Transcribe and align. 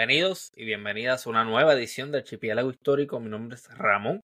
Bienvenidos 0.00 0.50
y 0.56 0.64
bienvenidas 0.64 1.26
a 1.26 1.30
una 1.30 1.44
nueva 1.44 1.74
edición 1.74 2.10
del 2.10 2.22
Archipiélago 2.22 2.70
Histórico. 2.70 3.20
Mi 3.20 3.28
nombre 3.28 3.56
es 3.56 3.68
Ramón 3.76 4.22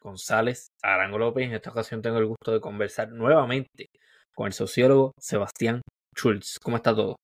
González 0.00 0.72
Arango 0.82 1.18
López. 1.18 1.44
En 1.44 1.52
esta 1.52 1.68
ocasión 1.68 2.00
tengo 2.00 2.16
el 2.16 2.24
gusto 2.24 2.52
de 2.52 2.60
conversar 2.62 3.10
nuevamente 3.10 3.90
con 4.34 4.46
el 4.46 4.54
sociólogo 4.54 5.12
Sebastián 5.18 5.82
Schultz. 6.16 6.58
¿Cómo 6.58 6.78
está 6.78 6.94
todo? 6.94 7.16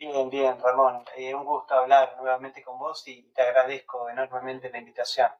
Bien, 0.00 0.28
bien, 0.28 0.56
Ramón. 0.60 1.04
Eh, 1.16 1.32
un 1.32 1.44
gusto 1.44 1.74
hablar 1.74 2.16
nuevamente 2.18 2.60
con 2.60 2.76
vos 2.76 3.06
y 3.06 3.22
te 3.32 3.42
agradezco 3.42 4.10
enormemente 4.10 4.68
la 4.68 4.78
invitación. 4.78 5.30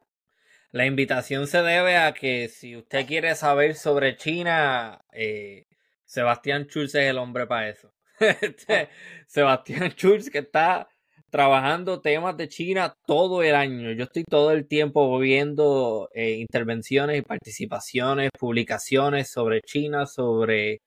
La 0.71 0.87
invitación 0.87 1.49
se 1.49 1.63
debe 1.63 1.97
a 1.97 2.15
que 2.15 2.47
si 2.47 2.77
usted 2.77 3.09
quiere 3.09 3.35
saber 3.35 3.75
sobre 3.75 4.17
China, 4.17 5.01
eh, 5.11 5.65
Sebastián 6.05 6.67
Schultz 6.69 6.95
es 6.95 7.11
el 7.11 7.19
hombre 7.19 7.49
para 7.49 7.71
eso. 7.71 7.91
Este, 8.21 8.89
Sebastián 9.27 9.91
Schultz 9.97 10.31
que 10.31 10.39
está 10.39 10.89
trabajando 11.31 12.01
temas 12.01 12.37
de 12.37 12.49
China 12.49 12.95
todo 13.07 13.43
el 13.43 13.55
año. 13.55 13.93
Yo 13.93 14.05
estoy 14.05 14.25
todo 14.25 14.53
el 14.53 14.67
tiempo 14.67 15.19
viendo 15.19 16.09
eh, 16.15 16.33
intervenciones 16.39 17.19
y 17.19 17.23
participaciones, 17.23 18.31
publicaciones 18.39 19.31
sobre 19.31 19.61
China, 19.63 20.07
sobre 20.07 20.81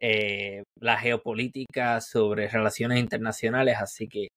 eh, 0.00 0.62
la 0.76 0.98
geopolítica, 0.98 2.00
sobre 2.00 2.48
relaciones 2.48 2.98
internacionales. 3.00 3.76
Así 3.80 4.08
que 4.08 4.28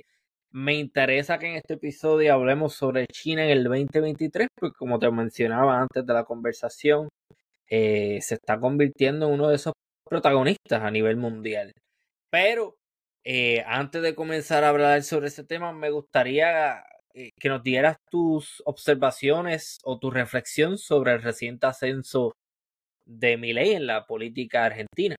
me 0.52 0.76
interesa 0.76 1.40
que 1.40 1.48
en 1.48 1.56
este 1.58 1.76
episodio 1.76 2.34
hablemos 2.34 2.76
sobre 2.76 3.08
China 3.08 3.46
en 3.46 3.52
el 3.52 3.64
2023, 3.64 4.48
porque 4.60 4.76
como 4.78 5.00
te 5.00 5.10
mencionaba 5.12 5.80
antes 5.82 6.06
de 6.06 6.14
la 6.14 6.26
conversación, 6.26 7.10
eh, 7.70 8.20
se 8.22 8.36
está 8.36 8.60
convirtiendo 8.60 9.28
en 9.28 9.34
uno 9.34 9.50
de 9.50 9.56
esos 9.56 9.74
protagonistas 10.06 10.82
a 10.84 10.92
nivel 10.92 11.18
mundial. 11.18 11.72
Pero 12.34 12.80
eh, 13.24 13.64
antes 13.68 14.02
de 14.02 14.16
comenzar 14.16 14.64
a 14.64 14.70
hablar 14.70 15.04
sobre 15.04 15.28
ese 15.28 15.44
tema, 15.44 15.72
me 15.72 15.92
gustaría 15.92 16.84
eh, 17.14 17.30
que 17.40 17.48
nos 17.48 17.62
dieras 17.62 17.98
tus 18.10 18.64
observaciones 18.66 19.78
o 19.84 20.00
tu 20.00 20.10
reflexión 20.10 20.80
sobre 20.80 21.12
el 21.12 21.22
reciente 21.22 21.68
ascenso 21.68 22.32
de 23.06 23.38
Milei 23.38 23.74
en 23.74 23.86
la 23.86 24.08
política 24.08 24.66
argentina. 24.66 25.16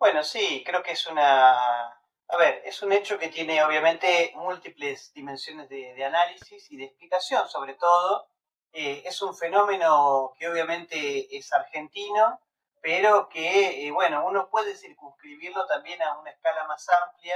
Bueno, 0.00 0.22
sí, 0.22 0.62
creo 0.64 0.82
que 0.82 0.92
es 0.92 1.06
una... 1.08 1.52
A 1.52 2.36
ver, 2.38 2.62
es 2.64 2.82
un 2.82 2.92
hecho 2.92 3.18
que 3.18 3.28
tiene 3.28 3.62
obviamente 3.62 4.32
múltiples 4.34 5.12
dimensiones 5.12 5.68
de, 5.68 6.02
análisis 6.02 6.70
y 6.70 6.78
de 6.78 6.84
explicación, 6.84 7.46
sobre 7.50 7.74
todo. 7.74 8.30
Eh, 8.72 9.02
es 9.04 9.20
un 9.20 9.36
fenómeno 9.36 10.32
que 10.38 10.48
obviamente 10.48 11.36
es 11.36 11.52
argentino, 11.52 12.40
pero 12.86 13.28
que, 13.28 13.84
eh, 13.84 13.90
bueno, 13.90 14.24
uno 14.24 14.48
puede 14.48 14.76
circunscribirlo 14.76 15.66
también 15.66 16.00
a 16.02 16.16
una 16.20 16.30
escala 16.30 16.68
más 16.68 16.86
amplia, 16.88 17.34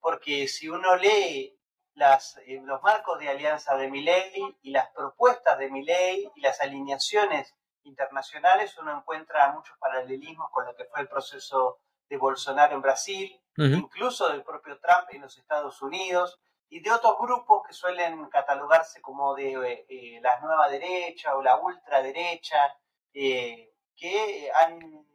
porque 0.00 0.48
si 0.48 0.70
uno 0.70 0.96
lee 0.96 1.60
las, 1.92 2.38
eh, 2.46 2.62
los 2.64 2.82
marcos 2.82 3.18
de 3.18 3.28
alianza 3.28 3.76
de 3.76 3.90
Milei 3.90 4.56
y 4.62 4.70
las 4.70 4.88
propuestas 4.92 5.58
de 5.58 5.68
Milei 5.68 6.32
y 6.34 6.40
las 6.40 6.62
alineaciones 6.62 7.54
internacionales, 7.82 8.74
uno 8.78 8.96
encuentra 8.96 9.52
muchos 9.52 9.76
paralelismos 9.76 10.50
con 10.50 10.64
lo 10.64 10.74
que 10.74 10.86
fue 10.86 11.02
el 11.02 11.08
proceso 11.08 11.78
de 12.08 12.16
Bolsonaro 12.16 12.74
en 12.74 12.80
Brasil, 12.80 13.38
incluso 13.58 14.30
del 14.30 14.44
propio 14.44 14.80
Trump 14.80 15.08
en 15.10 15.20
los 15.20 15.36
Estados 15.36 15.82
Unidos, 15.82 16.40
y 16.70 16.80
de 16.80 16.90
otros 16.90 17.18
grupos 17.20 17.66
que 17.66 17.74
suelen 17.74 18.30
catalogarse 18.30 19.02
como 19.02 19.34
de 19.34 19.84
eh, 19.90 20.20
la 20.22 20.40
nueva 20.40 20.70
derecha 20.70 21.36
o 21.36 21.42
la 21.42 21.60
ultraderecha, 21.60 22.74
eh, 23.12 23.75
que 23.96 24.50
han 24.52 25.06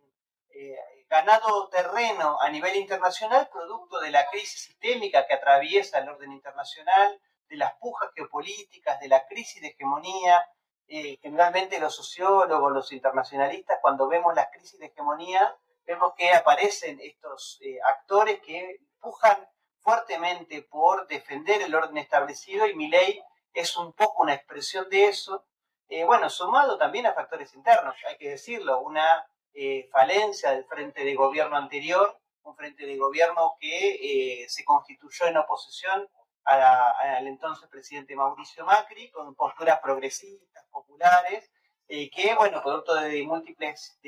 eh, 0.49 0.75
ganado 1.09 1.69
terreno 1.69 2.37
a 2.41 2.49
nivel 2.49 2.75
internacional 2.75 3.49
producto 3.51 3.99
de 3.99 4.11
la 4.11 4.29
crisis 4.29 4.63
sistémica 4.63 5.27
que 5.27 5.33
atraviesa 5.33 5.99
el 5.99 6.09
orden 6.09 6.31
internacional, 6.31 7.19
de 7.49 7.57
las 7.57 7.73
pujas 7.79 8.09
geopolíticas, 8.15 8.99
de 8.99 9.09
la 9.09 9.25
crisis 9.27 9.61
de 9.61 9.69
hegemonía. 9.69 10.45
Eh, 10.87 11.17
generalmente 11.21 11.79
los 11.79 11.95
sociólogos, 11.95 12.71
los 12.71 12.91
internacionalistas, 12.91 13.79
cuando 13.81 14.07
vemos 14.07 14.33
las 14.33 14.49
crisis 14.51 14.79
de 14.79 14.87
hegemonía, 14.87 15.55
vemos 15.85 16.13
que 16.17 16.33
aparecen 16.33 16.99
estos 17.01 17.59
eh, 17.61 17.77
actores 17.85 18.39
que 18.41 18.77
pujan 18.99 19.49
fuertemente 19.79 20.61
por 20.63 21.07
defender 21.07 21.61
el 21.61 21.75
orden 21.75 21.97
establecido 21.97 22.67
y 22.67 22.75
mi 22.75 22.87
ley 22.87 23.21
es 23.53 23.75
un 23.77 23.93
poco 23.93 24.23
una 24.23 24.33
expresión 24.33 24.89
de 24.89 25.05
eso 25.05 25.45
eh, 25.91 26.05
bueno, 26.05 26.29
sumado 26.29 26.77
también 26.77 27.05
a 27.05 27.13
factores 27.13 27.53
internos, 27.53 27.93
hay 28.07 28.17
que 28.17 28.29
decirlo, 28.29 28.79
una 28.79 29.27
eh, 29.53 29.89
falencia 29.91 30.51
del 30.51 30.63
frente 30.63 31.03
de 31.03 31.15
gobierno 31.15 31.57
anterior, 31.57 32.17
un 32.43 32.55
frente 32.55 32.85
de 32.85 32.95
gobierno 32.95 33.57
que 33.59 34.43
eh, 34.43 34.49
se 34.49 34.63
constituyó 34.63 35.25
en 35.25 35.35
oposición 35.35 36.07
al 36.45 37.27
entonces 37.27 37.67
presidente 37.69 38.15
Mauricio 38.15 38.65
Macri, 38.65 39.11
con 39.11 39.35
posturas 39.35 39.79
progresistas, 39.81 40.65
populares, 40.71 41.51
que, 41.87 42.35
bueno, 42.37 42.63
producto 42.63 42.95
de 42.95 43.21
múltiples 43.23 43.99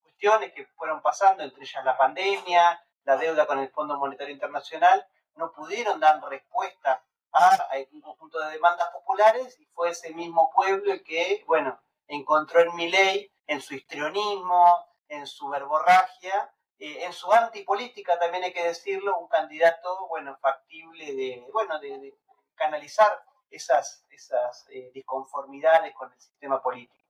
cuestiones 0.00 0.52
que 0.54 0.64
fueron 0.76 1.02
pasando, 1.02 1.42
entre 1.42 1.64
ellas 1.64 1.84
la 1.84 1.96
pandemia, 1.96 2.80
la 3.02 3.16
deuda 3.16 3.46
con 3.46 3.58
el 3.58 3.68
Fondo 3.70 3.98
Monetario 3.98 4.32
Internacional, 4.32 5.04
no 5.34 5.52
pudieron 5.52 5.98
dar 5.98 6.22
respuesta 6.22 7.04
a 7.36 7.70
un 7.92 8.00
conjunto 8.00 8.40
de 8.40 8.52
demandas 8.52 8.88
populares 8.92 9.58
y 9.60 9.66
fue 9.66 9.90
ese 9.90 10.14
mismo 10.14 10.50
pueblo 10.54 10.92
el 10.92 11.02
que, 11.02 11.44
bueno, 11.46 11.78
encontró 12.08 12.60
en 12.60 12.74
Milei, 12.74 13.30
en 13.46 13.60
su 13.60 13.74
histrionismo, 13.74 14.66
en 15.08 15.26
su 15.26 15.48
verborragia, 15.48 16.50
eh, 16.78 17.04
en 17.04 17.12
su 17.12 17.32
antipolítica 17.32 18.18
también 18.18 18.44
hay 18.44 18.52
que 18.52 18.66
decirlo, 18.66 19.18
un 19.18 19.28
candidato, 19.28 20.08
bueno, 20.08 20.36
factible 20.40 21.14
de, 21.14 21.46
bueno, 21.52 21.78
de, 21.80 22.14
canalizar 22.54 23.10
esas, 23.50 24.04
esas 24.10 24.66
eh, 24.70 24.90
disconformidades 24.94 25.94
con 25.94 26.12
el 26.12 26.18
sistema 26.18 26.62
político. 26.62 27.04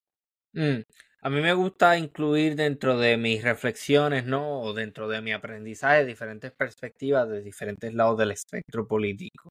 Mm, 0.53 0.81
a 1.20 1.31
mí 1.31 1.41
me 1.41 1.54
gusta 1.54 1.98
incluir 1.98 2.56
dentro 2.56 2.98
de 2.98 3.16
mis 3.16 3.42
reflexiones, 3.42 4.25
¿no? 4.25 4.60
O 4.60 4.72
dentro 4.72 5.09
de 5.09 5.20
mi 5.20 5.32
aprendizaje 5.32 6.04
diferentes 6.04 6.53
perspectivas 6.53 7.28
de 7.28 7.42
diferentes 7.42 7.92
lados 7.94 8.19
del 8.19 8.31
espectro 8.32 8.86
político. 8.86 9.50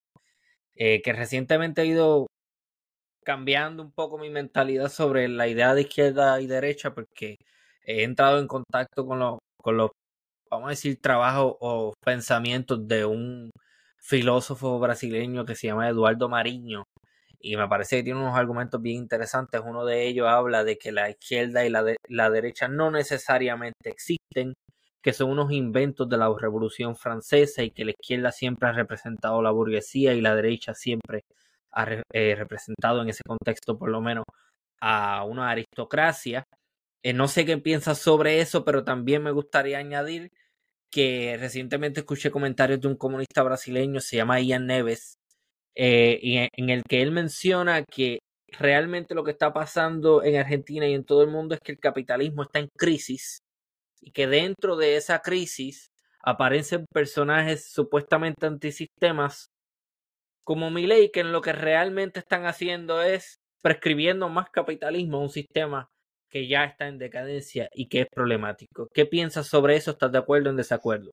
Eh, 0.76 1.02
que 1.02 1.14
recientemente 1.14 1.82
he 1.84 1.86
ido 1.88 2.28
cambiando 3.24 3.84
un 3.84 3.92
poco 3.92 4.18
mi 4.18 4.30
mentalidad 4.30 4.90
sobre 4.90 5.28
la 5.28 5.48
idea 5.48 5.74
de 5.74 5.82
izquierda 5.82 6.40
y 6.42 6.48
derecha 6.48 6.94
porque 6.94 7.38
he 7.84 8.04
entrado 8.04 8.40
en 8.40 8.48
contacto 8.48 9.06
con 9.06 9.20
los, 9.20 9.40
con 9.62 9.78
los 9.78 9.92
vamos 10.52 10.68
a 10.68 10.72
decir, 10.72 11.00
trabajos 11.02 11.56
o 11.62 11.94
pensamientos 12.04 12.88
de 12.88 13.06
un 13.06 13.52
filósofo 14.00 14.80
brasileño 14.80 15.46
que 15.46 15.56
se 15.56 15.68
llama 15.68 15.90
Eduardo 15.90 16.30
Mariño 16.30 16.86
y 17.40 17.58
me 17.58 17.68
parece 17.68 17.98
que 17.98 18.04
tiene 18.04 18.20
unos 18.20 18.36
argumentos 18.38 18.82
bien 18.82 18.98
interesantes. 19.04 19.62
Uno 19.64 19.86
de 19.86 20.08
ellos 20.08 20.28
habla 20.28 20.64
de 20.64 20.78
que 20.78 20.92
la 20.92 21.10
izquierda 21.12 21.66
y 21.66 21.70
la, 21.70 21.84
la 22.10 22.30
derecha 22.32 22.68
no 22.68 22.92
necesariamente 22.92 23.90
existen, 23.90 24.56
que 25.06 25.14
son 25.14 25.30
unos 25.30 25.52
inventos 25.52 26.10
de 26.10 26.18
la 26.18 26.34
Revolución 26.36 26.96
Francesa 26.96 27.62
y 27.62 27.70
que 27.70 27.86
la 27.86 27.92
izquierda 27.92 28.32
siempre 28.32 28.70
ha 28.70 28.72
representado 28.72 29.40
la 29.44 29.52
burguesía 29.52 30.16
y 30.16 30.22
la 30.22 30.36
derecha 30.36 30.74
siempre 30.74 31.26
ha 31.72 31.86
eh, 32.12 32.34
representado 32.36 33.04
en 33.04 33.10
ese 33.10 33.22
contexto 33.24 33.78
por 33.78 33.90
lo 33.92 34.02
menos 34.02 34.26
a 34.82 35.24
una 35.24 35.52
aristocracia. 35.52 36.46
Eh, 37.04 37.14
no 37.14 37.28
sé 37.28 37.46
qué 37.46 37.56
piensas 37.60 38.00
sobre 38.00 38.42
eso, 38.42 38.66
pero 38.66 38.84
también 38.84 39.22
me 39.22 39.30
gustaría 39.30 39.78
añadir 39.78 40.32
que 40.90 41.38
recientemente 41.40 42.00
escuché 42.00 42.32
comentarios 42.32 42.82
de 42.82 42.88
un 42.88 42.98
comunista 42.98 43.44
brasileño, 43.44 44.02
se 44.02 44.18
llama 44.18 44.42
Ian 44.42 44.66
Neves, 44.66 45.20
eh, 45.76 46.20
y 46.20 46.38
en 46.38 46.70
el 46.72 46.82
que 46.82 47.04
él 47.04 47.12
menciona 47.12 47.84
que 47.84 48.20
realmente 48.48 49.14
lo 49.14 49.24
que 49.24 49.32
está 49.32 49.54
pasando 49.54 50.24
en 50.24 50.38
Argentina 50.38 50.88
y 50.88 50.96
en 50.96 51.06
todo 51.06 51.22
el 51.22 51.30
mundo 51.30 51.54
es 51.54 51.62
que 51.62 51.74
el 51.74 51.80
capitalismo 51.80 52.42
está 52.42 52.58
en 52.60 52.70
crisis 52.76 53.45
y 54.06 54.12
que 54.12 54.28
dentro 54.28 54.78
de 54.78 54.98
esa 54.98 55.20
crisis 55.22 55.92
aparecen 56.22 56.86
personajes 56.94 57.72
supuestamente 57.72 58.46
antisistemas 58.46 59.50
como 60.44 60.70
Milei 60.70 61.12
que 61.12 61.22
en 61.22 61.32
lo 61.32 61.42
que 61.42 61.54
realmente 61.54 62.20
están 62.20 62.46
haciendo 62.46 63.02
es 63.02 63.40
prescribiendo 63.64 64.30
más 64.30 64.52
capitalismo 64.52 65.18
a 65.18 65.22
un 65.22 65.30
sistema 65.30 65.90
que 66.30 66.48
ya 66.48 66.66
está 66.66 66.86
en 66.86 67.00
decadencia 67.00 67.68
y 67.74 67.90
que 67.90 68.02
es 68.02 68.08
problemático. 68.08 68.88
¿Qué 68.94 69.08
piensas 69.08 69.48
sobre 69.48 69.76
eso? 69.76 69.92
¿Estás 69.92 70.12
de 70.12 70.20
acuerdo 70.20 70.50
o 70.50 70.52
en 70.52 70.58
desacuerdo? 70.58 71.10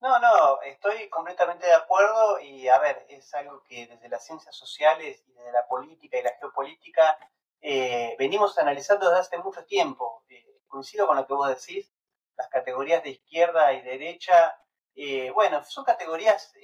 No, 0.00 0.20
no, 0.20 0.62
estoy 0.62 1.08
completamente 1.08 1.66
de 1.66 1.74
acuerdo 1.74 2.38
y 2.40 2.68
a 2.68 2.78
ver, 2.78 3.04
es 3.08 3.34
algo 3.34 3.64
que 3.64 3.88
desde 3.88 4.08
las 4.08 4.24
ciencias 4.24 4.54
sociales 4.54 5.24
y 5.26 5.32
desde 5.32 5.50
la 5.50 5.66
política 5.66 6.18
y 6.18 6.22
la 6.22 6.36
geopolítica 6.38 7.18
eh, 7.60 8.14
venimos 8.16 8.56
analizando 8.58 9.08
desde 9.08 9.20
hace 9.22 9.38
mucho 9.38 9.64
tiempo. 9.64 10.22
Eh, 10.28 10.44
coincido 10.68 11.08
con 11.08 11.16
lo 11.16 11.26
que 11.26 11.34
vos 11.34 11.48
decís, 11.48 11.92
las 12.38 12.48
categorías 12.48 13.02
de 13.02 13.10
izquierda 13.10 13.72
y 13.74 13.82
derecha, 13.82 14.56
eh, 14.94 15.30
bueno, 15.30 15.62
son 15.64 15.84
categorías 15.84 16.54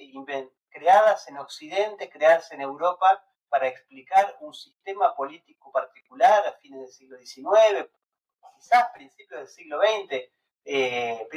creadas 0.69 1.27
en 1.27 1.37
Occidente, 1.37 2.09
creadas 2.09 2.51
en 2.51 2.61
Europa 2.61 3.23
para 3.49 3.67
explicar 3.67 4.37
un 4.39 4.53
sistema 4.53 5.15
político 5.15 5.71
particular 5.71 6.47
a 6.47 6.53
fines 6.53 6.79
del 6.79 6.91
siglo 6.91 7.17
XIX, 7.17 7.89
quizás 8.57 8.89
principios 8.93 9.41
del 9.41 9.49
siglo 9.49 9.79
XX, 9.79 10.31
eh, 10.65 11.27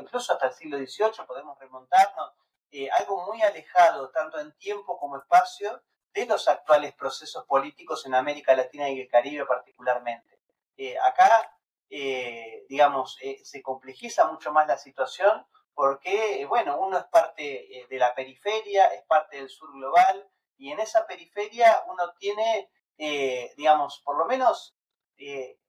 incluso 0.00 0.32
hasta 0.32 0.46
el 0.48 0.54
siglo 0.54 0.78
XVIII 0.78 1.26
podemos 1.26 1.58
remontarnos, 1.58 2.32
eh, 2.70 2.88
algo 2.90 3.26
muy 3.26 3.42
alejado, 3.42 4.10
tanto 4.10 4.38
en 4.38 4.52
tiempo 4.58 4.98
como 4.98 5.16
espacio, 5.16 5.82
de 6.12 6.26
los 6.26 6.48
actuales 6.48 6.94
procesos 6.94 7.44
políticos 7.46 8.04
en 8.06 8.14
América 8.14 8.54
Latina 8.54 8.88
y 8.90 9.00
el 9.00 9.08
Caribe 9.08 9.46
particularmente. 9.46 10.38
Eh, 10.76 10.96
acá, 10.98 11.57
eh, 11.90 12.64
digamos, 12.68 13.18
se 13.42 13.62
complejiza 13.62 14.30
mucho 14.30 14.52
más 14.52 14.66
la 14.66 14.78
situación 14.78 15.46
porque, 15.74 16.44
bueno, 16.48 16.78
uno 16.80 16.98
es 16.98 17.04
parte 17.04 17.86
de 17.88 17.98
la 17.98 18.14
periferia, 18.14 18.86
es 18.88 19.04
parte 19.06 19.36
del 19.36 19.48
sur 19.48 19.72
global, 19.72 20.28
y 20.56 20.72
en 20.72 20.80
esa 20.80 21.06
periferia 21.06 21.84
uno 21.86 22.12
tiene, 22.18 22.68
digamos, 23.56 24.02
por 24.04 24.18
lo 24.18 24.26
menos 24.26 24.76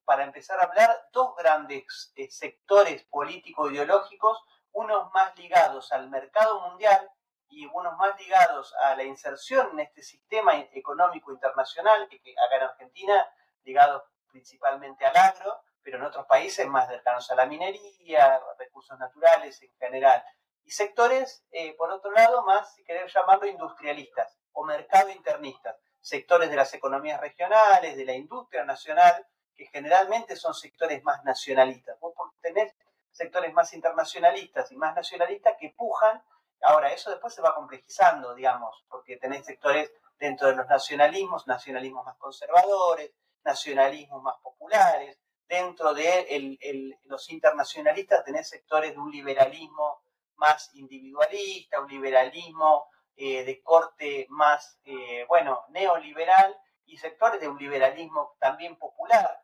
para 0.03 0.23
empezar 0.23 0.59
a 0.59 0.63
hablar, 0.63 0.89
dos 1.11 1.35
grandes 1.35 2.11
sectores 2.29 3.03
político-ideológicos 3.11 4.43
unos 4.71 5.11
más 5.13 5.37
ligados 5.37 5.91
al 5.91 6.09
mercado 6.09 6.61
mundial 6.69 7.09
y 7.49 7.65
unos 7.67 7.97
más 7.97 8.19
ligados 8.19 8.73
a 8.83 8.95
la 8.95 9.03
inserción 9.03 9.69
en 9.73 9.79
este 9.81 10.03
sistema 10.03 10.57
económico 10.73 11.31
internacional, 11.31 12.07
que, 12.09 12.17
acá 12.17 12.57
en 12.57 12.63
Argentina, 12.63 13.27
ligados 13.63 14.03
principalmente 14.31 15.05
al 15.05 15.17
agro, 15.17 15.61
pero 15.89 16.03
en 16.03 16.07
otros 16.07 16.27
países 16.27 16.67
más 16.67 16.87
cercanos 16.87 17.31
a 17.31 17.35
la 17.35 17.47
minería, 17.47 18.39
recursos 18.59 18.97
naturales 18.99 19.59
en 19.63 19.71
general. 19.79 20.23
Y 20.63 20.69
sectores, 20.69 21.43
eh, 21.49 21.75
por 21.75 21.91
otro 21.91 22.11
lado, 22.11 22.43
más, 22.43 22.75
si 22.75 22.83
querés 22.83 23.11
llamarlo, 23.11 23.47
industrialistas 23.47 24.37
o 24.51 24.63
mercado 24.63 25.09
internistas, 25.09 25.77
sectores 25.99 26.51
de 26.51 26.55
las 26.55 26.71
economías 26.75 27.19
regionales, 27.19 27.97
de 27.97 28.05
la 28.05 28.13
industria 28.13 28.63
nacional, 28.65 29.25
que 29.55 29.65
generalmente 29.65 30.35
son 30.35 30.53
sectores 30.53 31.03
más 31.03 31.23
nacionalistas. 31.23 31.99
Vos 31.99 32.13
tenés 32.39 32.71
sectores 33.09 33.51
más 33.51 33.73
internacionalistas 33.73 34.71
y 34.71 34.77
más 34.77 34.95
nacionalistas 34.95 35.55
que 35.59 35.73
pujan. 35.75 36.23
Ahora, 36.61 36.93
eso 36.93 37.09
después 37.09 37.33
se 37.33 37.41
va 37.41 37.55
complejizando, 37.55 38.35
digamos, 38.35 38.85
porque 38.89 39.17
tenés 39.17 39.43
sectores 39.43 39.91
dentro 40.19 40.49
de 40.49 40.55
los 40.55 40.67
nacionalismos, 40.67 41.47
nacionalismos 41.47 42.05
más 42.05 42.17
conservadores, 42.17 43.11
nacionalismos 43.43 44.21
más 44.21 44.35
populares. 44.43 45.19
Dentro 45.49 45.93
de 45.93 46.57
los 47.05 47.29
internacionalistas 47.29 48.23
tenés 48.23 48.47
sectores 48.47 48.93
de 48.93 48.99
un 48.99 49.11
liberalismo 49.11 50.03
más 50.35 50.73
individualista, 50.75 51.81
un 51.81 51.89
liberalismo 51.89 52.87
eh, 53.17 53.43
de 53.43 53.61
corte 53.61 54.27
más, 54.29 54.79
eh, 54.85 55.25
bueno, 55.27 55.65
neoliberal 55.69 56.55
y 56.85 56.97
sectores 56.97 57.41
de 57.41 57.49
un 57.49 57.57
liberalismo 57.57 58.37
también 58.39 58.77
popular 58.77 59.43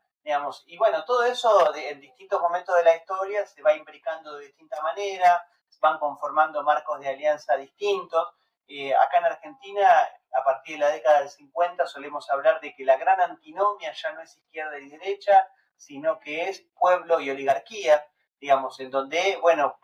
y 0.66 0.76
bueno, 0.76 1.04
todo 1.04 1.22
eso 1.24 1.72
en 1.76 2.00
distintos 2.00 2.40
momentos 2.40 2.76
de 2.76 2.82
la 2.82 2.96
historia 2.96 3.46
se 3.46 3.62
va 3.62 3.74
imbricando 3.74 4.36
de 4.36 4.46
distinta 4.46 4.82
manera, 4.82 5.46
van 5.80 6.00
conformando 6.00 6.64
marcos 6.64 6.98
de 6.98 7.08
alianza 7.08 7.56
distintos. 7.56 8.34
Eh, 8.66 8.92
acá 8.92 9.18
en 9.18 9.26
Argentina, 9.26 9.88
a 10.32 10.42
partir 10.42 10.78
de 10.78 10.84
la 10.84 10.90
década 10.90 11.20
del 11.20 11.30
50, 11.30 11.86
solemos 11.86 12.28
hablar 12.28 12.60
de 12.60 12.74
que 12.74 12.84
la 12.84 12.96
gran 12.96 13.20
antinomia 13.20 13.92
ya 13.92 14.12
no 14.14 14.22
es 14.22 14.36
izquierda 14.36 14.76
y 14.80 14.88
derecha, 14.88 15.48
sino 15.76 16.18
que 16.18 16.48
es 16.48 16.66
pueblo 16.78 17.20
y 17.20 17.30
oligarquía, 17.30 18.06
digamos, 18.40 18.78
en 18.80 18.90
donde, 18.90 19.38
bueno, 19.40 19.78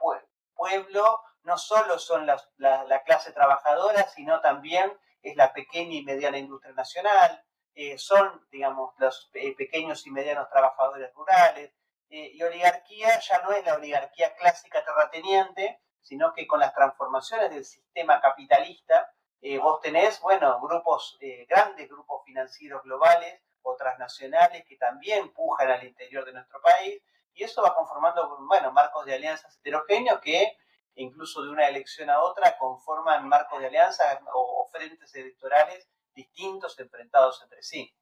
pueblo 0.55 1.21
no 1.43 1.59
solo 1.59 1.99
son 1.99 2.27
la, 2.27 2.39
la 2.59 3.03
clase 3.03 3.33
trabajadora, 3.33 4.07
sino 4.09 4.41
también 4.41 4.93
es 5.23 5.37
la 5.37 5.53
pequeña 5.53 5.95
y 5.95 6.05
mediana 6.05 6.39
industria 6.39 6.75
nacional, 6.75 7.45
eh, 7.75 7.97
son, 7.97 8.47
digamos, 8.51 8.95
los 8.99 9.31
eh, 9.35 9.55
pequeños 9.57 10.07
y 10.07 10.11
medianos 10.11 10.49
trabajadores 10.51 11.13
rurales. 11.15 11.73
Eh, 12.11 12.33
y 12.35 12.43
oligarquía 12.43 13.19
ya 13.21 13.43
no 13.43 13.53
es 13.53 13.65
la 13.65 13.75
oligarquía 13.75 14.35
clásica 14.35 14.85
terrateniente, 14.85 15.81
sino 16.03 16.35
que 16.35 16.47
con 16.47 16.61
las 16.61 16.75
transformaciones 16.75 17.51
del 17.51 17.65
sistema 17.65 18.21
capitalista, 18.21 19.15
vos 19.61 19.81
tenés, 19.81 20.21
bueno, 20.21 20.61
grupos, 20.61 21.19
grandes 21.49 21.89
grupos 21.89 22.23
financieros 22.25 22.83
globales 22.85 23.41
o 23.63 23.77
transnacionales 23.77 24.65
que 24.65 24.77
también 24.77 25.33
pujan 25.33 25.71
al 25.71 25.85
interior 25.85 26.25
de 26.25 26.33
nuestro 26.33 26.61
país, 26.61 27.03
y 27.35 27.45
eso 27.45 27.63
va 27.63 27.75
conformando, 27.75 28.39
bueno, 28.47 28.73
marcos 28.73 29.07
de 29.07 29.15
alianzas 29.15 29.57
heterogéneos 29.59 30.21
que 30.21 30.57
incluso 30.97 31.43
de 31.43 31.51
una 31.51 31.69
elección 31.69 32.11
a 32.11 32.21
otra 32.21 32.57
conforman 32.59 33.27
marcos 33.27 33.61
de 33.61 33.69
alianza 33.69 34.21
o 34.35 34.69
frentes 34.71 35.15
electorales 35.15 35.89
distintos 36.15 36.79
enfrentados 36.79 37.41
entre 37.43 37.63
sí. 37.63 37.93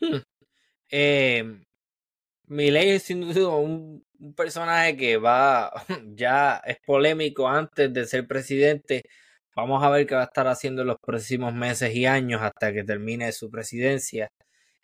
Hmm. 0.00 0.22
Eh, 0.90 1.64
es 2.48 3.02
sin 3.02 3.32
duda 3.32 3.56
un, 3.56 4.04
personaje 4.36 4.96
que 4.96 5.16
va, 5.18 5.72
ya 6.14 6.62
es 6.64 6.78
polémico 6.86 7.48
antes 7.48 7.92
de 7.92 8.06
ser 8.06 8.26
presidente. 8.26 9.02
Vamos 9.54 9.82
a 9.84 9.90
ver 9.90 10.06
qué 10.06 10.14
va 10.14 10.22
a 10.22 10.24
estar 10.24 10.46
haciendo 10.48 10.82
en 10.82 10.88
los 10.88 10.98
próximos 10.98 11.52
meses 11.52 11.94
y 11.94 12.06
años 12.06 12.42
hasta 12.42 12.72
que 12.72 12.84
termine 12.84 13.32
su 13.32 13.50
presidencia. 13.50 14.30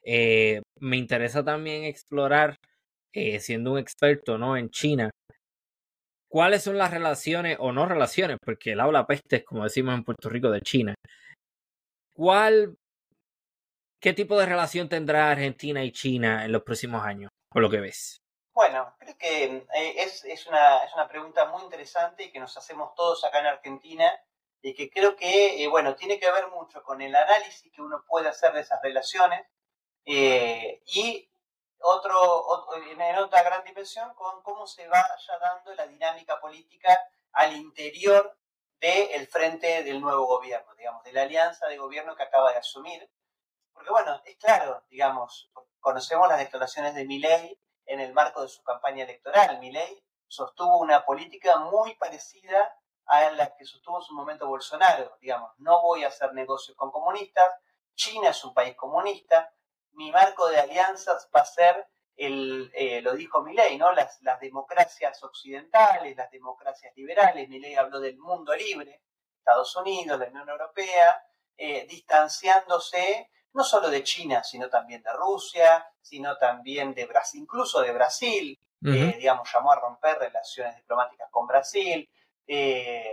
Eh, 0.02 0.62
me 0.80 0.96
interesa 0.96 1.44
también 1.44 1.84
explorar, 1.84 2.56
eh, 3.12 3.40
siendo 3.40 3.72
un 3.72 3.78
experto 3.78 4.38
¿no? 4.38 4.56
en 4.56 4.70
China, 4.70 5.10
cuáles 6.28 6.62
son 6.62 6.78
las 6.78 6.90
relaciones 6.90 7.56
o 7.60 7.72
no 7.72 7.86
relaciones, 7.86 8.38
porque 8.42 8.72
él 8.72 8.80
habla 8.80 9.06
pestes, 9.06 9.44
como 9.44 9.64
decimos 9.64 9.94
en 9.94 10.04
Puerto 10.04 10.28
Rico, 10.28 10.50
de 10.50 10.60
China. 10.62 10.94
¿Cuál, 12.14 12.76
qué 14.00 14.12
tipo 14.12 14.38
de 14.38 14.46
relación 14.46 14.88
tendrá 14.88 15.30
Argentina 15.30 15.82
y 15.82 15.92
China 15.92 16.44
en 16.44 16.52
los 16.52 16.62
próximos 16.62 17.04
años, 17.04 17.30
por 17.50 17.62
lo 17.62 17.70
que 17.70 17.80
ves? 17.80 18.18
Bueno, 18.54 18.94
creo 18.98 19.16
que 19.16 19.44
eh, 19.44 19.94
es, 19.96 20.24
es, 20.24 20.46
una, 20.46 20.78
es 20.78 20.94
una 20.94 21.08
pregunta 21.08 21.46
muy 21.46 21.62
interesante 21.62 22.24
y 22.24 22.32
que 22.32 22.40
nos 22.40 22.56
hacemos 22.56 22.94
todos 22.94 23.24
acá 23.24 23.40
en 23.40 23.46
Argentina 23.46 24.12
y 24.62 24.74
que 24.74 24.90
creo 24.90 25.16
que, 25.16 25.66
bueno, 25.70 25.94
tiene 25.94 26.18
que 26.18 26.30
ver 26.30 26.48
mucho 26.48 26.82
con 26.82 27.00
el 27.00 27.14
análisis 27.14 27.72
que 27.72 27.80
uno 27.80 28.04
puede 28.06 28.28
hacer 28.28 28.52
de 28.52 28.60
esas 28.60 28.80
relaciones 28.82 29.46
eh, 30.04 30.82
y 30.86 31.30
otro, 31.80 32.74
en 32.76 33.18
otra 33.18 33.42
gran 33.42 33.64
dimensión 33.64 34.14
con 34.14 34.42
cómo 34.42 34.66
se 34.66 34.86
vaya 34.88 35.38
dando 35.40 35.74
la 35.74 35.86
dinámica 35.86 36.38
política 36.40 36.98
al 37.32 37.56
interior 37.56 38.36
del 38.80 39.26
frente 39.28 39.82
del 39.82 40.00
nuevo 40.00 40.26
gobierno, 40.26 40.74
digamos, 40.74 41.02
de 41.04 41.12
la 41.12 41.22
alianza 41.22 41.66
de 41.66 41.76
gobierno 41.76 42.16
que 42.16 42.22
acaba 42.22 42.52
de 42.52 42.58
asumir. 42.58 43.10
Porque 43.72 43.90
bueno, 43.90 44.20
es 44.24 44.36
claro, 44.36 44.84
digamos, 44.88 45.50
conocemos 45.80 46.28
las 46.28 46.38
declaraciones 46.38 46.94
de 46.94 47.04
Milei 47.04 47.58
en 47.86 48.00
el 48.00 48.12
marco 48.12 48.42
de 48.42 48.48
su 48.48 48.62
campaña 48.62 49.04
electoral. 49.04 49.58
Milei 49.58 50.02
sostuvo 50.28 50.78
una 50.78 51.04
política 51.04 51.58
muy 51.58 51.94
parecida 51.96 52.74
a 53.06 53.30
la 53.30 53.54
que 53.56 53.64
sostuvo 53.64 53.98
en 53.98 54.04
su 54.04 54.14
momento 54.14 54.46
Bolsonaro, 54.46 55.16
digamos, 55.20 55.50
no 55.58 55.82
voy 55.82 56.04
a 56.04 56.08
hacer 56.08 56.32
negocios 56.32 56.76
con 56.76 56.92
comunistas, 56.92 57.50
China 57.96 58.30
es 58.30 58.44
un 58.44 58.54
país 58.54 58.76
comunista, 58.76 59.52
mi 59.92 60.10
marco 60.10 60.48
de 60.48 60.58
alianzas 60.58 61.28
va 61.34 61.40
a 61.40 61.44
ser 61.44 61.86
el, 62.20 62.70
eh, 62.74 63.00
lo 63.00 63.14
dijo 63.14 63.42
Milley, 63.42 63.78
¿no? 63.78 63.92
Las, 63.92 64.20
las, 64.22 64.38
democracias 64.40 65.22
occidentales, 65.24 66.16
las 66.16 66.30
democracias 66.30 66.94
liberales, 66.94 67.48
Milley 67.48 67.74
habló 67.74 67.98
del 67.98 68.18
mundo 68.18 68.54
libre, 68.54 69.00
Estados 69.38 69.74
Unidos, 69.76 70.18
la 70.18 70.26
Unión 70.26 70.48
Europea, 70.48 71.24
eh, 71.56 71.86
distanciándose 71.88 73.30
no 73.54 73.64
solo 73.64 73.88
de 73.88 74.04
China, 74.04 74.44
sino 74.44 74.68
también 74.68 75.02
de 75.02 75.12
Rusia, 75.14 75.90
sino 76.00 76.36
también 76.36 76.94
de 76.94 77.06
Brasil, 77.06 77.40
incluso 77.40 77.80
de 77.80 77.92
Brasil, 77.92 78.58
eh, 78.84 79.16
digamos, 79.18 79.50
llamó 79.52 79.72
a 79.72 79.80
romper 79.80 80.18
relaciones 80.18 80.76
diplomáticas 80.76 81.28
con 81.30 81.46
Brasil. 81.46 82.08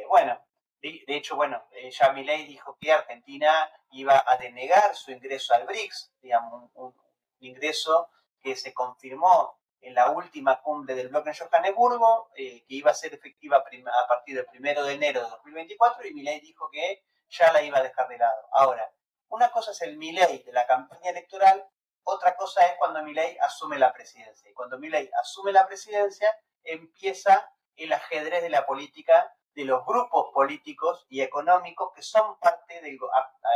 bueno, 0.07 0.39
de, 0.79 1.03
hecho, 1.07 1.35
bueno, 1.35 1.63
ya 1.91 2.13
Milley 2.13 2.45
dijo 2.45 2.77
que 2.79 2.91
Argentina 2.91 3.69
iba 3.91 4.23
a 4.25 4.37
denegar 4.37 4.95
su 4.95 5.11
ingreso 5.11 5.53
al 5.53 5.65
BRICS, 5.65 6.13
digamos, 6.21 6.69
un 6.73 6.93
ingreso 7.39 8.09
que 8.39 8.55
se 8.55 8.73
confirmó 8.73 9.59
en 9.81 9.93
la 9.93 10.11
última 10.11 10.61
cumbre 10.61 10.95
del 10.95 11.09
bloque 11.09 11.29
en 11.29 11.35
Johannesburgo, 11.35 12.29
eh, 12.35 12.63
que 12.67 12.75
iba 12.75 12.91
a 12.91 12.95
ser 12.95 13.13
efectiva 13.13 13.57
a 13.57 14.07
partir 14.07 14.35
del 14.35 14.45
primero 14.45 14.83
de 14.83 14.93
enero 14.93 15.23
de 15.23 15.29
2024, 15.29 16.07
y 16.07 16.13
Milei 16.13 16.39
dijo 16.41 16.69
que 16.71 17.03
ya 17.29 17.51
la 17.51 17.61
iba 17.61 17.77
a 17.77 17.83
dejar 17.83 18.07
de 18.07 18.17
lado. 18.17 18.47
Ahora, 18.51 18.91
una 19.29 19.51
cosa 19.51 19.71
es 19.71 19.81
el 19.81 19.97
Milei 19.97 20.43
de 20.43 20.51
la 20.51 20.65
campaña 20.65 21.11
electoral, 21.11 21.65
otra 22.03 22.35
cosa 22.35 22.65
es 22.65 22.77
cuando 22.77 23.03
Milei 23.03 23.37
asume 23.39 23.77
la 23.77 23.91
presidencia. 23.91 24.49
Y 24.49 24.53
cuando 24.53 24.79
Milei 24.79 25.09
asume 25.21 25.51
la 25.51 25.67
presidencia, 25.67 26.33
empieza 26.63 27.51
el 27.75 27.91
ajedrez 27.91 28.41
de 28.41 28.49
la 28.49 28.65
política 28.65 29.35
de 29.57 29.65
los 29.65 29.83
grupos 29.83 30.31
políticos 30.31 31.07
y 31.09 31.21
económicos 31.21 31.91
que 31.95 32.03
son 32.03 32.37
parte 32.37 32.79
del, 32.79 32.99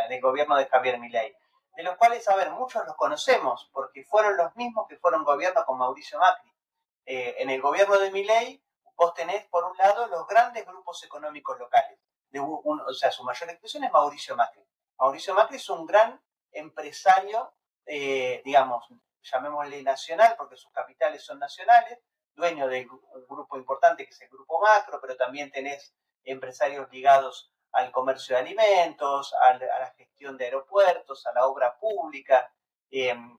del 0.09 0.19
gobierno 0.19 0.55
de 0.55 0.65
Javier 0.65 0.99
Milei 0.99 1.37
de 1.75 1.83
los 1.83 1.95
cuales, 1.95 2.27
a 2.27 2.35
ver, 2.35 2.49
muchos 2.51 2.85
los 2.85 2.95
conocemos, 2.95 3.69
porque 3.71 4.03
fueron 4.03 4.35
los 4.35 4.55
mismos 4.55 4.87
que 4.89 4.97
fueron 4.97 5.23
gobierno 5.23 5.63
con 5.65 5.77
Mauricio 5.77 6.19
Macri. 6.19 6.51
Eh, 7.05 7.35
en 7.39 7.49
el 7.49 7.61
gobierno 7.61 7.97
de 7.97 8.11
Milei, 8.11 8.61
vos 8.95 9.13
tenés, 9.13 9.45
por 9.45 9.63
un 9.63 9.77
lado, 9.77 10.07
los 10.07 10.27
grandes 10.27 10.65
grupos 10.65 11.03
económicos 11.03 11.57
locales. 11.57 11.97
De 12.29 12.39
o 12.39 12.93
sea, 12.93 13.11
su 13.11 13.23
mayor 13.23 13.49
expresión 13.49 13.83
es 13.83 13.91
Mauricio 13.91 14.35
Macri. 14.35 14.63
Mauricio 14.97 15.33
Macri 15.33 15.57
es 15.57 15.69
un 15.69 15.85
gran 15.85 16.21
empresario, 16.51 17.53
eh, 17.85 18.41
digamos, 18.43 18.85
llamémosle 19.21 19.81
nacional, 19.83 20.35
porque 20.37 20.57
sus 20.57 20.71
capitales 20.71 21.23
son 21.23 21.39
nacionales, 21.39 21.99
dueño 22.35 22.67
de 22.67 22.87
un 22.89 23.25
grupo 23.27 23.57
importante 23.57 24.05
que 24.05 24.11
es 24.11 24.21
el 24.21 24.29
Grupo 24.29 24.59
Macro, 24.59 24.99
pero 25.01 25.15
también 25.15 25.51
tenés 25.51 25.93
empresarios 26.23 26.89
ligados 26.91 27.51
al 27.71 27.91
comercio 27.91 28.35
de 28.35 28.41
alimentos, 28.41 29.33
a, 29.33 29.53
la 29.53 29.93
gestión 29.97 30.37
de 30.37 30.45
aeropuertos, 30.45 31.25
a 31.25 31.33
la 31.33 31.47
obra 31.47 31.77
pública. 31.79 32.53
Em, 32.89 33.37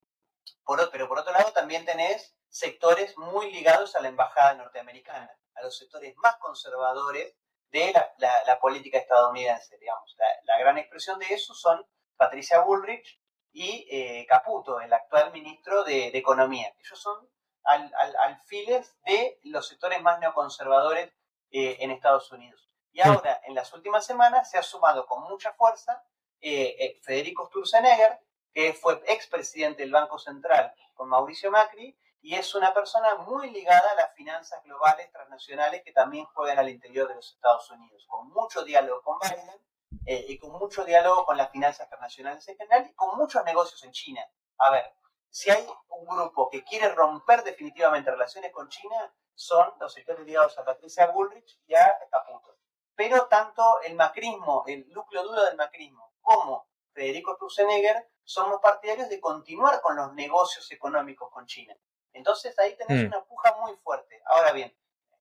pero 0.90 1.08
por 1.08 1.18
otro 1.18 1.32
lado 1.32 1.52
también 1.52 1.84
tenés 1.84 2.34
sectores 2.49 3.16
muy 3.18 3.50
ligados 3.52 3.96
a 3.96 4.00
la 4.00 4.08
embajada 4.08 4.54
norteamericana, 4.54 5.30
a 5.54 5.62
los 5.62 5.76
sectores 5.76 6.14
más 6.16 6.37
conservadores 6.37 7.34
de 7.70 7.92
la, 8.18 8.58
política 8.61 8.99
estadounidense, 8.99 9.78
digamos. 9.78 10.14
La, 10.44 10.58
gran 10.58 10.78
expresión 10.78 11.18
de 11.18 11.26
eso 11.26 11.54
son 11.54 11.84
Patricia 12.16 12.61
Bullrich 12.61 13.18
y 13.52 13.87
eh, 13.90 14.26
Caputo, 14.28 14.80
el 14.80 14.92
actual 14.92 15.32
ministro 15.32 15.82
de, 15.82 16.08
Economía. 16.08 16.75
Ellos 16.78 17.00
son 17.00 17.28
al, 17.64 17.92
alfiles 18.23 18.97
de 19.04 19.38
los 19.45 19.69
sectores 19.69 20.02
más 20.02 20.19
neoconservadores 20.21 21.12
eh, 21.50 21.76
en 21.81 21.90
Estados 21.90 22.31
Unidos. 22.33 22.69
Y 22.92 23.00
ahora, 23.00 23.40
en 23.45 23.54
las 23.54 23.73
últimas 23.73 24.04
semanas, 24.04 24.50
se 24.50 24.59
ha 24.59 24.62
sumado 24.62 25.07
con 25.07 25.23
mucha 25.25 25.52
fuerza 25.54 26.04
eh, 26.40 27.00
Federico 27.02 27.47
Sturzenegger, 27.47 28.21
que 28.52 28.75
fue 28.75 29.02
expresidente 29.07 29.83
del 29.83 29.92
Banco 29.92 30.19
Central 30.19 30.75
con 30.95 31.09
Mauricio 31.09 31.50
Macri, 31.50 31.97
y 32.23 32.37
es 32.37 32.54
una 32.54 32.73
persona 32.73 33.16
muy 33.16 33.50
ligada 33.50 33.90
a 33.90 33.97
las 33.97 34.14
finanzas 34.14 34.62
globales 34.62 35.11
transnacionales 35.11 35.83
que 35.83 35.92
también 35.92 36.25
juegan 36.26 36.59
al 36.59 36.69
interior 36.69 37.09
de 37.09 37.16
los 37.16 37.33
Estados 37.33 37.69
Unidos, 37.71 38.07
con 38.09 38.28
mucho 38.28 38.64
diálogo 38.64 39.02
con 39.02 39.19
Biden 39.19 39.61
eh, 40.07 40.25
y 40.28 40.38
con 40.38 40.52
mucho 40.52 40.85
diálogo 40.85 41.26
con 41.26 41.37
las 41.37 41.50
finanzas 41.50 41.87
internacionales 41.87 42.47
en 42.49 42.57
general 42.57 42.87
y 42.88 42.95
con 42.95 43.19
muchos 43.19 43.45
negocios 43.45 43.83
en 43.83 43.90
China. 43.90 44.25
A 44.59 44.71
ver, 44.71 44.95
si 45.32 45.50
hay 45.50 45.66
un 45.88 46.04
grupo 46.04 46.50
que 46.50 46.62
quiere 46.62 46.90
romper 46.90 47.42
definitivamente 47.42 48.10
relaciones 48.10 48.52
con 48.52 48.68
China, 48.68 49.14
son 49.34 49.72
los 49.80 49.94
sectores 49.94 50.26
ligados 50.26 50.58
a 50.58 50.64
Patricia 50.64 51.06
Bullrich 51.06 51.58
y 51.66 51.74
a 51.74 51.98
Caputo. 52.10 52.58
Pero 52.94 53.26
tanto 53.28 53.80
el 53.80 53.94
macrismo, 53.94 54.64
el 54.66 54.86
núcleo 54.90 55.22
duro 55.22 55.42
del 55.44 55.56
macrismo, 55.56 56.12
como 56.20 56.68
Federico 56.92 57.34
Sturzenegger, 57.36 58.10
somos 58.22 58.60
partidarios 58.60 59.08
de 59.08 59.20
continuar 59.20 59.80
con 59.80 59.96
los 59.96 60.12
negocios 60.12 60.70
económicos 60.70 61.30
con 61.30 61.46
China. 61.46 61.74
Entonces 62.12 62.56
ahí 62.58 62.76
tenés 62.76 63.04
mm. 63.04 63.06
una 63.06 63.24
puja 63.24 63.56
muy 63.58 63.74
fuerte. 63.76 64.20
Ahora 64.26 64.52
bien, 64.52 64.76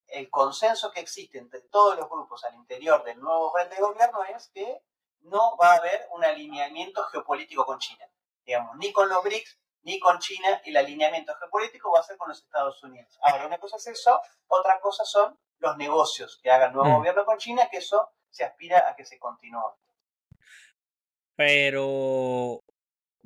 el 0.07 0.29
consenso 0.29 0.91
que 0.91 0.99
existe 0.99 1.37
entre 1.37 1.61
todos 1.61 1.97
los 1.97 2.09
grupos 2.09 2.43
al 2.43 2.55
interior 2.55 3.01
del 3.05 3.21
nuevo 3.21 3.53
red 3.55 3.69
de 3.69 3.79
gobierno 3.79 4.25
es 4.25 4.49
que 4.49 4.83
no 5.21 5.55
va 5.55 5.71
a 5.71 5.77
haber 5.77 6.05
un 6.11 6.25
alineamiento 6.25 7.01
geopolítico 7.05 7.65
con 7.65 7.79
China. 7.79 8.05
Digamos, 8.43 8.75
ni 8.75 8.91
con 8.91 9.07
los 9.07 9.23
BRICS, 9.23 9.60
ni 9.83 9.99
con 9.99 10.19
China, 10.19 10.61
el 10.65 10.77
alineamiento 10.77 11.33
geopolítico 11.35 11.91
va 11.91 11.99
a 11.99 12.03
ser 12.03 12.17
con 12.17 12.29
los 12.29 12.41
Estados 12.41 12.81
Unidos. 12.83 13.17
Ahora, 13.23 13.47
una 13.47 13.57
cosa 13.57 13.77
es 13.77 13.87
eso, 13.87 14.21
otra 14.47 14.79
cosa 14.79 15.05
son 15.05 15.37
los 15.59 15.77
negocios 15.77 16.39
que 16.41 16.51
haga 16.51 16.67
el 16.67 16.73
nuevo 16.73 16.89
mm. 16.89 16.97
gobierno 16.97 17.25
con 17.25 17.37
China, 17.37 17.67
que 17.69 17.77
eso 17.77 18.09
se 18.29 18.43
aspira 18.43 18.89
a 18.89 18.95
que 18.95 19.05
se 19.05 19.19
continúe. 19.19 19.75
Pero 21.35 22.61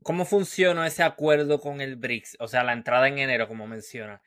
¿Cómo 0.06 0.24
funciona 0.26 0.86
ese 0.86 1.02
acuerdo 1.02 1.60
con 1.60 1.82
el 1.82 1.96
BRICS? 1.96 2.38
O 2.40 2.48
sea, 2.48 2.64
la 2.64 2.74
entrada 2.74 3.08
en 3.08 3.18
enero, 3.18 3.48
como 3.48 3.66
menciona. 3.66 4.22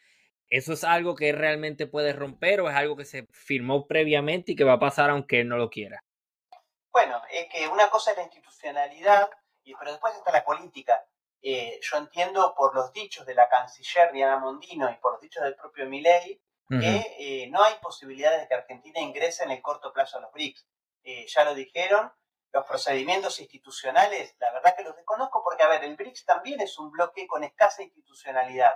¿Eso 0.49 0.73
es 0.73 0.83
algo 0.83 1.15
que 1.15 1.31
realmente 1.31 1.87
puede 1.87 2.13
romper 2.13 2.61
o 2.61 2.69
es 2.69 2.75
algo 2.75 2.97
que 2.97 3.05
se 3.05 3.29
firmó 3.31 3.87
previamente 3.87 4.51
y 4.51 4.57
que 4.57 4.65
va 4.65 4.73
a 4.73 4.81
pasar 4.81 5.11
aunque 5.11 5.39
él 5.39 5.49
no 5.49 5.57
lo 5.57 5.71
quiera? 5.71 6.03
Bueno, 6.91 7.23
es 7.31 7.47
que 7.49 7.69
una 7.69 7.89
cosa 7.91 8.11
es 8.11 8.17
la 8.17 8.25
institucionalidad, 8.25 9.31
pero 9.63 9.93
después 9.93 10.17
está 10.17 10.33
la 10.33 10.45
política. 10.45 11.01
Eh, 11.43 11.79
yo 11.83 11.99
entiendo 11.99 12.55
por 12.57 12.75
los 12.75 12.93
dichos 12.93 13.25
de 13.25 13.35
la 13.35 13.49
canciller 13.49 14.13
Diana 14.13 14.39
Mondino 14.39 14.91
y 14.91 14.97
por 14.97 15.13
los 15.13 15.21
dichos 15.21 15.43
del 15.45 15.55
propio 15.55 15.87
Milei 15.87 16.41
que 16.69 17.17
eh, 17.19 17.49
no 17.51 17.63
hay 17.63 17.77
posibilidades 17.81 18.43
de 18.43 18.49
que 18.49 18.55
Argentina 18.55 19.01
ingrese 19.01 19.43
en 19.43 19.53
el 19.53 19.63
corto 19.63 19.91
plazo 19.91 20.19
a 20.19 20.21
los 20.21 20.33
BRICS. 20.33 20.67
Eh, 21.03 21.27
ya 21.27 21.45
lo 21.45 21.55
dijeron, 21.55 22.13
los 22.53 22.67
procedimientos 22.67 23.41
institucionales, 23.41 24.37
la 24.39 24.53
verdad 24.53 24.77
que 24.77 24.85
los 24.85 24.95
desconozco 24.95 25.43
porque, 25.43 25.63
a 25.63 25.69
ver, 25.69 25.85
el 25.85 25.97
BRICS 25.97 26.27
también 26.27 26.61
es 26.61 26.79
un 26.79 26.91
bloque 26.91 27.27
con 27.27 27.43
escasa 27.43 27.83
institucionalidad. 27.83 28.75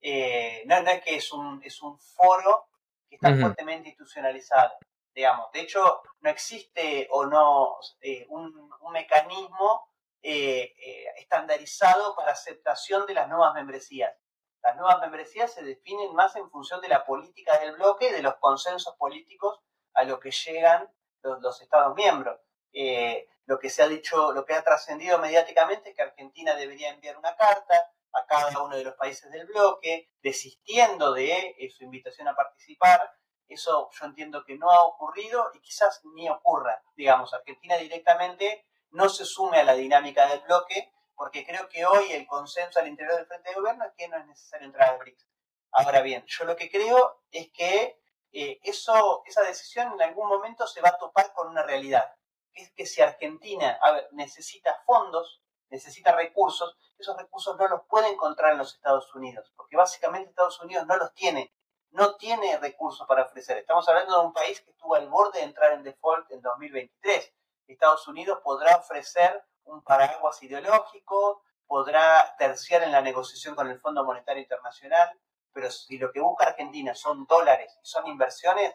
Eh, 0.00 0.62
no, 0.66 0.76
es 0.76 1.02
que 1.02 1.16
es 1.16 1.32
un, 1.32 1.62
es 1.62 1.80
un 1.82 1.98
foro 1.98 2.68
que 3.08 3.16
está 3.16 3.34
fuertemente 3.34 3.88
institucionalizado, 3.88 4.78
digamos. 5.14 5.50
De 5.52 5.60
hecho, 5.60 6.02
no 6.20 6.30
existe 6.30 7.08
o 7.10 7.26
no 7.26 7.76
eh, 8.00 8.26
un, 8.28 8.70
mecanismo 8.92 9.88
eh, 10.22 10.74
estandarizado 11.16 12.14
para 12.14 12.32
aceptación 12.32 13.06
de 13.06 13.14
las 13.14 13.28
nuevas 13.28 13.54
membresías. 13.54 14.14
Las 14.62 14.76
nuevas 14.76 15.00
membresías 15.00 15.52
se 15.52 15.62
definen 15.62 16.14
más 16.14 16.36
en 16.36 16.50
función 16.50 16.80
de 16.80 16.88
la 16.88 17.04
política 17.04 17.58
del 17.58 17.72
bloque, 17.72 18.12
de 18.12 18.22
los 18.22 18.36
consensos 18.36 18.94
políticos 18.96 19.60
a 19.94 20.04
los 20.04 20.20
que 20.20 20.30
llegan 20.30 20.88
los 21.22 21.60
Estados 21.60 21.94
miembros. 21.94 22.40
Eh, 22.72 23.26
lo 23.46 23.58
que 23.58 23.70
se 23.70 23.82
ha 23.82 23.88
dicho, 23.88 24.32
lo 24.32 24.44
que 24.44 24.54
ha 24.54 24.62
trascendido 24.62 25.18
mediáticamente 25.18 25.90
es 25.90 25.96
que 25.96 26.02
Argentina 26.02 26.54
debería 26.54 26.90
enviar 26.90 27.16
una 27.16 27.36
carta 27.36 27.90
a 28.12 28.26
cada 28.26 28.62
uno 28.62 28.76
de 28.76 28.84
los 28.84 28.94
países 28.94 29.30
del 29.30 29.46
bloque, 29.46 30.10
desistiendo 30.22 31.12
de 31.12 31.56
eh, 31.58 31.70
su 31.70 31.84
invitación 31.84 32.28
a 32.28 32.36
participar. 32.36 33.00
Eso 33.48 33.90
yo 33.92 34.06
entiendo 34.06 34.44
que 34.44 34.56
no 34.56 34.70
ha 34.70 34.84
ocurrido 34.84 35.50
y 35.54 35.60
quizás 35.60 36.00
ni 36.14 36.28
ocurra. 36.28 36.82
Digamos, 36.94 37.34
Argentina 37.34 37.76
directamente 37.76 38.66
no 38.90 39.08
se 39.08 39.24
sume 39.24 39.58
a 39.58 39.64
la 39.64 39.74
dinámica 39.74 40.26
del 40.26 40.40
bloque, 40.40 40.92
porque 41.14 41.44
creo 41.44 41.68
que 41.68 41.84
hoy 41.84 42.12
el 42.12 42.26
consenso 42.26 42.80
al 42.80 42.88
interior 42.88 43.16
del 43.16 43.26
Frente 43.26 43.50
de 43.50 43.56
Gobierno 43.56 43.84
es 43.84 43.92
que 43.96 44.08
no 44.08 44.16
es 44.16 44.26
necesario 44.26 44.66
entrar 44.66 44.90
al 44.90 44.98
BRICS. 44.98 45.26
Ahora 45.72 46.00
bien, 46.00 46.24
yo 46.26 46.44
lo 46.44 46.56
que 46.56 46.70
creo 46.70 47.22
es 47.30 47.50
que 47.52 48.00
eh, 48.32 48.60
eso, 48.62 49.22
esa 49.26 49.42
decisión 49.42 49.92
en 49.92 50.02
algún 50.02 50.28
momento 50.28 50.66
se 50.66 50.80
va 50.80 50.90
a 50.90 50.98
topar 50.98 51.32
con 51.32 51.48
una 51.48 51.62
realidad 51.62 52.14
es 52.54 52.72
que 52.72 52.86
si 52.86 53.00
Argentina 53.00 53.78
necesita 54.12 54.82
fondos, 54.84 55.42
necesita 55.68 56.12
recursos, 56.12 56.76
esos 56.98 57.16
recursos 57.16 57.56
no 57.56 57.68
los 57.68 57.82
puede 57.88 58.08
encontrar 58.08 58.52
en 58.52 58.58
los 58.58 58.74
Estados 58.74 59.14
Unidos, 59.14 59.52
porque 59.56 59.76
básicamente 59.76 60.30
Estados 60.30 60.60
Unidos 60.60 60.86
no 60.86 60.96
los 60.96 61.12
tiene, 61.14 61.54
no 61.90 62.16
tiene 62.16 62.58
recursos 62.58 63.06
para 63.06 63.24
ofrecer. 63.24 63.58
Estamos 63.58 63.88
hablando 63.88 64.18
de 64.18 64.26
un 64.26 64.32
país 64.32 64.60
que 64.60 64.70
estuvo 64.70 64.94
al 64.94 65.08
borde 65.08 65.40
de 65.40 65.44
entrar 65.44 65.72
en 65.72 65.82
default 65.82 66.30
en 66.30 66.40
2023. 66.40 67.32
Estados 67.72 68.06
Unidos 68.08 68.40
podrá 68.42 68.76
ofrecer 68.76 69.44
un 69.64 69.82
paraguas 69.82 70.42
ideológico, 70.42 71.42
podrá 71.66 72.34
terciar 72.38 72.82
en 72.82 72.92
la 72.92 73.00
negociación 73.00 73.54
con 73.54 73.70
el 73.70 73.80
Fondo 73.80 74.04
Monetario 74.04 74.42
Internacional, 74.42 75.10
pero 75.52 75.70
si 75.70 75.98
lo 75.98 76.10
que 76.12 76.20
busca 76.20 76.46
Argentina 76.46 76.94
son 76.94 77.26
dólares 77.26 77.78
y 77.82 77.86
son 77.86 78.06
inversiones, 78.06 78.74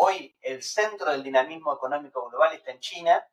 Hoy 0.00 0.36
el 0.42 0.62
centro 0.62 1.10
del 1.10 1.24
dinamismo 1.24 1.74
económico 1.74 2.30
global 2.30 2.54
está 2.54 2.70
en 2.70 2.78
China 2.78 3.28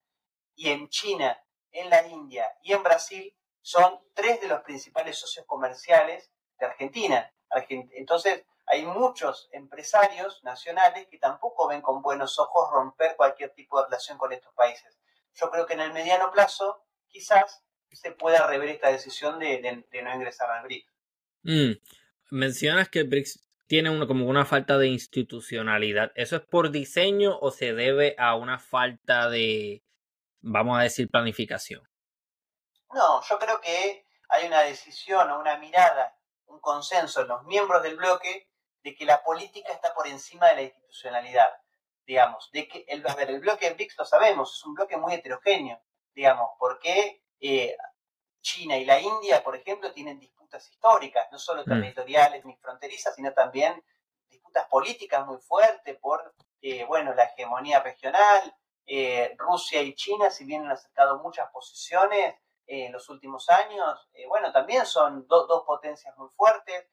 y 0.56 0.70
en 0.70 0.90
China, 0.90 1.40
en 1.72 1.92
la 1.92 2.08
India 2.08 2.58
y 2.64 2.74
en 2.74 2.82
Brasil 2.82 3.32
son 3.62 4.00
tres 4.16 4.42
de 4.42 4.48
los 4.48 4.62
principales 4.62 5.16
socios 5.16 5.46
comerciales 5.46 6.32
de 6.58 6.66
Argentina. 6.66 7.32
Entonces, 7.70 8.46
hay 8.68 8.86
muchos 8.86 9.48
empresarios 9.52 10.44
nacionales 10.44 11.08
que 11.08 11.20
tampoco 11.20 11.68
ven 11.68 11.82
con 11.82 12.02
buenos 12.02 12.40
ojos 12.40 12.70
romper 12.72 13.16
cualquier 13.16 13.52
tipo 13.52 13.80
de 13.80 13.86
relación 13.86 14.18
con 14.18 14.34
estos 14.34 14.54
países. 14.54 14.98
Yo 15.34 15.52
creo 15.52 15.66
que 15.66 15.74
en 15.74 15.82
el 15.82 15.94
mediano 15.94 16.32
plazo 16.32 16.84
quizás 17.08 17.64
se 17.92 18.12
pueda 18.12 18.48
rever 18.48 18.70
esta 18.70 18.90
decisión 18.90 19.40
de, 19.40 19.86
no 20.04 20.16
ingresar 20.16 20.50
al 20.50 20.64
BRICS. 20.64 20.94
Mm. 21.44 21.72
Mencionas 22.32 22.90
que 22.90 23.00
el 23.00 23.08
BRICS 23.08 23.48
tiene 23.68 23.90
uno, 23.90 24.08
como 24.08 24.28
una 24.28 24.46
falta 24.46 24.78
de 24.78 24.88
institucionalidad. 24.88 26.12
¿Eso 26.16 26.36
es 26.36 26.42
por 26.42 26.72
diseño 26.72 27.38
o 27.40 27.52
se 27.52 27.74
debe 27.74 28.16
a 28.18 28.36
una 28.36 28.60
falta 28.60 29.30
de, 29.30 29.84
vamos 30.42 30.80
a 30.80 30.84
decir, 30.84 31.10
planificación? 31.10 31.88
No, 32.94 33.22
yo 33.22 33.40
creo 33.40 33.62
que 33.62 34.06
hay 34.30 34.48
una 34.48 34.62
decisión 34.62 35.30
o 35.30 35.40
una 35.40 35.58
mirada, 35.58 36.18
un 36.48 36.60
consenso 36.60 37.22
en 37.22 37.28
los 37.28 37.44
miembros 37.46 37.84
del 37.84 37.96
bloque 37.96 38.50
de 38.86 38.96
que 38.96 39.04
la 39.04 39.24
política 39.24 39.74
está 39.74 39.96
por 39.96 40.08
encima 40.08 40.48
de 40.50 40.56
la 40.56 40.62
institucionalidad, 40.62 41.48
digamos, 42.06 42.52
de 42.52 42.68
que 42.68 42.86
el, 42.88 43.06
a 43.08 43.16
ver, 43.16 43.32
el 43.32 43.40
bloque 43.40 43.72
BRICS 43.72 43.98
lo 43.98 44.06
sabemos, 44.06 44.56
es 44.56 44.64
un 44.64 44.76
bloque 44.76 44.96
muy 44.96 45.16
heterogéneo, 45.16 45.82
digamos, 46.14 46.52
porque 46.60 47.24
eh, 47.40 47.76
China 48.42 48.78
y 48.78 48.86
la 48.86 49.00
India, 49.00 49.44
por 49.44 49.56
ejemplo, 49.56 49.92
tienen 49.92 50.20
disputas 50.20 50.70
históricas, 50.70 51.28
no 51.32 51.40
solo 51.40 51.64
mm. 51.64 51.66
territoriales 51.66 52.46
ni 52.46 52.56
fronterizas, 52.58 53.16
sino 53.16 53.34
también 53.34 53.84
disputas 54.30 54.68
políticas 54.68 55.26
muy 55.26 55.40
fuertes 55.40 55.98
por, 55.98 56.36
eh, 56.62 56.86
bueno, 56.86 57.12
la 57.16 57.24
hegemonía 57.24 57.80
regional. 57.80 58.56
Eh, 58.86 59.34
Rusia 59.40 59.82
y 59.82 59.96
China, 59.96 60.30
si 60.30 60.46
bien 60.46 60.66
han 60.66 60.74
acercado 60.74 61.18
muchas 61.24 61.50
posiciones 61.50 62.36
en 62.68 62.92
los 62.92 63.10
últimos 63.10 63.50
años, 63.50 64.08
bueno, 64.28 64.52
también 64.52 64.86
son 64.86 65.26
dos 65.28 65.64
potencias 65.66 66.16
muy 66.18 66.30
fuertes. 66.36 66.86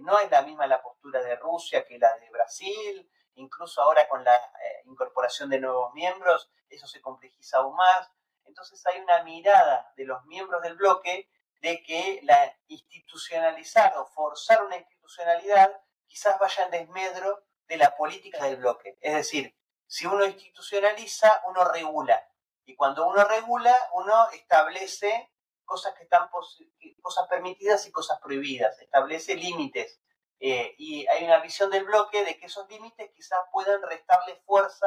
No 0.00 0.18
es 0.18 0.30
la 0.30 0.42
misma 0.42 0.66
la 0.66 0.82
postura 0.82 1.22
de 1.22 1.36
Rusia 1.36 1.84
que 1.84 1.98
la 1.98 2.16
de 2.18 2.30
Brasil, 2.30 3.10
incluso 3.34 3.82
ahora 3.82 4.08
con 4.08 4.24
la 4.24 4.40
incorporación 4.86 5.50
de 5.50 5.60
nuevos 5.60 5.92
miembros, 5.92 6.50
eso 6.68 6.86
se 6.86 7.00
complejiza 7.00 7.58
aún 7.58 7.76
más. 7.76 8.10
Entonces 8.44 8.84
hay 8.86 9.00
una 9.00 9.22
mirada 9.22 9.92
de 9.96 10.04
los 10.04 10.24
miembros 10.26 10.62
del 10.62 10.76
bloque 10.76 11.28
de 11.60 11.82
que 11.82 12.20
la 12.22 12.56
institucionalizar 12.68 13.96
o 13.96 14.06
forzar 14.06 14.62
una 14.64 14.76
institucionalidad 14.76 15.70
quizás 16.06 16.38
vaya 16.38 16.64
en 16.64 16.70
desmedro 16.70 17.42
de 17.66 17.76
la 17.76 17.96
política 17.96 18.44
del 18.44 18.56
bloque. 18.56 18.98
Es 19.00 19.14
decir, 19.14 19.54
Si 19.86 20.06
uno 20.06 20.24
institucionaliza, 20.24 21.42
uno 21.46 21.64
regula. 21.64 22.20
Y 22.64 22.74
cuando 22.74 23.06
uno 23.06 23.24
regula, 23.24 23.76
uno 23.92 24.28
establece 24.30 25.30
cosas 25.64 25.94
que 25.94 26.04
están 26.04 26.28
cosas 27.00 27.28
permitidas 27.28 27.86
y 27.86 27.92
cosas 27.92 28.18
prohibidas, 28.20 28.80
establece 28.80 29.34
límites. 29.34 30.00
Eh, 30.40 30.74
y 30.78 31.06
hay 31.06 31.24
una 31.24 31.38
visión 31.38 31.70
del 31.70 31.84
bloque 31.84 32.24
de 32.24 32.38
que 32.38 32.46
esos 32.46 32.68
límites 32.68 33.10
quizás 33.14 33.38
puedan 33.52 33.82
restarle 33.82 34.36
fuerza 34.44 34.86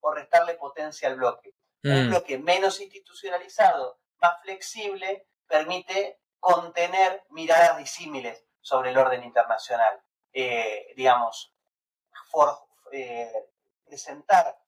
o 0.00 0.12
restarle 0.12 0.54
potencia 0.54 1.08
al 1.08 1.16
bloque. 1.16 1.54
Un 1.84 2.06
mm. 2.06 2.10
bloque 2.10 2.38
menos 2.38 2.80
institucionalizado, 2.80 4.00
más 4.20 4.40
flexible, 4.42 5.28
permite 5.46 6.20
contener 6.40 7.24
miradas 7.30 7.78
disímiles 7.78 8.44
sobre 8.60 8.90
el 8.90 8.98
orden 8.98 9.24
internacional. 9.24 10.02
Eh, 10.32 10.92
digamos, 10.96 11.54
eh, 12.92 13.50
presentar 13.84 14.58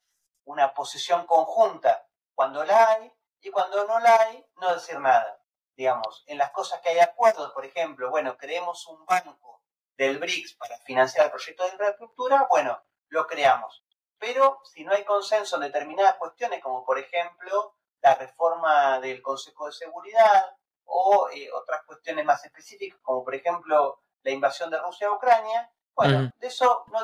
una 0.44 0.72
posición 0.72 1.26
conjunta 1.26 2.08
cuando 2.34 2.64
la 2.64 2.92
hay 2.92 3.12
y 3.42 3.50
cuando 3.50 3.86
no 3.86 4.00
la 4.00 4.20
hay, 4.20 4.44
no 4.56 4.74
decir 4.74 4.98
nada. 4.98 5.39
Digamos, 5.76 6.24
en 6.26 6.38
las 6.38 6.50
cosas 6.50 6.80
que 6.80 6.90
hay 6.90 6.98
acuerdos, 6.98 7.52
por 7.52 7.64
ejemplo, 7.64 8.10
bueno, 8.10 8.36
creemos 8.36 8.86
un 8.88 9.04
banco 9.06 9.62
del 9.96 10.18
BRICS 10.18 10.54
para 10.54 10.78
financiar 10.78 11.26
el 11.26 11.30
proyecto 11.30 11.64
de 11.64 11.70
infraestructura, 11.70 12.46
bueno, 12.50 12.82
lo 13.08 13.26
creamos. 13.26 13.84
Pero 14.18 14.60
si 14.64 14.84
no 14.84 14.92
hay 14.92 15.04
consenso 15.04 15.56
en 15.56 15.62
determinadas 15.62 16.16
cuestiones, 16.16 16.62
como 16.62 16.84
por 16.84 16.98
ejemplo 16.98 17.76
la 18.02 18.14
reforma 18.14 19.00
del 19.00 19.22
Consejo 19.22 19.66
de 19.66 19.72
Seguridad 19.72 20.56
o 20.84 21.28
eh, 21.30 21.50
otras 21.52 21.82
cuestiones 21.84 22.24
más 22.24 22.44
específicas, 22.44 22.98
como 23.02 23.24
por 23.24 23.34
ejemplo 23.34 24.02
la 24.22 24.30
invasión 24.30 24.70
de 24.70 24.78
Rusia 24.78 25.08
a 25.08 25.12
Ucrania, 25.12 25.70
bueno, 25.94 26.30
de 26.38 26.46
eso 26.46 26.84
no, 26.88 27.00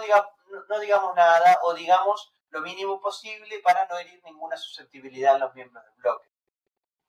no 0.69 0.79
digamos 0.79 1.15
nada 1.15 1.59
o 1.63 1.75
digamos 1.75 2.33
lo 2.51 2.61
mínimo 2.61 3.01
posible 3.01 3.59
para 3.61 3.87
no 3.87 3.99
herir 3.99 4.23
ninguna 4.25 4.57
susceptibilidad 4.57 5.35
en 5.35 5.41
los 5.41 5.55
miembros 5.55 5.85
del 5.85 5.95
bloque. 5.97 6.29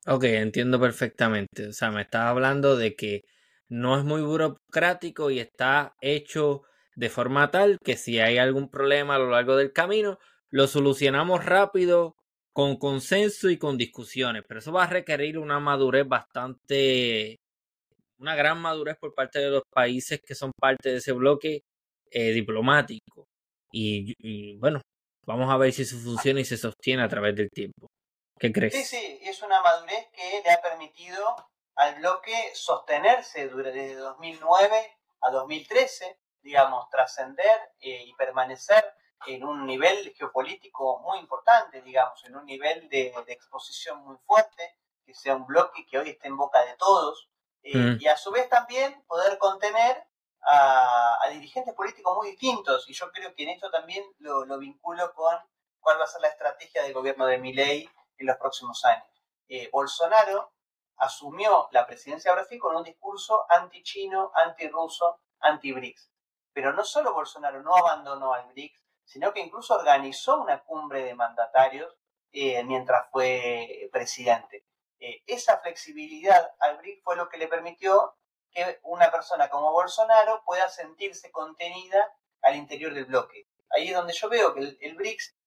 Ok, 0.10 0.24
entiendo 0.24 0.80
perfectamente. 0.80 1.68
O 1.68 1.74
sea, 1.74 1.92
me 1.92 2.02
estás 2.02 2.24
hablando 2.24 2.78
de 2.78 2.96
que 2.96 3.24
no 3.68 3.98
es 3.98 4.06
muy 4.06 4.22
burocrático 4.22 5.30
y 5.32 5.40
está 5.40 5.96
hecho 6.00 6.64
de 6.96 7.10
forma 7.10 7.52
tal 7.52 7.78
que 7.84 7.98
si 7.98 8.20
hay 8.20 8.38
algún 8.38 8.70
problema 8.70 9.16
a 9.16 9.20
lo 9.20 9.30
largo 9.30 9.58
del 9.58 9.74
camino, 9.74 10.18
lo 10.50 10.68
solucionamos 10.68 11.44
rápido, 11.46 12.16
con 12.54 12.78
consenso 12.78 13.50
y 13.50 13.58
con 13.58 13.78
discusiones. 13.78 14.44
Pero 14.48 14.60
eso 14.62 14.72
va 14.72 14.86
a 14.86 14.88
requerir 14.88 15.38
una 15.38 15.60
madurez 15.60 16.08
bastante, 16.08 17.38
una 18.20 18.36
gran 18.36 18.62
madurez 18.62 18.98
por 19.00 19.14
parte 19.16 19.40
de 19.40 19.52
los 19.52 19.64
países 19.72 20.22
que 20.26 20.36
son 20.36 20.52
parte 20.60 20.90
de 20.90 20.98
ese 20.98 21.12
bloque 21.14 21.64
eh, 22.12 22.32
diplomático. 22.32 23.28
Y, 23.72 24.58
bueno, 24.58 24.82
vamos 25.26 25.52
a 25.52 25.58
ver 25.58 25.74
si 25.74 25.84
eso 25.84 25.98
funciona 25.98 26.40
y 26.42 26.46
se 26.46 26.58
sostiene 26.58 27.04
a 27.04 27.10
través 27.10 27.36
del 27.36 27.50
tiempo. 27.50 27.90
¿Qué 28.40 28.52
crees? 28.52 28.74
Sí, 28.74 28.84
sí, 28.84 29.20
es 29.24 29.42
una 29.42 29.62
madurez 29.62 30.08
que 30.14 30.42
le 30.44 30.52
ha 30.52 30.62
permitido 30.62 31.36
al 31.76 31.96
bloque 31.96 32.52
sostenerse 32.54 33.48
desde 33.48 33.96
2009 33.96 34.98
a 35.22 35.32
2013 35.32 36.20
digamos, 36.48 36.90
trascender 36.90 37.74
eh, 37.82 38.04
y 38.06 38.14
permanecer 38.14 38.84
en 39.26 39.44
un 39.44 39.66
nivel 39.66 40.14
geopolítico 40.16 41.00
muy 41.00 41.20
importante, 41.20 41.82
digamos, 41.82 42.24
en 42.24 42.38
un 42.38 42.46
nivel 42.46 42.88
de, 42.88 43.14
exposición 43.28 44.04
muy 44.06 44.16
fuerte, 44.26 44.78
que 45.06 45.14
sea 45.14 45.36
un 45.36 45.46
bloque 45.46 45.86
que 45.86 45.98
hoy 45.98 46.12
esté 46.12 46.30
en 46.30 46.38
boca 46.38 46.64
de 46.64 46.76
todos, 46.78 47.30
eh, 47.64 47.76
mm. 47.76 47.98
y 48.00 48.08
a 48.08 48.16
su 48.16 48.32
vez 48.32 48.48
también 48.48 49.04
poder 49.08 49.38
contener 49.38 50.04
a, 50.42 51.20
dirigentes 51.32 51.74
políticos 51.74 52.16
muy 52.16 52.30
distintos, 52.30 52.90
y 52.90 52.94
yo 52.94 53.12
creo 53.12 53.36
que 53.36 53.44
en 53.44 53.50
esto 53.50 53.70
también 53.70 54.06
lo, 54.20 54.58
vinculo 54.58 55.14
con 55.14 55.36
cuál 55.82 56.00
va 56.00 56.06
a 56.06 56.08
ser 56.08 56.22
la 56.22 56.30
estrategia 56.30 56.84
del 56.84 56.94
gobierno 56.94 57.26
de 57.26 57.38
Milei 57.38 57.90
en 58.18 58.28
los 58.28 58.38
próximos 58.38 58.84
años. 58.86 59.08
Eh, 59.48 59.70
Bolsonaro 59.72 60.54
asumió 60.98 61.68
la 61.72 61.86
presidencia 61.86 62.32
de 62.32 62.36
Brasil 62.36 62.60
con 62.60 62.76
un 62.76 62.84
discurso 62.84 63.46
anti-chino, 63.50 64.32
anti-ruso, 64.36 65.22
anti-BRICS. 65.40 66.12
Pero 66.54 66.74
no 66.74 66.84
solo 66.84 67.14
Bolsonaro 67.14 67.62
no 67.62 67.76
abandonó 67.76 68.34
al 68.34 68.48
BRICS, 68.48 68.84
sino 69.06 69.32
que 69.32 69.42
incluso 69.42 69.76
organizó 69.76 70.42
una 70.42 70.64
cumbre 70.64 71.04
de 71.04 71.16
mandatarios 71.16 71.96
eh, 72.32 72.64
mientras 72.64 73.10
fue 73.12 73.90
presidente. 73.92 74.66
Eh, 75.00 75.24
esa 75.28 75.60
flexibilidad 75.60 76.52
al 76.60 76.78
BRICS 76.78 77.04
fue 77.04 77.16
lo 77.16 77.30
que 77.30 77.38
le 77.38 77.48
permitió 77.48 78.16
que 78.52 78.80
una 78.84 79.12
persona 79.12 79.50
como 79.50 79.72
Bolsonaro 79.72 80.42
pueda 80.46 80.68
sentirse 80.70 81.32
contenida 81.32 82.12
al 82.42 82.56
interior 82.56 82.94
del 82.94 83.06
bloque. 83.06 83.48
Ahí 83.70 83.90
es 83.90 83.96
donde 83.96 84.14
yo 84.14 84.30
veo 84.30 84.54
que 84.54 84.78
el, 84.80 84.96
BRICS 84.96 85.38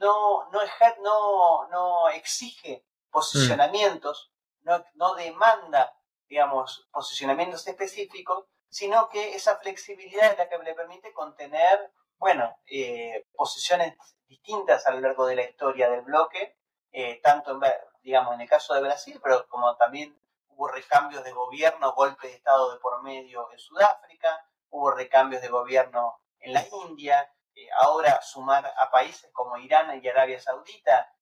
no, 0.00 0.50
no, 0.50 1.68
no, 1.70 2.08
exige 2.10 2.84
posicionamientos, 3.10 4.32
no, 4.62 4.84
no 4.94 5.14
demanda, 5.14 5.94
digamos, 6.28 6.88
posicionamientos 6.90 7.66
específicos, 7.66 8.46
sino 8.68 9.08
que 9.08 9.34
esa 9.34 9.56
flexibilidad 9.58 10.32
es 10.32 10.38
la 10.38 10.48
que 10.48 10.58
le 10.58 10.74
permite 10.74 11.12
contener, 11.12 11.92
bueno, 12.18 12.54
eh, 12.66 13.26
posiciones 13.34 13.94
distintas 14.26 14.86
a 14.86 14.90
lo 14.92 15.00
largo 15.00 15.26
de 15.26 15.36
la 15.36 15.44
historia 15.44 15.88
del 15.88 16.02
bloque, 16.02 16.58
eh, 16.92 17.20
tanto 17.22 17.52
en, 17.52 17.60
digamos, 18.02 18.34
en 18.34 18.42
el 18.42 18.48
caso 18.48 18.74
de 18.74 18.82
Brasil, 18.82 19.18
pero 19.22 19.46
como 19.48 19.76
también 19.76 20.20
hubo 20.48 20.68
recambios 20.68 21.24
de 21.24 21.32
gobierno, 21.32 21.94
golpe 21.94 22.28
de 22.28 22.34
Estado 22.34 22.72
de 22.72 22.80
por 22.80 23.02
medio 23.02 23.50
en 23.52 23.58
Sudáfrica, 23.58 24.44
hubo 24.70 24.90
recambios 24.90 25.40
de 25.40 25.48
gobierno 25.48 26.20
en 26.40 26.52
la 26.52 26.64
India, 26.86 27.32
eh, 27.58 27.68
ahora 27.80 28.20
sumar 28.22 28.64
a 28.66 28.90
países 28.90 29.30
como 29.32 29.56
Irán 29.56 30.00
y 30.02 30.08
Arabia 30.08 30.40
Saudita, 30.40 31.12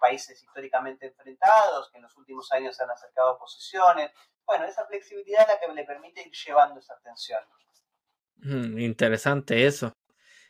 países 0.00 0.42
históricamente 0.42 1.06
enfrentados, 1.06 1.88
que 1.90 1.98
en 1.98 2.02
los 2.02 2.16
últimos 2.16 2.50
años 2.50 2.76
se 2.76 2.82
han 2.82 2.90
acercado 2.90 3.38
posiciones, 3.38 4.10
bueno, 4.46 4.64
esa 4.64 4.84
flexibilidad 4.86 5.42
es 5.42 5.48
la 5.48 5.60
que 5.60 5.72
le 5.72 5.84
permite 5.84 6.22
ir 6.22 6.32
llevando 6.32 6.80
esa 6.80 6.98
tensión. 7.02 7.40
Mm, 8.36 8.78
interesante 8.78 9.66
eso. 9.66 9.92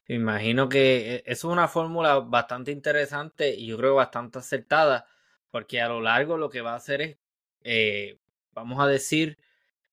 imagino 0.09 0.69
que 0.69 1.17
e, 1.17 1.23
es 1.27 1.45
una 1.45 1.69
fórmula 1.69 2.21
bastante 2.21 2.73
interesante 2.73 3.51
y 3.51 3.69
yo 3.69 3.77
creo 3.77 3.95
bastante 3.95 4.39
acertada, 4.39 5.07
porque 5.51 5.81
a 5.81 5.89
lo 5.89 6.01
largo 6.01 6.37
lo 6.37 6.51
que 6.51 6.63
va 6.63 6.73
a 6.73 6.77
hacer 6.77 7.03
es, 7.03 7.19
eh, 7.63 8.19
vamos 8.53 8.81
a 8.81 8.87
decir, 8.87 9.39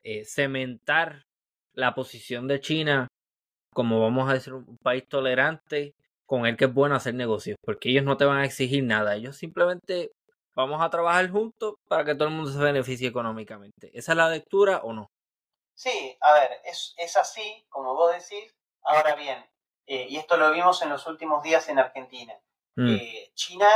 eh, 0.04 0.26
cementar 0.26 1.28
la 1.74 1.94
posición 1.94 2.48
de 2.48 2.62
China 2.62 3.08
como 3.74 4.02
vamos 4.02 4.30
a 4.30 4.34
decir 4.34 4.54
un 4.54 4.78
país 4.78 5.08
tolerante 5.08 5.96
con 6.26 6.46
el 6.46 6.58
que 6.58 6.66
es 6.66 6.74
bueno 6.74 6.96
hacer 6.96 7.16
negocios, 7.16 7.58
porque 7.64 7.90
ellos 7.90 8.04
no 8.04 8.18
te 8.18 8.26
van 8.26 8.38
a 8.38 8.46
exigir 8.46 8.84
nada, 8.84 9.16
ellos 9.16 9.36
simplemente 9.36 10.12
vamos 10.56 10.82
a 10.82 10.90
trabajar 10.90 11.30
juntos 11.32 11.76
para 11.88 12.04
que 12.04 12.16
todo 12.16 12.28
el 12.28 12.34
mundo 12.34 12.52
se 12.52 12.60
beneficie 12.60 13.08
económicamente. 13.08 13.90
¿Esa 13.94 14.12
es 14.12 14.18
la 14.18 14.30
lectura 14.30 14.80
o 14.84 14.94
no? 14.94 15.10
Sí, 15.74 16.18
a 16.20 16.34
ver, 16.34 16.52
es, 16.66 17.18
así, 17.18 17.66
como 17.70 17.94
vos 17.94 18.12
decís. 18.12 18.54
Ahora 18.84 19.16
bien, 19.16 19.38
eh, 19.88 20.08
y 20.10 20.18
esto 20.18 20.36
lo 20.36 20.52
vimos 20.52 20.82
en 20.82 20.90
los 20.90 21.08
últimos 21.08 21.44
días 21.44 21.70
en 21.70 21.80
Argentina. 21.80 22.34
Mm. 22.76 22.96
Eh, 22.96 23.32
China, 23.34 23.68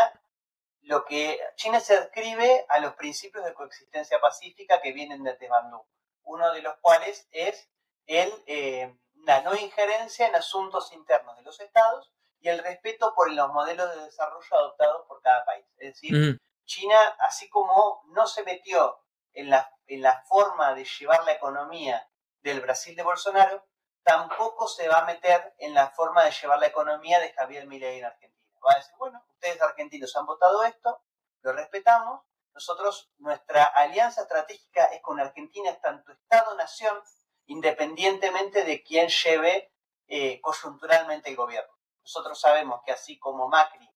lo 0.81 1.05
que 1.05 1.39
China 1.55 1.79
se 1.79 1.95
adscribe 1.95 2.65
a 2.67 2.79
los 2.79 2.93
principios 2.95 3.45
de 3.45 3.53
coexistencia 3.53 4.19
pacífica 4.19 4.81
que 4.81 4.91
vienen 4.91 5.23
desde 5.23 5.47
Bandung, 5.47 5.83
uno 6.23 6.51
de 6.51 6.61
los 6.61 6.75
cuales 6.81 7.27
es 7.31 7.69
el, 8.05 8.29
eh, 8.47 8.93
la 9.25 9.41
no 9.41 9.55
injerencia 9.55 10.27
en 10.27 10.35
asuntos 10.35 10.91
internos 10.91 11.35
de 11.37 11.43
los 11.43 11.59
estados 11.59 12.11
y 12.39 12.49
el 12.49 12.59
respeto 12.59 13.13
por 13.15 13.31
los 13.31 13.49
modelos 13.51 13.89
de 13.95 14.03
desarrollo 14.03 14.57
adoptados 14.57 15.05
por 15.07 15.21
cada 15.21 15.45
país. 15.45 15.65
Es 15.77 15.93
decir, 15.93 16.13
mm. 16.13 16.39
China, 16.65 16.99
así 17.19 17.49
como 17.49 18.03
no 18.07 18.27
se 18.27 18.43
metió 18.43 18.99
en 19.33 19.49
la, 19.49 19.71
en 19.87 20.01
la 20.01 20.23
forma 20.23 20.73
de 20.73 20.85
llevar 20.85 21.23
la 21.23 21.33
economía 21.33 22.07
del 22.41 22.61
Brasil 22.61 22.95
de 22.95 23.03
Bolsonaro, 23.03 23.65
tampoco 24.03 24.67
se 24.67 24.87
va 24.87 24.99
a 24.99 25.05
meter 25.05 25.53
en 25.59 25.73
la 25.73 25.89
forma 25.89 26.23
de 26.25 26.31
llevar 26.31 26.59
la 26.59 26.67
economía 26.67 27.19
de 27.19 27.31
Javier 27.33 27.65
Milei 27.67 27.99
en 27.99 28.05
Argentina. 28.05 28.59
Va 28.65 28.73
a 28.73 28.77
decir, 28.77 28.95
bueno, 28.97 29.23
ustedes 29.29 29.61
argentinos 29.61 30.15
han 30.15 30.25
votado 30.25 30.63
esto, 30.63 31.01
lo 31.41 31.53
respetamos, 31.53 32.21
nosotros, 32.53 33.11
nuestra 33.17 33.63
alianza 33.63 34.21
estratégica 34.21 34.85
es 34.85 35.01
con 35.01 35.19
Argentina, 35.19 35.75
tanto 35.81 36.11
Estado-Nación, 36.11 37.01
independientemente 37.47 38.63
de 38.63 38.83
quién 38.83 39.09
lleve 39.09 39.71
eh, 40.07 40.39
coyunturalmente 40.41 41.29
el 41.29 41.35
gobierno. 41.35 41.73
Nosotros 42.01 42.39
sabemos 42.39 42.81
que 42.85 42.91
así 42.91 43.17
como 43.17 43.47
Macri 43.47 43.89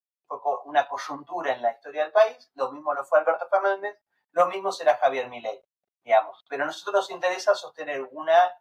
una 0.66 0.88
coyuntura 0.88 1.54
en 1.54 1.62
la 1.62 1.72
historia 1.72 2.04
del 2.04 2.12
país, 2.12 2.52
lo 2.56 2.72
mismo 2.72 2.94
lo 2.94 3.06
fue 3.06 3.20
Alberto 3.20 3.48
Fernández, 3.50 3.98
lo 4.32 4.48
mismo 4.48 4.72
será 4.72 4.98
Javier 4.98 5.30
Milei, 5.30 5.64
digamos. 6.04 6.46
Pero 6.50 6.64
a 6.64 6.68
nosotros 6.68 6.94
nos 6.94 7.12
interesa 7.12 7.56
sostener 7.56 8.08
una 8.12 8.52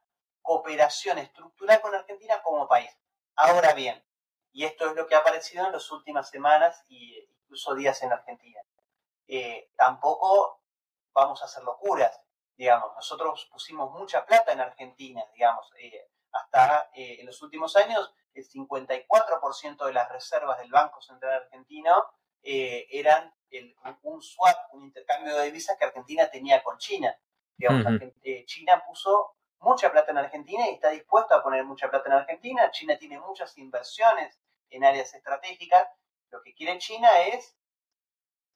cooperación 0.42 1.18
estructural 1.18 1.80
con 1.80 1.94
Argentina 1.94 2.40
como 2.42 2.68
país. 2.68 2.90
Ahora 3.34 3.74
bien, 3.74 4.04
y 4.52 4.64
esto 4.64 4.86
es 4.86 4.94
lo 4.94 5.06
que 5.06 5.16
ha 5.16 5.18
aparecido 5.18 5.66
en 5.66 5.72
las 5.72 5.90
últimas 5.90 6.30
semanas 6.30 6.84
e 6.88 7.28
incluso 7.42 7.74
días 7.74 8.00
en 8.02 8.12
Argentina, 8.12 8.60
eh, 9.26 9.70
tampoco 9.76 10.62
vamos 11.12 11.42
a 11.42 11.46
hacer 11.46 11.64
locuras, 11.64 12.20
digamos. 12.56 12.94
Nosotros 12.94 13.48
pusimos 13.50 13.90
mucha 13.92 14.24
plata 14.24 14.52
en 14.52 14.60
Argentina, 14.60 15.22
digamos. 15.32 15.70
Eh, 15.78 16.08
hasta 16.32 16.90
eh, 16.94 17.20
en 17.20 17.26
los 17.26 17.40
últimos 17.42 17.76
años 17.76 18.12
el 18.34 18.46
54% 18.46 19.86
de 19.86 19.92
las 19.92 20.10
reservas 20.10 20.58
del 20.58 20.70
Banco 20.70 21.00
Central 21.00 21.44
Argentino 21.44 22.04
eh, 22.42 22.86
eran 22.90 23.32
un 24.02 24.20
swap, 24.20 24.72
un 24.74 24.84
intercambio 24.84 25.36
de 25.36 25.46
divisas 25.46 25.76
que 25.78 25.84
Argentina 25.84 26.28
tenía 26.30 26.62
con 26.62 26.78
China. 26.78 27.16
Eh, 27.58 28.44
China 28.44 28.82
puso 28.86 29.36
mucha 29.60 29.90
plata 29.90 30.10
en 30.10 30.18
Argentina 30.18 30.68
y 30.68 30.74
está 30.74 30.90
dispuesto 30.90 31.34
a 31.34 31.42
poner 31.42 31.64
mucha 31.64 31.88
plata 31.88 32.08
en 32.08 32.14
Argentina. 32.14 32.70
China 32.70 32.96
tiene 32.98 33.18
muchas 33.18 33.56
inversiones 33.56 34.38
en 34.70 34.84
áreas 34.84 35.14
estratégicas. 35.14 35.88
Lo 36.30 36.42
que 36.42 36.54
quiere 36.54 36.78
China 36.78 37.08
es, 37.22 37.56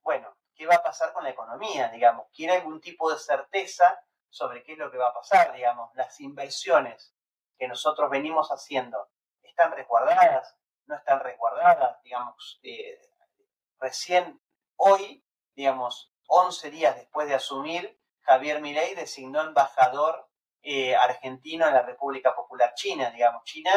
bueno, 0.03 0.37
¿qué 0.61 0.67
va 0.67 0.75
a 0.75 0.83
pasar 0.83 1.15
con 1.15 1.25
la 1.25 1.31
economía? 1.31 1.89
Digamos, 1.89 2.27
quiere 2.35 2.57
algún 2.57 2.83
tipo 2.83 3.11
de 3.11 3.19
certeza 3.19 3.99
sobre 4.29 4.63
qué 4.63 4.73
es 4.73 4.79
lo 4.79 4.91
que 4.91 4.99
va 4.99 5.09
a 5.09 5.15
pasar, 5.15 5.55
digamos, 5.55 5.91
las 5.95 6.21
inversiones 6.21 7.15
que 7.57 7.67
nosotros 7.67 8.11
venimos 8.11 8.51
haciendo, 8.51 9.09
¿están 9.43 9.73
resguardadas? 9.73 10.55
¿No 10.85 10.97
están 10.97 11.21
resguardadas? 11.21 12.03
Digamos, 12.03 12.61
eh, 12.63 13.01
recién 13.79 14.39
hoy, 14.77 15.25
digamos, 15.55 16.13
11 16.27 16.71
días 16.71 16.95
después 16.95 17.27
de 17.27 17.37
asumir, 17.37 17.99
Javier 18.21 18.61
Milei 18.61 18.95
designó 18.95 19.41
embajador 19.41 20.29
eh, 20.61 20.95
argentino 20.95 21.69
en 21.69 21.73
la 21.73 21.83
República 21.83 22.37
Popular 22.37 22.75
China, 22.75 23.11
digamos, 23.11 23.45
China 23.45 23.73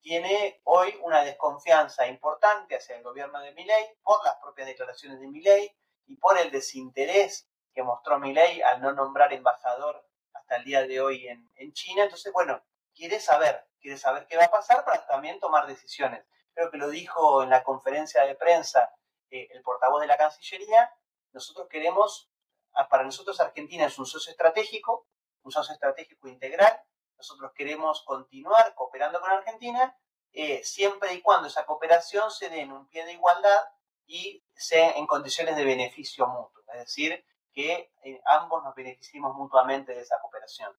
tiene 0.00 0.60
hoy 0.64 0.98
una 1.04 1.22
desconfianza 1.22 2.08
importante 2.08 2.74
hacia 2.74 2.96
el 2.96 3.04
gobierno 3.04 3.38
de 3.38 3.52
Milei 3.52 3.96
por 4.02 4.24
las 4.24 4.34
propias 4.42 4.66
declaraciones 4.66 5.20
de 5.20 5.28
Milei 5.28 5.76
y 6.06 6.16
por 6.16 6.38
el 6.38 6.50
desinterés 6.50 7.48
que 7.74 7.82
mostró 7.82 8.18
Milei 8.18 8.62
al 8.62 8.80
no 8.80 8.92
nombrar 8.92 9.32
embajador 9.32 10.06
hasta 10.32 10.56
el 10.56 10.64
día 10.64 10.86
de 10.86 11.00
hoy 11.00 11.28
en, 11.28 11.50
en 11.56 11.72
China. 11.72 12.04
Entonces, 12.04 12.32
bueno, 12.32 12.62
quiere 12.94 13.20
saber, 13.20 13.68
quiere 13.80 13.98
saber 13.98 14.26
qué 14.26 14.36
va 14.36 14.44
a 14.44 14.50
pasar 14.50 14.84
para 14.84 15.06
también 15.06 15.38
tomar 15.40 15.66
decisiones. 15.66 16.24
Creo 16.54 16.70
que 16.70 16.78
lo 16.78 16.88
dijo 16.88 17.42
en 17.42 17.50
la 17.50 17.62
conferencia 17.62 18.22
de 18.22 18.34
prensa 18.34 18.90
eh, 19.30 19.48
el 19.50 19.62
portavoz 19.62 20.00
de 20.00 20.06
la 20.06 20.16
Cancillería. 20.16 20.90
Nosotros 21.32 21.68
queremos, 21.68 22.30
ah, 22.72 22.88
para 22.88 23.04
nosotros 23.04 23.38
Argentina 23.40 23.86
es 23.86 23.98
un 23.98 24.06
socio 24.06 24.30
estratégico, 24.30 25.06
un 25.42 25.52
socio 25.52 25.74
estratégico 25.74 26.28
integral. 26.28 26.80
Nosotros 27.18 27.52
queremos 27.54 28.02
continuar 28.04 28.74
cooperando 28.74 29.20
con 29.20 29.30
Argentina 29.30 29.96
eh, 30.32 30.62
siempre 30.64 31.12
y 31.14 31.22
cuando 31.22 31.48
esa 31.48 31.66
cooperación 31.66 32.30
se 32.30 32.48
dé 32.48 32.60
en 32.60 32.72
un 32.72 32.88
pie 32.88 33.04
de 33.04 33.12
igualdad 33.12 33.58
y 34.06 34.42
sea 34.54 34.92
en 34.92 35.06
condiciones 35.06 35.56
de 35.56 35.64
beneficio 35.64 36.26
mutuo, 36.26 36.62
es 36.72 36.80
decir, 36.80 37.24
que 37.52 37.90
eh, 38.04 38.20
ambos 38.26 38.62
nos 38.62 38.74
beneficiemos 38.74 39.34
mutuamente 39.34 39.92
de 39.94 40.00
esa 40.00 40.16
cooperación. 40.20 40.72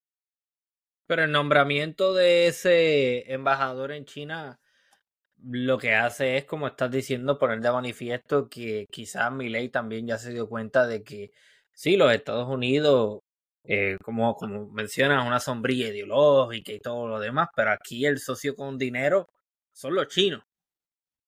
Pero 1.08 1.24
el 1.24 1.32
nombramiento 1.32 2.13
de 2.13 2.48
ese 2.48 3.32
embajador 3.32 3.92
en 3.92 4.06
China 4.06 4.60
lo 5.42 5.78
que 5.78 5.94
hace 5.96 6.38
es, 6.38 6.46
como 6.46 6.68
estás 6.68 6.92
diciendo, 6.92 7.38
poner 7.38 7.62
de 7.62 7.72
manifiesto 7.72 8.50
que 8.50 8.88
quizás 8.92 9.32
Milei 9.32 9.70
también 9.70 10.08
ya 10.08 10.18
se 10.18 10.32
dio 10.34 10.50
cuenta 10.50 10.88
de 10.88 11.04
que 11.04 11.32
sí, 11.74 11.96
los 11.96 12.12
Estados 12.13 12.48
Unidos, 12.50 13.22
eh, 13.63 13.98
como, 14.04 14.36
como 14.36 14.68
mencionas, 14.72 15.26
una 15.26 15.40
sombrilla 15.40 15.88
ideológica 15.90 16.72
y 16.72 16.80
todo 16.80 17.08
lo 17.08 17.20
demás, 17.20 17.50
pero 17.56 17.72
aquí 17.72 18.06
el 18.06 18.20
socio 18.20 18.56
con 18.56 18.78
dinero 18.78 19.30
son 19.74 19.96
los 19.96 20.08
chinos. 20.08 20.44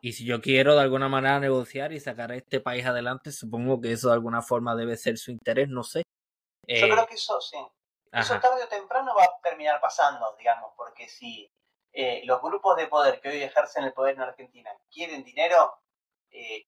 Y 0.01 0.13
si 0.13 0.25
yo 0.25 0.41
quiero 0.41 0.75
de 0.75 0.81
alguna 0.81 1.09
manera 1.09 1.39
negociar 1.39 1.91
y 1.91 1.99
sacar 1.99 2.31
a 2.31 2.35
este 2.35 2.61
país 2.61 2.85
adelante, 2.85 3.31
supongo 3.31 3.81
que 3.81 3.91
eso 3.91 4.07
de 4.07 4.13
alguna 4.13 4.41
forma 4.41 4.75
debe 4.75 4.95
ser 4.95 5.17
su 5.17 5.31
interés, 5.31 5.67
no 5.67 5.83
sé. 5.83 6.03
yo 6.67 6.87
creo 6.87 7.05
que 7.05 7.15
eso 7.15 7.39
sí. 7.41 7.57
Eso 8.11 8.39
tarde 8.39 8.63
o 8.63 8.67
temprano 8.67 9.13
va 9.15 9.25
a 9.25 9.41
terminar 9.43 9.79
pasando, 9.79 10.35
digamos, 10.37 10.71
porque 10.75 11.07
si 11.07 11.51
eh, 11.91 12.21
los 12.25 12.41
grupos 12.41 12.75
de 12.77 12.87
poder 12.87 13.19
que 13.19 13.29
hoy 13.29 13.43
ejercen 13.43 13.83
el 13.83 13.93
poder 13.93 14.15
en 14.15 14.21
Argentina 14.21 14.71
quieren 14.91 15.23
dinero, 15.23 15.79
eh, 16.31 16.65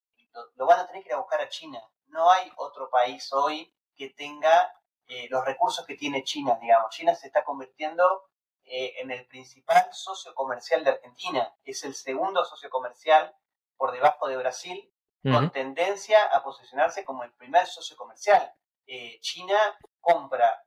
lo, 0.55 0.65
van 0.65 0.79
a 0.79 0.87
tener 0.87 1.03
que 1.03 1.09
ir 1.09 1.15
a 1.15 1.19
buscar 1.19 1.41
a 1.41 1.49
China. 1.49 1.81
No 2.07 2.29
hay 2.29 2.51
otro 2.57 2.89
país 2.89 3.31
hoy 3.33 3.73
que 3.95 4.09
tenga 4.09 4.73
eh, 5.07 5.27
los 5.29 5.43
recursos 5.45 5.85
que 5.85 5.95
tiene 5.95 6.23
China, 6.23 6.57
digamos. 6.61 6.93
China 6.95 7.15
se 7.15 7.27
está 7.27 7.43
convirtiendo 7.43 8.29
en 8.65 9.11
el 9.11 9.25
principal 9.27 9.87
socio 9.91 10.33
comercial 10.33 10.83
de 10.83 10.91
Argentina. 10.91 11.53
Es 11.63 11.83
el 11.83 11.95
segundo 11.95 12.45
socio 12.45 12.69
comercial 12.69 13.35
por 13.77 13.91
debajo 13.91 14.27
de 14.27 14.37
Brasil, 14.37 14.93
con 15.23 15.51
tendencia 15.51 16.23
a 16.35 16.43
posicionarse 16.43 17.05
como 17.05 17.23
el 17.23 17.31
primer 17.33 17.67
socio 17.67 17.95
comercial. 17.95 18.53
China 19.21 19.57
compra 19.99 20.63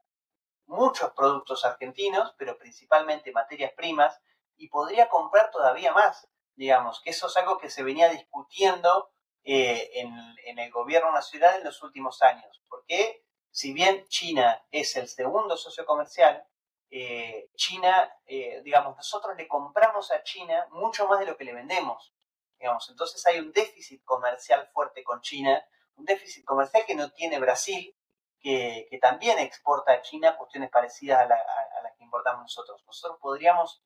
muchos 0.66 1.12
productos 1.12 1.64
argentinos, 1.64 2.34
pero 2.38 2.58
principalmente 2.58 3.32
materias 3.32 3.72
primas, 3.72 4.20
y 4.56 4.68
podría 4.68 5.08
comprar 5.08 5.50
todavía 5.50 5.92
más, 5.92 6.28
digamos, 6.54 7.00
que 7.00 7.10
eso 7.10 7.26
es 7.26 7.36
algo 7.36 7.58
que 7.58 7.70
se 7.70 7.82
venía 7.82 8.08
discutiendo 8.08 9.10
eh, 9.42 9.90
en, 9.94 10.58
el 10.58 10.70
gobierno 10.70 11.10
nacional 11.12 11.56
en 11.56 11.64
los 11.64 11.82
últimos 11.82 12.22
años, 12.22 12.62
porque 12.68 13.24
si 13.50 13.72
bien 13.72 14.06
China 14.08 14.64
es 14.70 14.96
el 14.96 15.08
segundo 15.08 15.56
socio 15.56 15.84
comercial, 15.84 16.46
eh, 16.90 17.50
China, 17.56 18.12
eh, 18.26 18.60
digamos, 18.62 18.96
nosotros 18.96 19.36
le 19.36 19.48
compramos 19.48 20.10
a 20.12 20.22
China 20.22 20.66
mucho 20.70 21.06
más 21.08 21.18
de 21.20 21.26
lo 21.26 21.36
que 21.36 21.44
le 21.44 21.54
vendemos, 21.54 22.14
digamos, 22.58 22.88
entonces 22.88 23.24
hay 23.26 23.40
un 23.40 23.52
déficit 23.52 24.04
comercial 24.04 24.68
fuerte 24.72 25.02
con 25.02 25.20
China, 25.20 25.62
un 25.96 26.04
déficit 26.04 26.44
comercial 26.44 26.84
que 26.86 26.94
no 26.94 27.10
tiene 27.10 27.38
Brasil, 27.38 27.96
que, 28.40 28.98
también 29.00 29.38
exporta 29.38 29.92
a 29.92 30.02
China 30.02 30.36
cuestiones 30.36 30.70
parecidas 30.70 31.20
a, 31.20 31.26
las 31.26 31.96
que 31.96 32.04
importamos 32.04 32.42
nosotros. 32.42 32.82
Nosotros 32.86 33.18
podríamos 33.20 33.82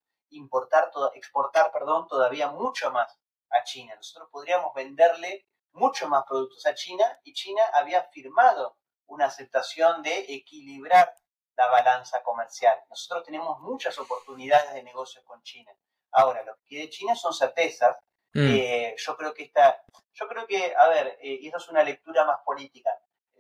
exportar 1.15 1.71
perdón, 1.73 2.07
todavía 2.09 2.51
mucho 2.51 2.91
más 2.91 3.19
a 3.51 3.63
China. 3.65 3.95
Nosotros 3.95 4.29
podríamos 4.31 4.75
venderle 4.75 5.47
mucho 5.73 6.09
más 6.09 6.25
productos 6.27 6.67
a 6.67 6.75
China 6.75 7.05
y 7.23 7.33
China 7.33 7.63
había 7.73 8.03
firmado 8.05 8.77
una 9.07 9.27
aceptación 9.27 10.03
de 10.03 10.27
equilibrar 10.29 11.15
la 11.59 11.67
balanza 11.67 12.23
comercial. 12.23 12.79
Nosotros 12.89 13.25
tenemos 13.25 13.59
muchas 13.61 13.99
oportunidades 13.99 14.73
de 14.75 14.83
negocios 14.85 15.25
con 15.25 15.43
China. 15.43 15.73
Ahora, 16.13 16.45
lo 16.45 16.55
que 16.57 16.65
quiere 16.67 16.89
China 16.89 17.17
son 17.17 17.35
certezas. 17.35 17.97
Mm. 18.33 18.55
Eh, 18.55 18.95
yo 18.97 19.17
creo 19.17 19.35
que 19.35 19.43
está, 19.43 19.83
yo 20.13 20.29
creo 20.29 20.47
que, 20.47 20.73
a 20.77 20.89
ver, 20.89 21.19
eh, 21.21 21.39
y 21.41 21.47
esto 21.47 21.59
es 21.59 21.69
una 21.69 21.83
lectura 21.83 22.25
más 22.25 22.39
política. 22.45 22.91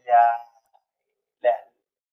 La, 0.04 0.44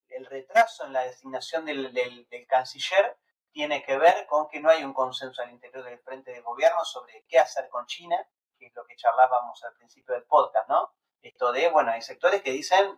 el 0.09 0.25
retraso 0.27 0.85
en 0.85 0.93
la 0.93 1.01
designación 1.01 1.65
del, 1.65 2.27
canciller 2.47 3.17
tiene 3.51 3.83
que 3.83 3.97
ver 3.97 4.27
con 4.27 4.47
que 4.47 4.61
no 4.61 4.69
hay 4.69 4.83
un 4.83 4.93
consenso 4.93 5.41
al 5.41 5.51
interior 5.51 5.83
del 5.83 5.99
frente 5.99 6.31
de 6.31 6.41
gobierno 6.41 6.85
sobre 6.85 7.25
qué 7.27 7.39
hacer 7.39 7.67
con 7.69 7.85
China, 7.85 8.17
que 8.57 8.67
es 8.67 8.75
lo 8.75 8.85
que 8.85 8.95
charlábamos 8.95 9.61
al 9.63 9.73
principio 9.73 10.13
del 10.13 10.23
podcast, 10.23 10.69
¿no? 10.69 10.93
Esto 11.21 11.51
de, 11.51 11.67
bueno, 11.69 11.91
hay 11.91 12.01
sectores 12.01 12.41
que 12.41 12.51
dicen 12.51 12.97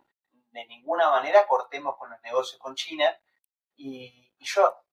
de 0.50 0.66
ninguna 0.66 1.10
manera 1.10 1.46
cortemos 1.46 1.96
con 1.96 2.10
los 2.10 2.20
negocios 2.22 2.60
con 2.60 2.74
China. 2.74 3.18
Y, 3.76 4.32
yo 4.40 4.84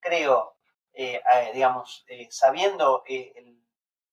creo, 0.00 0.56
eh, 0.92 1.22
digamos, 1.54 2.04
eh, 2.08 2.28
sabiendo 2.30 3.04
eh, 3.06 3.32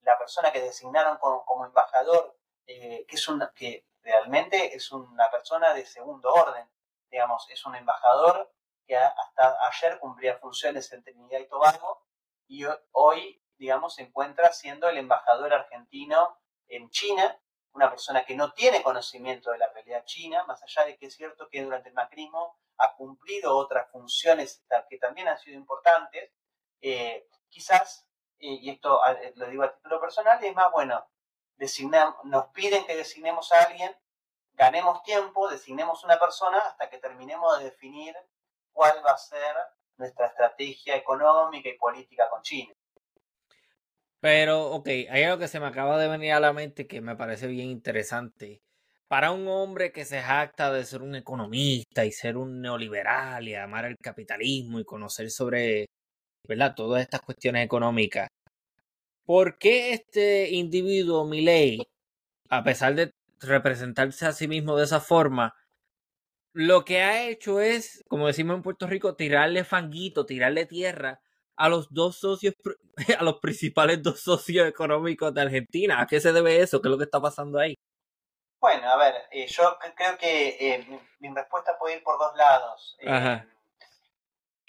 la 0.02 0.18
persona 0.18 0.52
que 0.52 0.62
designaron 0.62 1.18
como, 1.18 1.66
embajador, 1.66 2.38
que, 2.66 3.06
es 3.08 3.28
una, 3.28 3.52
que 3.56 3.88
realmente 4.02 4.76
es 4.76 4.92
una 4.92 5.30
persona 5.32 5.74
de 5.74 5.86
segundo 5.86 6.32
orden, 6.32 6.70
digamos, 7.10 7.48
es 7.50 7.66
un 7.66 7.76
embajador 7.76 8.52
que 8.86 8.96
hasta 8.96 9.58
ayer 9.68 10.00
cumplía 10.00 10.38
funciones 10.38 10.92
en 10.92 11.04
Trinidad 11.04 11.40
y 11.40 11.48
Tobago 11.48 12.06
y 12.48 12.66
hoy, 12.92 13.42
digamos, 13.58 13.96
se 13.96 14.04
encuentra 14.04 14.52
siendo 14.54 14.88
el 14.88 14.98
embajador 14.98 15.54
argentino 15.54 16.38
en 16.68 16.90
China, 16.90 17.40
una 17.76 17.90
persona 17.90 18.26
que 18.26 18.36
no 18.36 18.54
tiene 18.54 18.82
conocimiento 18.82 19.52
de 19.52 19.58
la 19.58 19.70
realidad 19.72 20.04
china, 20.06 20.44
más 20.46 20.64
allá 20.64 20.86
de 20.86 20.98
que 20.98 21.08
es 21.08 21.16
cierto 21.16 21.48
que 21.50 21.64
durante 21.64 21.90
el 21.90 21.96
macrismo 21.96 22.58
ha 22.78 22.96
cumplido 22.96 23.56
otras 23.56 23.90
funciones 23.92 24.64
que 24.90 24.98
también 24.98 25.28
han 25.28 25.38
sido 25.38 25.58
importantes, 25.58 26.32
eh, 26.82 27.28
quizás, 27.50 28.08
y 28.38 28.70
esto 28.70 29.00
lo 29.36 29.48
digo 29.48 29.64
a 29.64 29.74
título 29.74 30.00
personal, 30.00 30.44
es 30.44 30.56
más, 30.56 30.72
bueno, 30.72 31.06
nos 32.24 32.48
piden 32.48 32.86
que 32.86 32.96
designemos 32.96 33.52
a 33.52 33.64
alguien 33.64 33.96
ganemos 34.56 35.04
tiempo, 35.04 35.50
designemos 35.50 36.04
una 36.04 36.20
persona 36.20 36.60
hasta 36.60 36.90
que 36.90 36.98
terminemos 36.98 37.58
de 37.58 37.66
definir 37.66 38.16
cuál 38.72 39.04
va 39.06 39.12
a 39.12 39.18
ser 39.18 39.56
nuestra 39.98 40.28
estrategia 40.28 40.96
económica 40.96 41.70
y 41.70 41.78
política 41.78 42.30
con 42.30 42.42
China. 42.42 42.74
Pero, 44.26 44.72
ok, 44.72 44.88
hay 44.88 45.22
algo 45.22 45.38
que 45.38 45.48
se 45.48 45.60
me 45.60 45.68
acaba 45.68 46.00
de 46.00 46.08
venir 46.08 46.32
a 46.32 46.40
la 46.40 46.52
mente 46.52 46.88
que 46.88 47.00
me 47.00 47.16
parece 47.16 47.46
bien 47.46 47.70
interesante. 47.70 48.64
Para 49.08 49.30
un 49.30 49.48
hombre 49.48 49.92
que 49.92 50.04
se 50.04 50.20
jacta 50.20 50.74
de 50.74 50.84
ser 50.84 51.04
un 51.04 51.14
economista 51.14 52.06
y 52.06 52.12
ser 52.12 52.36
un 52.36 52.60
neoliberal 52.60 53.48
y 53.48 53.54
amar 53.54 53.86
el 53.86 53.98
capitalismo 54.02 54.80
y 54.80 54.84
conocer 54.84 55.30
sobre, 55.30 55.86
¿verdad? 56.48 56.74
Todas 56.76 57.04
estas 57.04 57.22
cuestiones 57.22 57.66
económicas. 57.66 58.30
¿Por 59.26 59.60
qué 59.60 59.94
este 59.94 60.50
individuo, 60.50 61.26
Milei, 61.26 61.84
a 62.50 62.64
pesar 62.64 62.96
de 62.96 63.12
representarse 63.42 64.26
a 64.26 64.34
sí 64.34 64.48
mismo 64.48 64.76
de 64.78 64.86
esa 64.86 65.02
forma, 65.02 65.54
lo 66.54 66.84
que 66.84 67.02
ha 67.02 67.28
hecho 67.30 67.62
es, 67.62 68.04
como 68.08 68.26
decimos 68.26 68.56
en 68.56 68.64
Puerto 68.64 68.88
Rico, 68.88 69.16
tirarle 69.16 69.64
fanguito, 69.64 70.26
tirarle 70.26 70.66
tierra 70.66 71.22
a 71.56 71.70
los 71.70 71.94
dos 71.94 72.18
socios, 72.18 72.56
a 73.20 73.24
los 73.24 73.40
principales 73.40 74.02
dos 74.02 74.22
socios 74.22 74.68
económicos 74.68 75.34
de 75.34 75.42
Argentina. 75.42 76.02
¿A 76.02 76.08
qué 76.08 76.20
se 76.20 76.34
debe 76.34 76.62
eso? 76.62 76.82
¿Qué 76.82 76.88
es 76.88 76.92
lo 76.92 76.98
que 76.98 77.06
está 77.06 77.22
pasando 77.22 77.60
ahí? 77.60 77.76
Bueno, 78.60 78.90
a 78.90 78.98
ver, 78.98 79.14
eh, 79.32 79.46
yo 79.48 79.78
creo 79.96 80.18
que 80.18 80.58
eh, 80.60 81.02
mi, 81.20 81.30
respuesta 81.34 81.78
puede 81.78 81.98
ir 81.98 82.04
por 82.04 82.18
dos 82.18 82.36
lados. 82.36 82.98
Eh, 83.00 83.44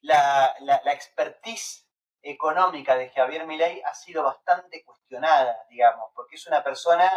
la, 0.03 0.55
la, 0.61 0.93
expertise 0.93 1.89
económica 2.21 2.97
de 2.97 3.09
Javier 3.11 3.47
Milei 3.47 3.81
ha 3.83 3.95
sido 3.95 4.23
bastante 4.23 4.85
cuestionada, 4.85 5.65
digamos, 5.71 6.11
porque 6.15 6.37
es 6.37 6.47
una 6.47 6.63
persona 6.63 7.11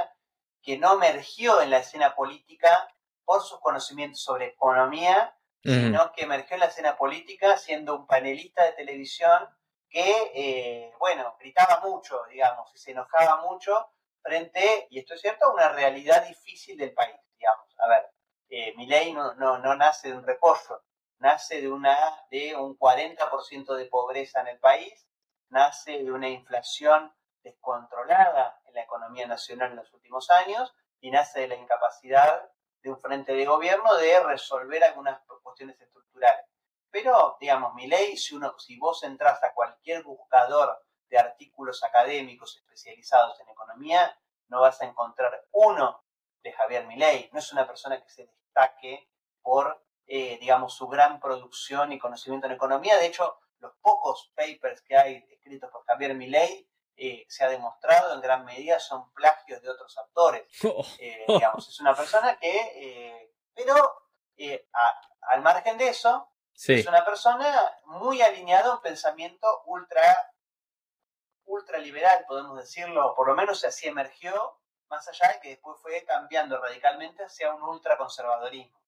que 0.62 0.78
no 0.78 0.94
emergió 0.94 1.62
en 1.62 1.72
la 1.72 1.80
escena 1.80 2.16
política 2.16 2.88
por 3.26 3.42
sus 3.42 3.60
conocimientos 3.60 4.22
sobre 4.22 4.48
economía, 4.48 5.36
sino 5.62 6.14
que 6.14 6.24
emergió 6.24 6.56
en 6.56 6.62
la 6.62 6.68
escena 6.68 6.96
política 6.96 7.58
siendo 7.58 7.96
un 7.96 8.08
panelista 8.08 8.64
de 8.64 8.72
televisión 8.72 9.50
que, 9.90 10.94
bueno, 11.00 11.36
gritaba 11.40 11.80
mucho, 11.82 12.24
digamos, 12.30 12.74
y 12.74 12.78
se 12.78 12.92
enojaba 12.92 13.42
mucho 13.42 13.90
frente, 14.22 14.88
y 14.90 15.00
esto 15.00 15.14
es 15.14 15.22
cierto, 15.22 15.46
a 15.46 15.54
una 15.54 15.70
realidad 15.70 16.26
difícil 16.28 16.78
del 16.78 16.94
país, 16.94 17.16
digamos. 17.38 17.66
A 17.80 17.88
ver, 17.88 18.10
eh, 18.50 18.74
mi 18.76 18.86
ley 18.86 19.14
no, 19.14 19.34
no, 19.36 19.58
no 19.58 19.76
nace 19.76 20.10
de 20.10 20.18
un 20.18 20.24
repollo, 20.24 20.84
nace 21.20 21.62
de, 21.62 21.72
una, 21.72 21.98
de 22.30 22.56
un 22.56 22.78
40% 22.78 23.76
de 23.76 23.86
pobreza 23.86 24.42
en 24.42 24.48
el 24.48 24.60
país, 24.60 25.08
nace 25.50 26.04
de 26.04 26.12
una 26.12 26.30
inflación 26.30 27.14
descontrolada 27.44 28.62
en 28.66 28.74
la 28.74 28.82
economía 28.82 29.28
nacional 29.28 29.72
en 29.72 29.78
los 29.78 29.94
últimos 29.94 30.30
años 30.30 30.74
y 31.00 31.12
nace 31.12 31.42
de 31.42 31.48
la 31.48 31.56
incapacidad 31.56 32.50
de 32.82 32.92
un 32.92 33.00
frente 33.00 33.34
de 33.34 33.46
gobierno 33.46 33.96
de 33.96 34.20
resolver 34.22 34.84
algunas 34.84 35.22
cuestiones 35.44 35.80
estructurales. 35.80 36.46
Pero, 36.92 37.38
digamos, 37.40 37.74
mi 37.76 37.88
ley, 37.88 38.18
si, 38.18 38.36
uno, 38.36 38.58
si 38.58 38.78
vos 38.78 39.04
entras 39.04 39.44
a 39.44 39.54
cualquier 39.54 40.04
buscador 40.04 40.84
de 41.10 41.18
artículos 41.18 41.84
académicos 41.84 42.58
especializados 42.58 43.40
en 43.40 43.50
economía, 43.50 44.18
no 44.48 44.62
vas 44.62 44.82
a 44.82 44.86
encontrar 44.86 45.46
uno 45.52 46.04
de 46.42 46.52
Javier 46.54 46.88
Milei. 46.88 47.30
No 47.32 47.40
es 47.40 47.52
una 47.52 47.68
persona 47.68 48.02
que 48.02 48.10
se 48.10 48.26
destaque 48.26 49.10
por, 49.42 49.84
eh, 50.08 50.38
digamos, 50.40 50.76
su 50.76 50.88
gran 50.88 51.20
producción 51.20 51.92
y 51.92 52.00
conocimiento 52.00 52.48
en 52.48 52.54
economía. 52.54 52.98
De 52.98 53.06
hecho, 53.06 53.40
los 53.60 53.74
pocos 53.82 54.32
papers 54.36 54.82
que 54.82 54.98
hay 54.98 55.26
escritos 55.30 55.70
por 55.72 55.86
Javier 55.86 56.16
Milei 56.16 56.68
eh, 56.96 57.26
se 57.30 57.44
ha 57.44 57.50
demostrado 57.50 58.14
en 58.14 58.22
gran 58.22 58.44
medida 58.46 58.80
son 58.80 59.12
plagios 59.14 59.62
de 59.62 59.70
otros 59.70 59.98
autores. 59.98 60.48
Oh. 60.64 60.86
Eh, 61.00 61.26
digamos, 61.28 61.68
es 61.68 61.80
una 61.80 61.96
persona 61.96 62.38
que, 62.40 63.32
pero 63.54 63.76
al 65.22 65.42
margen 65.42 65.78
de 65.78 65.90
eso, 65.90 66.29
es 66.68 66.88
una 66.88 67.06
persona 67.06 67.80
muy 67.86 68.22
alineada 68.22 68.72
a 68.72 68.76
un 68.76 68.82
pensamiento 68.82 69.64
ultra 69.66 70.34
ultraliberal, 71.46 72.26
podemos 72.28 72.58
decirlo, 72.58 73.16
por 73.16 73.28
lo 73.28 73.36
menos 73.36 73.64
así 73.64 73.88
emergió, 73.88 74.60
más 74.90 75.08
allá 75.08 75.34
de 75.34 75.40
que 75.40 75.50
después 75.50 75.80
fue 75.82 76.04
cambiando 76.06 76.62
radicalmente 76.62 77.24
hacia 77.24 77.54
un 77.54 77.64
ultraconservadorismo. 77.64 78.80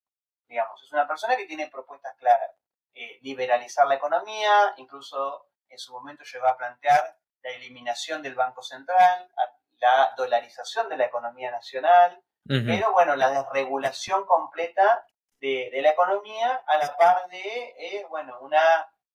Digamos, 0.47 0.81
es 0.83 0.91
una 0.91 1.07
persona 1.07 1.35
que 1.37 1.45
tiene 1.45 1.69
propuestas 1.69 2.15
claras. 2.17 2.51
Eh, 2.93 3.19
liberalizar 3.21 3.87
la 3.87 3.95
economía, 3.95 4.73
incluso 4.77 5.47
en 5.69 5.79
su 5.79 5.93
momento 5.93 6.23
llegó 6.23 6.47
a 6.47 6.57
plantear 6.57 7.17
la 7.41 7.51
eliminación 7.51 8.21
del 8.21 8.35
Banco 8.35 8.61
Central, 8.61 9.31
la 9.79 10.13
dolarización 10.17 10.89
de 10.89 10.97
la 10.97 11.05
economía 11.05 11.49
nacional, 11.49 12.21
pero 12.45 12.91
bueno, 12.91 13.15
la 13.15 13.29
desregulación 13.29 14.25
completa 14.25 15.05
de, 15.41 15.81
la 15.81 15.91
economía 15.91 16.63
a 16.67 16.77
la 16.77 16.95
par 16.95 17.27
de, 17.29 17.75
eh, 17.77 18.05
bueno, 18.09 18.37
una, 18.41 18.61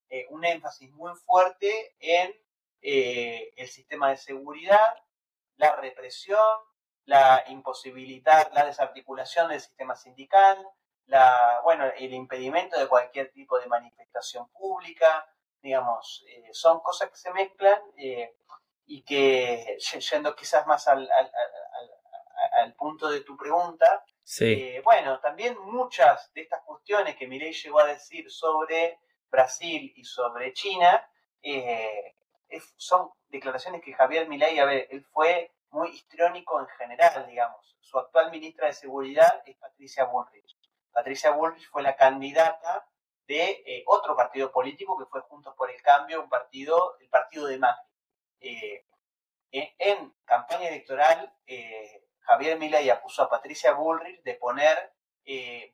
eh, 0.08 0.26
un 0.30 0.44
énfasis 0.44 0.90
muy 0.92 1.14
fuerte 1.24 1.94
en 2.00 2.34
eh, 2.82 3.52
el 3.56 3.68
sistema 3.68 4.10
de 4.10 4.16
seguridad, 4.16 4.96
la 5.56 5.76
represión, 5.76 6.44
la 7.04 7.44
imposibilidad, 7.46 8.50
la 8.52 8.66
desarticulación 8.66 9.48
del 9.48 9.60
sistema 9.60 9.94
sindical, 9.94 10.58
la, 11.06 11.60
bueno, 11.62 11.84
el 11.96 12.12
impedimento 12.12 12.78
de 12.78 12.88
cualquier 12.88 13.30
tipo 13.30 13.60
de 13.60 13.66
manifestación 13.68 14.48
pública, 14.50 15.24
digamos, 15.62 16.24
son 16.52 16.80
cosas 16.80 17.10
que 17.10 17.16
se 17.16 17.32
mezclan 17.32 17.80
y 18.86 19.02
que, 19.02 19.78
yendo 20.10 20.34
quizás 20.34 20.66
más 20.66 20.88
al, 20.88 21.08
punto 22.78 23.08
de 23.08 23.20
tu 23.20 23.36
pregunta, 23.36 24.04
bueno, 24.84 25.20
también 25.20 25.56
muchas 25.60 26.32
de 26.34 26.42
estas 26.42 26.62
cuestiones 26.64 27.16
que 27.16 27.26
Milei 27.26 27.52
llegó 27.52 27.80
a 27.80 27.86
decir 27.86 28.30
sobre 28.30 28.98
Brasil 29.30 29.92
y 29.94 30.04
sobre 30.04 30.52
China, 30.52 31.08
son 32.76 33.10
declaraciones 33.28 33.82
que 33.82 33.92
Javier 33.92 34.28
Milei, 34.28 34.58
a 34.58 34.64
ver, 34.64 34.88
él 34.90 35.04
fue 35.12 35.52
muy 35.70 35.90
histriónico 35.90 36.60
en 36.60 36.66
general, 36.68 37.26
digamos. 37.28 37.76
Su 37.80 37.98
actual 37.98 38.30
ministra 38.30 38.66
de 38.66 38.72
Seguridad 38.72 39.42
es 39.46 39.56
Patricia 39.56 40.04
Bullrich. 40.04 40.56
Patricia 40.90 41.30
Bullrich 41.30 41.68
fue 41.68 41.82
la 41.82 41.96
candidata 41.96 42.88
de 43.26 43.62
eh, 43.66 43.84
otro 43.86 44.16
partido 44.16 44.50
político 44.50 44.96
que 44.96 45.06
fue 45.06 45.20
Juntos 45.22 45.54
por 45.56 45.70
el 45.70 45.80
Cambio, 45.82 46.22
un 46.22 46.28
partido, 46.28 46.96
el 47.00 47.08
partido 47.08 47.46
de 47.46 47.58
Macri. 47.58 47.84
Eh, 48.40 48.86
en, 49.52 50.14
campaña 50.24 50.68
electoral, 50.68 51.32
eh, 51.46 52.05
Javier 52.26 52.58
Milei 52.58 52.90
acusó 52.90 53.22
a 53.22 53.30
Patricia 53.30 53.72
Bullrich 53.72 54.22
de 54.22 54.34
poner 54.34 54.92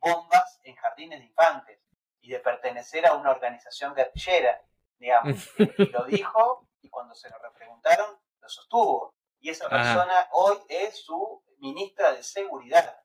bombas 0.00 0.60
en 0.64 0.74
jardines 0.76 1.18
de 1.18 1.26
infantes 1.26 1.78
y 2.20 2.30
de 2.30 2.38
pertenecer 2.38 3.06
a 3.06 3.14
una 3.14 3.30
organización 3.30 3.94
guerrillera 3.94 4.62
digamos. 5.02 5.50
y 5.58 5.86
lo 5.90 6.04
dijo 6.06 6.68
y 6.80 6.88
cuando 6.88 7.14
se 7.14 7.28
lo 7.28 7.38
repreguntaron, 7.38 8.18
lo 8.40 8.48
sostuvo. 8.48 9.14
Y 9.40 9.50
esa 9.50 9.68
persona 9.68 10.28
hoy 10.32 10.58
es 10.68 11.04
su 11.04 11.44
ministra 11.58 12.12
de 12.12 12.22
Seguridad, 12.22 12.96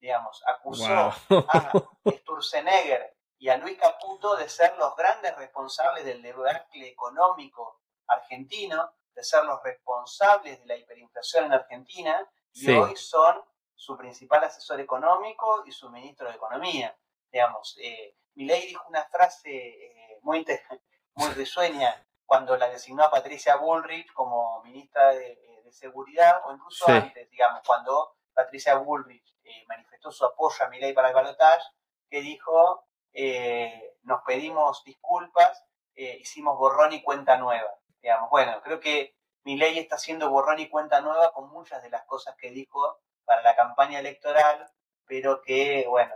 digamos. 0.00 0.42
Acusó 0.46 1.12
a 1.48 1.72
Sturzenegger 2.10 3.14
y 3.38 3.50
a 3.50 3.58
Luis 3.58 3.78
Caputo 3.78 4.36
de 4.36 4.48
ser 4.48 4.76
los 4.78 4.96
grandes 4.96 5.36
responsables 5.36 6.04
del 6.04 6.22
debacle 6.22 6.88
económico 6.88 7.82
argentino, 8.06 8.94
de 9.14 9.22
ser 9.22 9.44
los 9.44 9.62
responsables 9.62 10.60
de 10.60 10.66
la 10.66 10.76
hiperinflación 10.76 11.44
en 11.46 11.52
Argentina, 11.52 12.30
y 12.52 12.70
hoy 12.70 12.96
son 12.96 13.42
su 13.74 13.96
principal 13.96 14.44
asesor 14.44 14.80
económico 14.80 15.64
y 15.66 15.72
su 15.72 15.90
ministro 15.90 16.28
de 16.28 16.34
Economía. 16.34 16.96
Digamos, 17.30 17.76
eh, 17.80 18.16
Milei 18.34 18.66
dijo 18.66 18.84
una 18.88 19.04
frase 19.04 19.50
eh, 19.50 20.18
muy 20.22 20.44
muy 21.14 21.30
risueña 21.30 22.06
cuando 22.32 22.56
la 22.56 22.68
designó 22.68 23.04
a 23.04 23.10
Patricia 23.10 23.56
Bullrich 23.56 24.10
como 24.12 24.62
ministra 24.62 25.12
de, 25.12 25.38
Seguridad, 25.72 26.42
o 26.46 26.52
incluso 26.52 26.86
antes, 26.86 27.30
digamos, 27.30 27.62
cuando 27.66 28.16
Patricia 28.34 28.74
Bullrich 28.74 29.38
eh, 29.42 29.64
manifestó 29.66 30.10
su 30.10 30.22
apoyo 30.26 30.66
a 30.66 30.68
mi 30.68 30.78
ley 30.78 30.92
para 30.92 31.08
el 31.08 31.14
balotaje, 31.14 31.64
que 32.10 32.20
dijo, 32.20 32.86
eh, 33.14 33.96
nos 34.02 34.20
pedimos 34.22 34.84
disculpas, 34.84 35.64
eh, 35.94 36.18
hicimos 36.20 36.58
borrón 36.58 36.92
y 36.92 37.02
cuenta 37.02 37.38
nueva. 37.38 37.70
Digamos, 38.02 38.28
bueno, 38.28 38.60
creo 38.62 38.80
que 38.80 39.16
mi 39.44 39.56
ley 39.56 39.78
está 39.78 39.96
haciendo 39.96 40.30
borrón 40.30 40.58
y 40.60 40.68
cuenta 40.68 41.00
nueva 41.00 41.32
con 41.32 41.50
muchas 41.50 41.82
de 41.82 41.90
las 41.90 42.04
cosas 42.04 42.36
que 42.36 42.50
dijo 42.50 43.00
para 43.24 43.42
la 43.42 43.56
campaña 43.56 43.98
electoral, 43.98 44.70
pero 45.06 45.42
que, 45.42 45.86
bueno, 45.88 46.14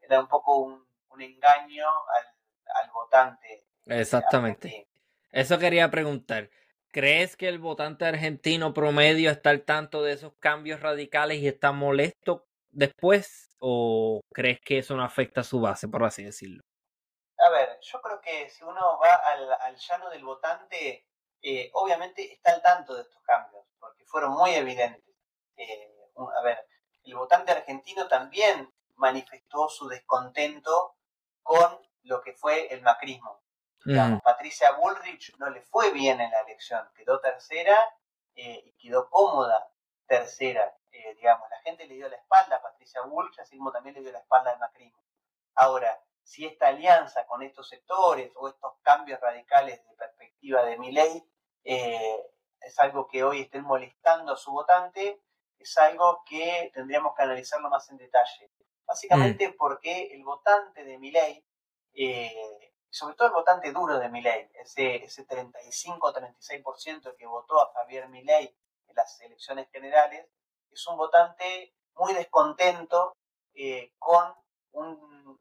era 0.00 0.20
un 0.20 0.28
poco 0.28 0.58
un, 0.58 0.88
engaño 1.20 1.86
al 2.74 2.90
votante 2.92 3.66
Exactamente. 3.86 4.86
Eso 5.32 5.58
quería 5.58 5.90
preguntar. 5.90 6.50
¿Crees 6.92 7.36
que 7.36 7.48
el 7.48 7.58
votante 7.58 8.04
argentino 8.04 8.74
promedio 8.74 9.30
está 9.30 9.50
al 9.50 9.62
tanto 9.62 10.02
de 10.02 10.12
esos 10.12 10.32
cambios 10.40 10.80
radicales 10.80 11.38
y 11.38 11.48
está 11.48 11.72
molesto 11.72 12.46
después? 12.70 13.48
¿O 13.58 14.20
crees 14.32 14.60
que 14.60 14.78
eso 14.78 14.96
no 14.96 15.04
afecta 15.04 15.42
a 15.42 15.44
su 15.44 15.60
base, 15.60 15.86
por 15.86 16.02
así 16.04 16.24
decirlo? 16.24 16.62
A 17.46 17.50
ver, 17.50 17.78
yo 17.80 18.00
creo 18.00 18.20
que 18.20 18.50
si 18.50 18.64
uno 18.64 18.98
va 18.98 19.14
al, 19.14 19.76
llano 19.76 20.10
del 20.10 20.24
votante, 20.24 21.06
eh, 21.42 21.70
obviamente 21.74 22.32
está 22.32 22.52
al 22.52 22.62
tanto 22.62 22.94
de 22.94 23.02
estos 23.02 23.22
cambios, 23.22 23.64
porque 23.78 24.04
fueron 24.04 24.32
muy 24.32 24.50
evidentes. 24.54 25.14
Eh, 25.56 26.10
a 26.36 26.42
ver, 26.42 26.66
el 27.04 27.14
votante 27.14 27.52
argentino 27.52 28.08
también 28.08 28.72
manifestó 28.96 29.68
su 29.68 29.88
descontento 29.88 30.96
con 31.42 31.80
lo 32.02 32.20
que 32.20 32.34
fue 32.34 32.72
el 32.72 32.82
macrismo. 32.82 33.42
Mm. 33.84 34.18
Patricia 34.18 34.72
Bullrich 34.72 35.34
no 35.38 35.48
le 35.48 35.62
fue 35.62 35.90
bien 35.92 36.20
en 36.20 36.30
la 36.30 36.40
elección, 36.40 36.86
quedó 36.94 37.18
tercera 37.20 37.78
eh, 38.34 38.62
y 38.64 38.72
quedó 38.72 39.08
cómoda 39.08 39.70
tercera. 40.06 40.76
Digamos, 40.90 41.48
la 41.48 41.60
gente 41.60 41.86
le 41.86 41.94
dio 41.94 42.08
la 42.08 42.16
espalda 42.16 42.56
a 42.56 42.62
Patricia 42.62 43.00
Bullrich, 43.02 43.38
así 43.38 43.56
como 43.56 43.72
también 43.72 43.94
le 43.94 44.02
dio 44.02 44.12
la 44.12 44.18
espalda 44.18 44.50
al 44.50 44.58
macrismo. 44.58 45.00
Ahora, 45.54 45.98
si 46.30 46.46
esta 46.46 46.68
alianza 46.68 47.26
con 47.26 47.42
estos 47.42 47.68
sectores 47.68 48.30
o 48.36 48.48
estos 48.48 48.74
cambios 48.82 49.20
radicales 49.20 49.84
de 49.84 49.94
perspectiva 49.96 50.62
de 50.64 50.78
mi 50.78 50.92
ley 50.92 51.28
eh, 51.64 52.26
es 52.60 52.78
algo 52.78 53.08
que 53.08 53.24
hoy 53.24 53.40
estén 53.42 53.64
molestando 53.64 54.34
a 54.34 54.36
su 54.36 54.52
votante, 54.52 55.22
es 55.58 55.76
algo 55.78 56.22
que 56.24 56.70
tendríamos 56.72 57.14
que 57.16 57.22
analizarlo 57.22 57.68
más 57.68 57.90
en 57.90 57.96
detalle. 57.96 58.52
Básicamente 58.86 59.48
mm. 59.48 59.56
porque 59.56 60.14
el 60.14 60.22
votante 60.22 60.84
de 60.84 60.98
mi 60.98 61.10
ley 61.10 61.44
sobre 62.90 63.14
todo 63.14 63.28
el 63.28 63.34
votante 63.34 63.72
duro 63.72 63.98
de 63.98 64.08
Milei, 64.08 64.50
ese, 64.54 65.04
ese 65.04 65.26
35-36% 65.26 67.16
que 67.16 67.26
votó 67.26 67.60
a 67.60 67.72
Javier 67.72 68.08
Milei 68.08 68.54
en 68.86 68.94
las 68.94 69.20
elecciones 69.20 69.68
generales, 69.70 70.26
es 70.70 70.86
un 70.86 70.96
votante 70.96 71.74
muy 71.94 72.12
descontento 72.14 73.16
eh, 73.54 73.92
con, 73.98 74.34
un, 74.72 75.38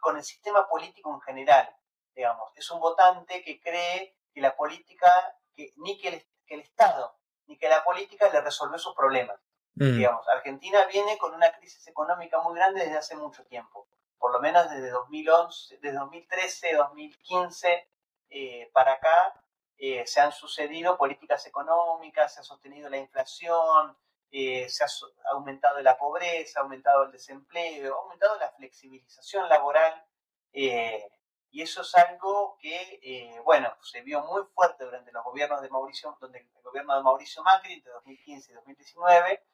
con 0.00 0.16
el 0.16 0.24
sistema 0.24 0.68
político 0.68 1.12
en 1.14 1.20
general, 1.20 1.68
digamos. 2.14 2.50
Es 2.56 2.70
un 2.70 2.80
votante 2.80 3.42
que 3.42 3.60
cree 3.60 4.16
que 4.32 4.40
la 4.40 4.56
política, 4.56 5.36
que, 5.54 5.72
ni 5.76 5.98
que 5.98 6.08
el, 6.08 6.26
que 6.46 6.54
el 6.54 6.60
Estado, 6.60 7.16
ni 7.46 7.58
que 7.58 7.68
la 7.68 7.84
política 7.84 8.28
le 8.30 8.40
resolvió 8.40 8.78
sus 8.78 8.94
problemas. 8.94 9.38
Mm. 9.74 9.96
Digamos, 9.96 10.28
Argentina 10.28 10.84
viene 10.86 11.18
con 11.18 11.34
una 11.34 11.52
crisis 11.52 11.86
económica 11.88 12.40
muy 12.40 12.54
grande 12.54 12.80
desde 12.80 12.98
hace 12.98 13.16
mucho 13.16 13.44
tiempo 13.44 13.88
por 14.24 14.32
lo 14.32 14.40
menos 14.40 14.70
desde 14.70 14.88
2011, 14.88 15.80
desde 15.82 15.98
2013, 15.98 16.76
2015 16.76 17.88
eh, 18.30 18.70
para 18.72 18.92
acá, 18.92 19.44
eh, 19.76 20.06
se 20.06 20.18
han 20.18 20.32
sucedido 20.32 20.96
políticas 20.96 21.44
económicas, 21.44 22.32
se 22.32 22.40
ha 22.40 22.42
sostenido 22.42 22.88
la 22.88 22.96
inflación, 22.96 23.94
eh, 24.36 24.68
se 24.68 24.82
ha 24.82 24.88
aumentado 25.30 25.80
la 25.80 25.96
pobreza, 25.96 26.58
ha 26.58 26.62
aumentado 26.64 27.04
el 27.04 27.12
desempleo, 27.12 27.94
ha 27.94 28.02
aumentado 28.02 28.36
la 28.38 28.50
flexibilización 28.50 29.48
laboral. 29.48 30.04
y 30.52 31.62
eso 31.62 31.82
es 31.82 31.94
algo 31.94 32.58
que, 32.60 33.40
bueno, 33.44 33.72
se 33.80 34.02
vio 34.02 34.22
muy 34.22 34.42
fuerte 34.54 34.84
durante 34.84 35.12
los 35.12 35.22
gobiernos 35.22 35.62
de 35.62 35.68
Mauricio, 35.70 36.16
donde 36.20 36.40
el 36.40 36.62
gobierno 36.62 36.96
de 36.96 37.02
Mauricio 37.04 37.44
Macri, 37.44 37.80
de 37.80 37.90
2015 37.90 38.50
y 38.50 38.54
2019, 38.54 39.44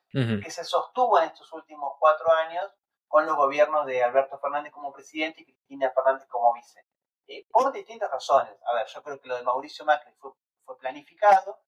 que 0.43 0.51
se 0.51 0.65
sostuvo 0.65 1.19
en 1.19 1.27
estos 1.27 1.53
últimos 1.53 1.93
cuatro 1.99 2.33
años 2.33 2.73
con 3.07 3.27
los 3.27 3.37
gobiernos 3.37 3.85
de 3.85 4.03
Alberto 4.03 4.39
Fernández 4.39 4.73
como 4.73 4.93
presidente 4.93 5.43
y 5.43 5.45
Cristina 5.45 5.91
Fernández 5.91 6.27
como 6.29 6.55
vice. 6.55 6.87
Eh, 7.27 7.47
por 7.51 7.71
distintas 7.73 8.11
razones. 8.11 8.55
A 8.65 8.75
ver, 8.75 8.87
yo 8.87 9.03
creo 9.03 9.21
que 9.21 9.29
lo 9.29 9.37
de 9.37 9.43
Mauricio 9.43 9.85
Macri 9.85 10.13
fue, 10.15 10.31
fue 10.65 10.79
planificado, 10.79 11.61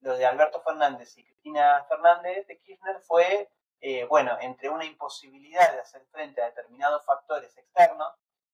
lo 0.00 0.16
de 0.16 0.26
Alberto 0.26 0.60
Fernández 0.62 1.16
y 1.16 1.24
Cristina 1.24 1.84
Fernández 1.88 2.46
de 2.46 2.58
Kirchner 2.58 3.00
fue, 3.00 3.50
eh, 3.80 4.04
bueno, 4.04 4.36
entre 4.40 4.68
una 4.68 4.84
imposibilidad 4.84 5.72
de 5.72 5.80
hacer 5.80 6.04
frente 6.10 6.42
a 6.42 6.46
determinados 6.46 7.04
factores 7.04 7.56
externos, 7.56 8.12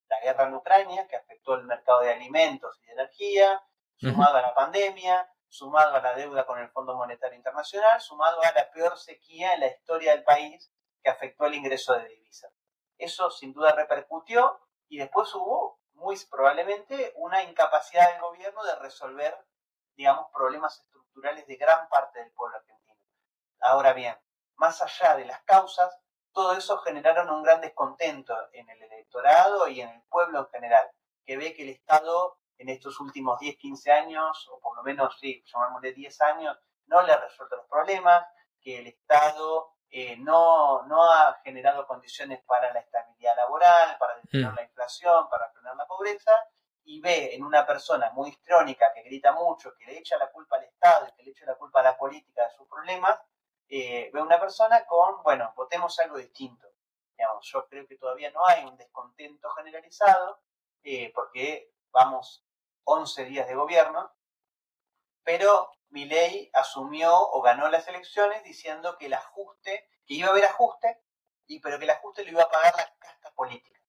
la 0.08 0.20
guerra 0.20 0.44
en 0.44 0.54
Ucrania, 0.54 1.06
que 1.06 1.16
afectó 1.16 1.54
el 1.54 1.64
mercado 1.64 2.00
de 2.00 2.12
alimentos 2.12 2.78
y 2.82 2.86
de 2.86 2.92
energía, 2.92 3.62
sumado 3.96 4.36
a 4.36 4.42
la 4.42 4.54
pandemia, 4.54 5.28
sumado 5.48 5.94
a 5.94 6.00
la 6.00 6.14
deuda 6.14 6.44
con 6.46 6.58
el 6.58 6.68
Fondo 6.70 6.94
Monetario 6.96 7.36
Internacional, 7.36 8.00
sumado 8.00 8.42
a 8.42 8.52
la 8.52 8.70
peor 8.70 8.98
sequía 8.98 9.54
en 9.54 9.60
la 9.60 9.68
historia 9.68 10.12
del 10.12 10.24
país 10.24 10.72
que 11.02 11.10
afectó 11.10 11.46
el 11.46 11.54
ingreso 11.54 11.94
de 11.94 12.08
divisas. 12.08 12.52
Eso 12.98 13.30
sin 13.30 13.52
duda 13.52 13.72
repercutió 13.72 14.60
y 14.88 14.98
después 14.98 15.34
hubo 15.34 15.80
muy 15.92 16.16
probablemente 16.30 17.12
una 17.16 17.42
incapacidad 17.42 18.10
del 18.12 18.20
gobierno 18.20 18.64
de 18.64 18.76
resolver, 18.76 19.36
digamos, 19.96 20.26
problemas 20.32 20.78
estructurales 20.80 21.46
de 21.46 21.56
gran 21.56 21.88
parte 21.88 22.20
del 22.20 22.32
pueblo 22.32 22.56
argentino. 22.56 23.00
Ahora 23.60 23.92
bien, 23.92 24.16
más 24.56 24.82
allá 24.82 25.16
de 25.16 25.24
las 25.24 25.42
causas, 25.42 25.98
todo 26.32 26.52
eso 26.52 26.78
generaron 26.78 27.30
un 27.30 27.42
gran 27.42 27.60
descontento 27.60 28.36
en 28.52 28.68
el 28.68 28.82
electorado 28.82 29.68
y 29.68 29.80
en 29.80 29.88
el 29.88 30.02
pueblo 30.02 30.40
en 30.40 30.46
general, 30.48 30.90
que 31.24 31.36
ve 31.36 31.54
que 31.54 31.62
el 31.62 31.70
Estado 31.70 32.38
en 32.58 32.68
estos 32.68 33.00
últimos 33.00 33.38
10, 33.38 33.56
15 33.56 33.92
años, 33.92 34.48
o 34.50 34.60
por 34.60 34.76
lo 34.76 34.82
menos, 34.82 35.16
sí, 35.18 35.44
llamémosle 35.46 35.92
10 35.92 36.20
años, 36.22 36.58
no 36.86 37.02
le 37.02 37.12
ha 37.12 37.20
resuelto 37.20 37.56
los 37.56 37.66
problemas, 37.66 38.26
que 38.60 38.78
el 38.78 38.86
Estado 38.88 39.74
eh, 39.90 40.16
no, 40.16 40.82
no 40.86 41.04
ha 41.04 41.38
generado 41.44 41.86
condiciones 41.86 42.42
para 42.44 42.72
la 42.72 42.80
estabilidad 42.80 43.36
laboral, 43.36 43.96
para 43.98 44.16
detener 44.16 44.52
mm. 44.52 44.56
la 44.56 44.62
inflación, 44.62 45.28
para 45.28 45.50
frenar 45.50 45.76
la 45.76 45.86
pobreza, 45.86 46.32
y 46.84 47.00
ve 47.00 47.34
en 47.34 47.42
una 47.42 47.66
persona 47.66 48.10
muy 48.10 48.30
histrónica 48.30 48.92
que 48.92 49.02
grita 49.02 49.32
mucho, 49.32 49.74
que 49.76 49.86
le 49.86 49.98
echa 49.98 50.18
la 50.18 50.30
culpa 50.30 50.56
al 50.56 50.64
Estado 50.64 51.08
y 51.08 51.12
que 51.12 51.22
le 51.22 51.30
echa 51.30 51.46
la 51.46 51.56
culpa 51.56 51.80
a 51.80 51.84
la 51.84 51.96
política 51.96 52.46
de 52.46 52.54
sus 52.56 52.68
problemas, 52.68 53.18
eh, 53.68 54.10
ve 54.12 54.20
una 54.20 54.38
persona 54.38 54.84
con, 54.86 55.22
bueno, 55.22 55.52
votemos 55.56 55.98
algo 56.00 56.18
distinto. 56.18 56.68
Digamos, 57.16 57.46
yo 57.46 57.66
creo 57.66 57.86
que 57.86 57.96
todavía 57.96 58.30
no 58.30 58.44
hay 58.46 58.64
un 58.64 58.76
descontento 58.76 59.48
generalizado, 59.50 60.40
eh, 60.82 61.10
porque 61.14 61.72
vamos 61.90 62.44
11 62.84 63.24
días 63.24 63.48
de 63.48 63.54
gobierno, 63.54 64.12
pero 65.22 65.70
Milei 65.88 66.50
asumió 66.52 67.16
o 67.16 67.40
ganó 67.40 67.68
las 67.68 67.88
elecciones 67.88 68.44
diciendo 68.44 68.98
que 68.98 69.06
el 69.06 69.14
ajuste, 69.14 69.88
que 70.06 70.14
iba 70.14 70.28
a 70.28 70.32
haber 70.32 70.44
ajuste, 70.44 71.02
y, 71.46 71.60
pero 71.60 71.78
que 71.78 71.84
el 71.84 71.90
ajuste 71.90 72.24
lo 72.24 72.32
iba 72.32 72.42
a 72.42 72.50
pagar 72.50 72.74
la 72.76 72.94
casta 72.98 73.30
política. 73.32 73.80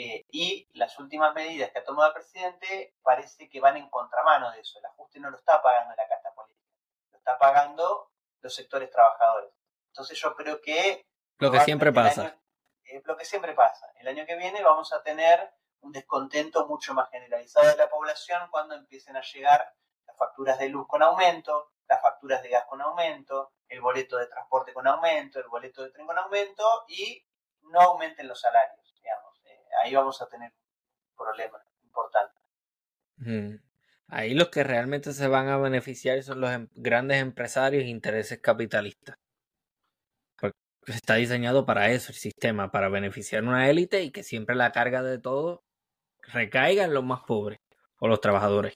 Eh, 0.00 0.26
y 0.30 0.68
las 0.74 0.96
últimas 1.00 1.34
medidas 1.34 1.72
que 1.72 1.80
ha 1.80 1.84
tomado 1.84 2.06
el 2.06 2.14
presidente 2.14 2.94
parece 3.02 3.48
que 3.48 3.58
van 3.58 3.76
en 3.76 3.90
contramano 3.90 4.52
de 4.52 4.60
eso. 4.60 4.78
El 4.78 4.86
ajuste 4.86 5.18
no 5.18 5.28
lo 5.28 5.36
está 5.36 5.60
pagando 5.60 5.92
la 5.96 6.06
casta 6.06 6.32
política, 6.34 6.70
lo 7.10 7.18
está 7.18 7.36
pagando 7.36 8.12
los 8.40 8.54
sectores 8.54 8.92
trabajadores. 8.92 9.50
Entonces 9.88 10.16
yo 10.20 10.36
creo 10.36 10.60
que... 10.60 11.04
Lo 11.38 11.50
que 11.50 11.58
siempre 11.60 11.92
pasa. 11.92 12.38
Es 12.84 13.04
lo 13.06 13.16
que 13.16 13.24
siempre 13.24 13.54
pasa. 13.54 13.90
El 13.96 14.06
año 14.06 14.24
que 14.24 14.36
viene 14.36 14.62
vamos 14.62 14.92
a 14.92 15.02
tener 15.02 15.52
un 15.80 15.90
descontento 15.90 16.68
mucho 16.68 16.94
más 16.94 17.10
generalizado 17.10 17.66
de 17.66 17.76
la 17.76 17.90
población 17.90 18.48
cuando 18.52 18.76
empiecen 18.76 19.16
a 19.16 19.22
llegar 19.22 19.74
facturas 20.18 20.58
de 20.58 20.68
luz 20.68 20.86
con 20.86 21.02
aumento, 21.02 21.72
las 21.88 22.02
facturas 22.02 22.42
de 22.42 22.50
gas 22.50 22.66
con 22.66 22.80
aumento, 22.82 23.52
el 23.68 23.80
boleto 23.80 24.16
de 24.16 24.26
transporte 24.26 24.72
con 24.72 24.86
aumento, 24.86 25.40
el 25.40 25.48
boleto 25.48 25.82
de 25.82 25.90
tren 25.90 26.06
con 26.06 26.18
aumento 26.18 26.84
y 26.88 27.24
no 27.62 27.80
aumenten 27.80 28.28
los 28.28 28.40
salarios. 28.40 28.78
Eh, 28.78 28.87
ahí 29.82 29.94
vamos 29.94 30.20
a 30.22 30.28
tener 30.28 30.52
un 30.52 31.16
problema 31.16 31.62
importante. 31.82 32.40
Ahí 34.08 34.34
los 34.34 34.48
que 34.48 34.64
realmente 34.64 35.12
se 35.12 35.28
van 35.28 35.48
a 35.48 35.58
beneficiar 35.58 36.22
son 36.22 36.40
los 36.40 36.50
em, 36.50 36.68
grandes 36.74 37.20
empresarios 37.20 37.84
e 37.84 37.88
intereses 37.88 38.40
capitalistas. 38.40 39.16
Porque 40.38 40.56
está 40.86 41.14
diseñado 41.14 41.66
para 41.66 41.90
eso 41.90 42.12
el 42.12 42.18
sistema, 42.18 42.70
para 42.70 42.88
beneficiar 42.88 43.42
a 43.42 43.46
una 43.46 43.68
élite 43.68 44.02
y 44.02 44.10
que 44.10 44.22
siempre 44.22 44.56
la 44.56 44.72
carga 44.72 45.02
de 45.02 45.18
todo 45.18 45.62
recaiga 46.20 46.84
en 46.84 46.94
los 46.94 47.04
más 47.04 47.20
pobres 47.26 47.60
o 47.98 48.08
los 48.08 48.20
trabajadores. 48.20 48.74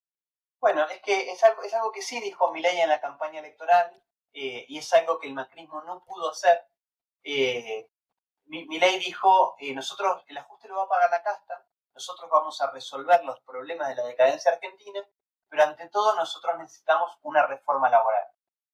Bueno, 0.60 0.86
es 0.88 1.00
que 1.02 1.32
es 1.32 1.42
algo, 1.42 1.62
es 1.62 1.74
algo 1.74 1.92
que 1.92 2.02
sí 2.02 2.20
dijo 2.20 2.52
Milei 2.52 2.80
en 2.80 2.88
la 2.88 3.00
campaña 3.00 3.40
electoral 3.40 4.02
eh, 4.32 4.64
y 4.68 4.78
es 4.78 4.92
algo 4.92 5.18
que 5.18 5.28
el 5.28 5.34
macrismo 5.34 5.82
no 5.82 6.04
pudo 6.04 6.30
hacer. 6.30 6.60
Eh, 7.24 7.88
Milei 8.52 8.98
dijo, 8.98 9.56
eh, 9.58 9.74
nosotros 9.74 10.22
el 10.26 10.36
ajuste 10.36 10.68
lo 10.68 10.76
va 10.76 10.82
a 10.82 10.88
pagar 10.88 11.10
la 11.10 11.22
casta, 11.22 11.66
nosotros 11.94 12.28
vamos 12.30 12.60
a 12.60 12.70
resolver 12.70 13.24
los 13.24 13.40
problemas 13.40 13.88
de 13.88 13.96
la 13.96 14.04
decadencia 14.04 14.52
argentina, 14.52 15.00
pero 15.48 15.62
ante 15.62 15.88
todo 15.88 16.14
nosotros 16.16 16.58
necesitamos 16.58 17.18
una 17.22 17.46
reforma 17.46 17.88
laboral, 17.88 18.26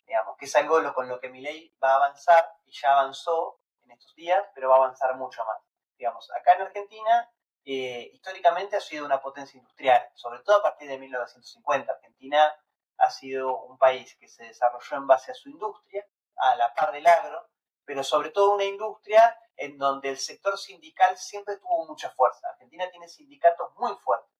digamos, 0.04 0.36
que 0.36 0.46
es 0.46 0.56
algo 0.56 0.92
con 0.94 1.08
lo 1.08 1.20
que 1.20 1.28
Milei 1.28 1.72
va 1.82 1.92
a 1.92 1.96
avanzar 1.96 2.56
y 2.64 2.72
ya 2.72 2.92
avanzó 2.92 3.60
en 3.84 3.92
estos 3.92 4.14
días, 4.16 4.44
pero 4.52 4.68
va 4.68 4.76
a 4.76 4.78
avanzar 4.78 5.16
mucho 5.16 5.44
más. 5.44 5.58
Digamos, 5.96 6.28
acá 6.32 6.54
en 6.54 6.62
Argentina 6.62 7.30
eh, 7.64 8.10
históricamente 8.14 8.76
ha 8.76 8.80
sido 8.80 9.04
una 9.04 9.20
potencia 9.20 9.58
industrial, 9.58 10.08
sobre 10.14 10.40
todo 10.40 10.56
a 10.56 10.62
partir 10.62 10.88
de 10.88 10.98
1950. 10.98 11.92
Argentina 11.92 12.52
ha 12.96 13.10
sido 13.10 13.62
un 13.62 13.78
país 13.78 14.16
que 14.18 14.26
se 14.26 14.44
desarrolló 14.44 14.96
en 14.96 15.06
base 15.06 15.30
a 15.30 15.34
su 15.34 15.48
industria, 15.50 16.04
a 16.36 16.56
la 16.56 16.74
par 16.74 16.92
del 16.92 17.06
agro, 17.06 17.48
pero 17.88 18.04
sobre 18.04 18.28
todo 18.28 18.54
una 18.54 18.64
industria 18.64 19.34
en 19.56 19.78
donde 19.78 20.10
el 20.10 20.18
sector 20.18 20.58
sindical 20.58 21.16
siempre 21.16 21.56
tuvo 21.56 21.86
mucha 21.86 22.10
fuerza. 22.10 22.46
Argentina 22.50 22.90
tiene 22.90 23.08
sindicatos 23.08 23.74
muy 23.78 23.96
fuertes, 24.04 24.30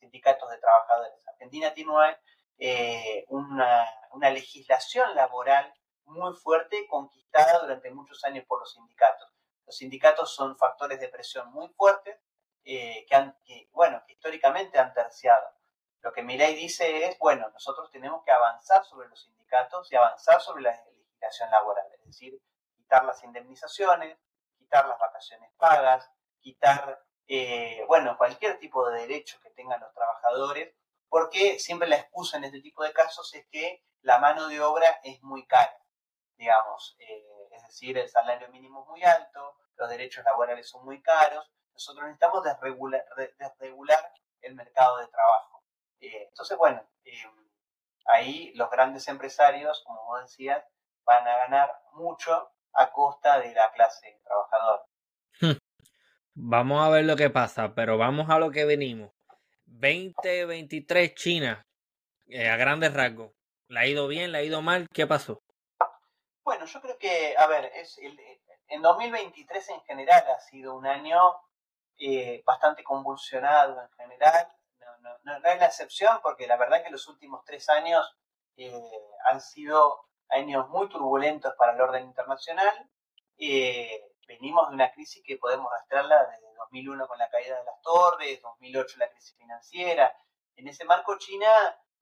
sindicatos 0.00 0.50
de 0.50 0.56
trabajadores. 0.56 1.28
Argentina 1.28 1.74
tiene 1.74 1.92
eh, 2.56 3.26
una, 3.28 3.86
una 4.12 4.30
legislación 4.30 5.14
laboral 5.14 5.70
muy 6.06 6.34
fuerte 6.34 6.86
conquistada 6.88 7.58
durante 7.58 7.90
muchos 7.90 8.24
años 8.24 8.46
por 8.46 8.60
los 8.60 8.72
sindicatos. 8.72 9.28
Los 9.66 9.76
sindicatos 9.76 10.34
son 10.34 10.56
factores 10.56 10.98
de 10.98 11.08
presión 11.08 11.52
muy 11.52 11.68
fuertes 11.74 12.18
eh, 12.64 13.04
que, 13.06 13.14
han, 13.14 13.36
bueno, 13.72 14.02
históricamente 14.08 14.78
han 14.78 14.94
terciado. 14.94 15.46
Lo 16.00 16.10
que 16.10 16.22
Milei 16.22 16.54
dice 16.54 17.04
es, 17.04 17.18
bueno, 17.18 17.50
nosotros 17.50 17.90
tenemos 17.90 18.24
que 18.24 18.32
avanzar 18.32 18.82
sobre 18.86 19.08
los 19.10 19.22
sindicatos 19.22 19.92
y 19.92 19.96
avanzar 19.96 20.40
sobre 20.40 20.62
la 20.62 20.70
legislación 20.86 21.50
laboral, 21.50 21.86
es 21.92 22.06
decir, 22.06 22.40
quitar 22.84 23.04
las 23.04 23.22
indemnizaciones, 23.24 24.18
quitar 24.58 24.86
las 24.86 24.98
vacaciones 24.98 25.50
pagas, 25.56 26.10
quitar, 26.40 27.02
eh, 27.26 27.82
bueno, 27.88 28.16
cualquier 28.18 28.58
tipo 28.58 28.88
de 28.90 29.00
derecho 29.00 29.40
que 29.42 29.50
tengan 29.50 29.80
los 29.80 29.92
trabajadores, 29.94 30.74
porque 31.08 31.58
siempre 31.58 31.88
la 31.88 31.96
excusa 31.96 32.36
en 32.36 32.44
este 32.44 32.60
tipo 32.60 32.82
de 32.84 32.92
casos 32.92 33.32
es 33.34 33.46
que 33.50 33.82
la 34.02 34.18
mano 34.18 34.48
de 34.48 34.60
obra 34.60 35.00
es 35.02 35.22
muy 35.22 35.46
cara, 35.46 35.80
digamos, 36.36 36.96
eh, 36.98 37.48
es 37.52 37.62
decir, 37.62 37.96
el 37.96 38.08
salario 38.08 38.48
mínimo 38.48 38.82
es 38.82 38.88
muy 38.88 39.02
alto, 39.02 39.56
los 39.76 39.88
derechos 39.88 40.24
laborales 40.24 40.68
son 40.68 40.84
muy 40.84 41.02
caros, 41.02 41.50
nosotros 41.72 42.04
necesitamos 42.04 42.44
desregular, 42.44 44.12
el 44.42 44.54
mercado 44.54 44.98
de 44.98 45.08
trabajo. 45.08 45.64
Eh, 46.00 46.26
entonces, 46.28 46.58
bueno, 46.58 46.86
ahí 48.06 48.52
los 48.54 48.70
grandes 48.70 49.08
empresarios, 49.08 49.82
como 49.86 50.04
vos 50.04 50.20
decías, 50.20 50.62
van 51.04 51.26
a 51.26 51.36
ganar 51.38 51.82
mucho 51.92 52.53
a 52.74 52.90
costa 52.92 53.40
de 53.40 53.54
la 53.54 53.72
clase 53.72 54.20
trabajadora. 54.24 54.84
Vamos 56.34 56.84
a 56.84 56.90
ver 56.90 57.04
lo 57.04 57.16
que 57.16 57.30
pasa, 57.30 57.74
pero 57.74 57.96
vamos 57.96 58.28
a 58.28 58.38
lo 58.38 58.50
que 58.50 58.64
venimos. 58.64 59.12
2023 59.66 61.14
China, 61.14 61.64
eh, 62.26 62.48
a 62.48 62.56
grandes 62.56 62.92
rasgos. 62.92 63.32
¿Le 63.68 63.80
ha 63.80 63.86
ido 63.86 64.08
bien? 64.08 64.32
¿Le 64.32 64.38
ha 64.38 64.42
ido 64.42 64.60
mal? 64.60 64.88
¿Qué 64.92 65.06
pasó? 65.06 65.40
Bueno, 66.42 66.66
yo 66.66 66.80
creo 66.80 66.98
que, 66.98 67.34
a 67.38 67.46
ver, 67.46 67.70
es 67.74 67.98
el, 67.98 68.18
en 68.68 68.82
2023 68.82 69.68
en 69.70 69.80
general 69.82 70.24
ha 70.28 70.40
sido 70.40 70.74
un 70.74 70.86
año 70.86 71.18
eh, 71.98 72.42
bastante 72.44 72.82
convulsionado 72.82 73.80
en 73.80 73.90
general. 73.92 74.48
No, 75.00 75.38
no, 75.38 75.48
es 75.48 75.58
la 75.60 75.66
excepción 75.66 76.18
porque 76.22 76.46
la 76.46 76.56
verdad 76.56 76.82
que 76.82 76.90
los 76.90 77.06
últimos 77.08 77.44
tres 77.44 77.68
años 77.68 78.16
eh, 78.56 78.72
han 79.30 79.40
sido 79.40 80.08
años 80.30 80.68
muy 80.68 80.88
turbulentos 80.88 81.54
para 81.56 81.74
el 81.74 81.80
orden 81.80 82.04
internacional. 82.04 82.90
Eh, 83.38 84.12
venimos 84.26 84.68
de 84.68 84.74
una 84.74 84.92
crisis 84.92 85.22
que 85.24 85.36
podemos 85.36 85.70
rastrearla 85.70 86.26
desde 86.26 86.54
2001 86.56 87.06
con 87.06 87.18
la 87.18 87.28
caída 87.28 87.58
de 87.58 87.64
las 87.64 87.80
torres, 87.82 88.40
2008 88.42 88.96
la 88.98 89.10
crisis 89.10 89.36
financiera. 89.36 90.16
En 90.56 90.68
ese 90.68 90.84
marco 90.84 91.18
China 91.18 91.48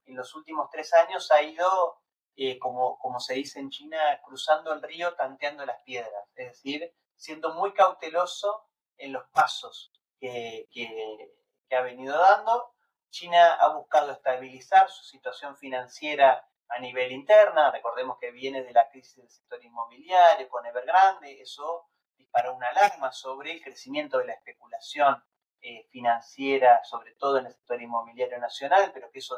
en 0.04 0.16
los 0.16 0.34
últimos 0.34 0.68
tres 0.70 0.92
años 0.94 1.30
ha 1.30 1.42
ido 1.42 2.02
eh, 2.36 2.58
como, 2.58 2.98
como 2.98 3.20
se 3.20 3.34
dice 3.34 3.60
en 3.60 3.70
China, 3.70 3.98
cruzando 4.24 4.72
el 4.72 4.82
río, 4.82 5.14
tanteando 5.14 5.66
las 5.66 5.80
piedras, 5.82 6.28
es 6.34 6.48
decir, 6.48 6.94
siendo 7.14 7.54
muy 7.54 7.72
cauteloso 7.74 8.68
en 8.96 9.12
los 9.12 9.24
pasos 9.28 9.92
que, 10.18 10.68
que, 10.72 11.76
ha 11.76 11.80
venido 11.80 12.18
dando. 12.18 12.74
China 13.10 13.54
ha 13.54 13.74
buscado 13.74 14.12
estabilizar 14.12 14.90
su 14.90 15.04
situación 15.04 15.56
financiera 15.56 16.46
a 16.74 16.78
nivel 16.80 17.12
interna, 17.12 17.70
recordemos 17.70 18.18
que 18.18 18.30
viene 18.30 18.62
de 18.62 18.72
la 18.72 18.88
crisis 18.88 19.16
del 19.16 19.30
sector 19.30 19.62
inmobiliario 19.62 20.48
con 20.48 20.64
Evergrande, 20.66 21.40
eso 21.40 21.88
disparó 22.16 22.54
una 22.54 22.68
alarma 22.68 23.12
sobre 23.12 23.52
el 23.52 23.62
crecimiento 23.62 24.18
de 24.18 24.26
la 24.26 24.34
especulación 24.34 25.22
eh, 25.60 25.86
financiera, 25.90 26.82
sobre 26.84 27.14
todo 27.14 27.38
en 27.38 27.46
el 27.46 27.52
sector 27.52 27.80
inmobiliario 27.80 28.38
nacional, 28.38 28.90
pero 28.92 29.10
que 29.10 29.18
eso 29.18 29.36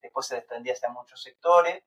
después 0.00 0.26
se 0.26 0.36
desprendía 0.36 0.74
hacia 0.74 0.90
muchos 0.90 1.22
sectores. 1.22 1.82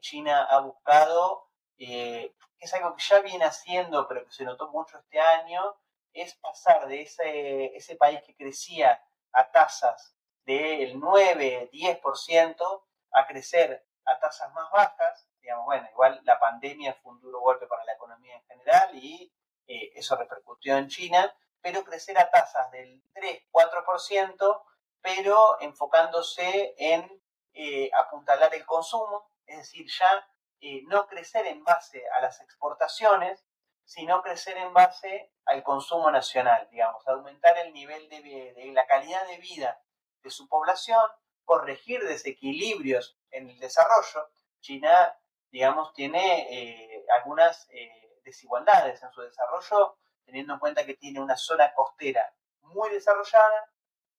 China 0.00 0.44
ha 0.44 0.60
buscado, 0.60 1.50
eh, 1.78 2.34
es 2.58 2.74
algo 2.74 2.94
que 2.94 3.02
ya 3.02 3.20
viene 3.20 3.44
haciendo, 3.44 4.08
pero 4.08 4.24
que 4.24 4.32
se 4.32 4.44
notó 4.44 4.68
mucho 4.70 4.98
este 4.98 5.20
año, 5.20 5.76
es 6.12 6.34
pasar 6.36 6.88
de 6.88 7.02
ese, 7.02 7.76
ese 7.76 7.96
país 7.96 8.20
que 8.22 8.34
crecía 8.34 9.02
a 9.32 9.50
tasas 9.50 10.16
del 10.44 10.98
9, 10.98 11.70
10%, 11.72 12.84
a 13.12 13.26
crecer 13.26 13.84
a 14.04 14.18
tasas 14.18 14.52
más 14.52 14.70
bajas. 14.70 15.28
Digamos, 15.40 15.66
bueno, 15.66 15.88
igual 15.90 16.20
la 16.24 16.38
pandemia 16.38 16.94
fue 17.02 17.12
un 17.12 17.20
duro 17.20 17.40
golpe 17.40 17.66
para 17.66 17.84
la 17.84 17.94
economía 17.94 18.36
en 18.36 18.44
general 18.44 18.94
y 18.94 19.32
eh, 19.66 19.92
eso 19.94 20.16
repercutió 20.16 20.76
en 20.76 20.88
China, 20.88 21.34
pero 21.60 21.84
crecer 21.84 22.18
a 22.18 22.30
tasas 22.30 22.70
del 22.70 23.02
3, 23.12 23.48
4%, 23.50 24.62
pero 25.00 25.60
enfocándose 25.60 26.74
en 26.78 27.22
eh, 27.54 27.90
apuntalar 27.94 28.54
el 28.54 28.64
consumo, 28.64 29.30
es 29.46 29.58
decir, 29.58 29.86
ya 29.98 30.28
eh, 30.60 30.82
no 30.86 31.06
crecer 31.06 31.46
en 31.46 31.64
base 31.64 32.02
a 32.16 32.20
las 32.20 32.40
exportaciones, 32.40 33.44
sino 33.84 34.22
crecer 34.22 34.56
en 34.56 34.72
base 34.72 35.32
al 35.46 35.62
consumo 35.62 36.10
nacional, 36.10 36.68
digamos, 36.70 37.06
aumentar 37.08 37.58
el 37.58 37.72
nivel 37.72 38.08
de, 38.08 38.70
la 38.72 38.86
calidad 38.86 39.26
de 39.26 39.38
vida 39.38 39.82
de 40.22 40.30
su 40.30 40.48
población, 40.48 41.02
corregir 41.44 42.06
desequilibrios 42.06 43.18
en 43.30 43.48
el 43.48 43.58
desarrollo. 43.58 44.30
China, 44.60 45.16
digamos, 45.50 45.92
tiene 45.94 46.46
eh, 46.50 47.06
algunas 47.18 47.68
eh, 47.70 48.20
desigualdades 48.24 49.02
en 49.02 49.10
su 49.12 49.22
desarrollo, 49.22 49.96
teniendo 50.24 50.54
en 50.54 50.60
cuenta 50.60 50.84
que 50.84 50.94
tiene 50.94 51.20
una 51.20 51.36
zona 51.36 51.72
costera 51.74 52.34
muy 52.60 52.90
desarrollada 52.90 53.70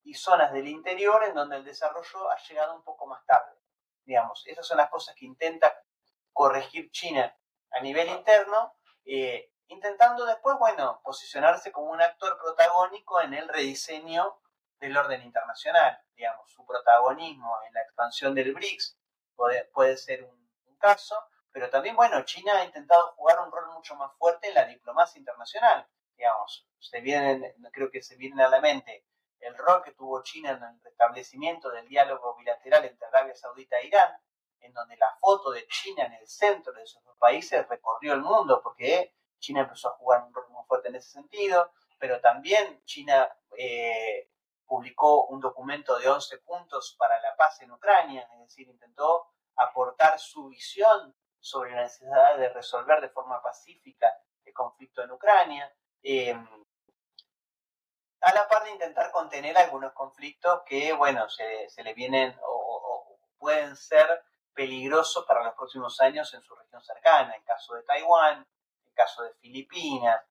y 0.03 0.14
zonas 0.14 0.51
del 0.51 0.68
interior 0.68 1.24
en 1.24 1.34
donde 1.34 1.57
el 1.57 1.64
desarrollo 1.64 2.30
ha 2.32 2.38
llegado 2.38 2.76
un 2.76 2.84
poco 2.84 3.05
más 3.05 3.26
tarde. 3.26 3.57
Digamos, 4.03 4.43
esas 4.47 4.66
son 4.66 4.78
las 4.78 4.89
cosas 4.89 5.16
que 5.16 5.26
intenta 5.26 5.74
corregir 6.34 6.89
China 6.91 7.36
a 7.72 7.80
nivel 7.82 8.09
interno, 8.09 8.74
eh, 9.05 9.51
intentando 9.68 10.26
después, 10.26 10.57
bueno, 10.57 10.99
posicionarse 11.03 11.72
como 11.72 11.91
un 11.91 12.01
actor 12.01 12.38
protagónico 12.38 13.22
en 13.22 13.34
el 13.34 13.47
rediseño 13.47 14.41
del 14.80 14.97
orden 14.97 15.22
internacional. 15.22 16.01
Digamos, 16.16 16.51
su 16.51 16.66
protagonismo 16.66 17.57
en 17.68 17.74
la 17.74 17.82
expansión 17.82 18.36
del 18.36 18.53
BRICS 18.53 18.97
puede, 19.73 19.97
ser 19.97 20.23
un, 20.23 20.41
caso, 20.79 21.15
pero 21.51 21.69
también, 21.69 21.95
bueno, 21.95 22.23
China 22.25 22.57
ha 22.57 22.65
intentado 22.65 23.11
jugar 23.11 23.39
un 23.39 23.51
rol 23.51 23.71
mucho 23.73 23.95
más 23.95 24.11
fuerte 24.17 24.47
en 24.47 24.55
la 24.55 24.65
diplomacia 24.65 25.19
internacional. 25.19 25.87
Digamos, 26.15 26.67
se 26.79 27.01
vienen, 27.01 27.53
creo 27.71 27.91
que 27.91 28.01
se 28.01 28.15
vienen 28.15 28.41
a 28.41 28.49
la 28.49 28.59
mente 28.59 29.05
el 29.41 29.57
rol 29.57 29.83
que 29.83 29.91
tuvo 29.91 30.23
China 30.23 30.51
en 30.51 30.63
el 30.63 30.81
restablecimiento 30.83 31.69
del 31.71 31.87
diálogo 31.87 32.35
bilateral 32.35 32.85
entre 32.85 33.07
Arabia 33.07 33.35
Saudita 33.35 33.77
e 33.79 33.87
Irán, 33.87 34.11
en 34.59 34.73
donde 34.73 34.95
la 34.97 35.17
foto 35.19 35.51
de 35.51 35.67
China 35.67 36.05
en 36.05 36.13
el 36.13 36.27
centro 36.27 36.71
de 36.73 36.83
esos 36.83 37.03
dos 37.03 37.17
países 37.17 37.67
recorrió 37.67 38.13
el 38.13 38.21
mundo, 38.21 38.61
porque 38.63 39.15
China 39.39 39.61
empezó 39.61 39.89
a 39.89 39.97
jugar 39.97 40.23
un 40.23 40.33
rol 40.33 40.49
muy 40.49 40.63
fuerte 40.65 40.89
en 40.89 40.95
ese 40.95 41.09
sentido, 41.09 41.71
pero 41.97 42.21
también 42.21 42.83
China 42.85 43.27
eh, 43.57 44.29
publicó 44.72 45.26
un 45.26 45.41
documento 45.41 45.99
de 45.99 46.07
11 46.07 46.38
puntos 46.38 46.95
para 46.97 47.19
la 47.19 47.36
paz 47.36 47.61
en 47.61 47.74
Ucrania, 47.74 48.26
es 48.36 48.39
decir, 48.39 48.69
intentó 48.69 49.28
aportar 49.57 50.17
su 50.17 50.47
visión 50.47 51.13
sobre 51.41 51.72
la 51.72 51.82
necesidad 51.82 52.38
de 52.38 52.47
resolver 52.47 53.01
de 53.01 53.09
forma 53.09 53.41
pacífica 53.41 54.07
el 54.45 54.53
conflicto 54.53 55.03
en 55.03 55.11
Ucrania. 55.11 55.69
Eh, 56.01 56.34
a 58.22 58.34
la 58.34 58.47
par 58.47 58.63
de 58.63 58.72
intentar 58.72 59.11
contener 59.11 59.57
algunos 59.57 59.91
conflictos 59.91 60.61
que, 60.65 60.93
bueno, 60.93 61.28
se, 61.28 61.67
le 61.84 61.93
vienen 61.93 62.34
o, 62.41 63.19
pueden 63.38 63.76
ser 63.76 64.24
peligrosos 64.53 65.26
para 65.26 65.43
los 65.43 65.53
próximos 65.53 65.99
años 65.99 66.34
en 66.34 66.41
su 66.43 66.55
región 66.55 66.82
cercana, 66.82 67.36
en 67.36 67.43
caso 67.43 67.74
de 67.74 67.84
Taiwán, 67.84 68.47
en 68.86 68.93
caso 68.93 69.24
de 69.24 69.34
Filipinas. 69.34 70.22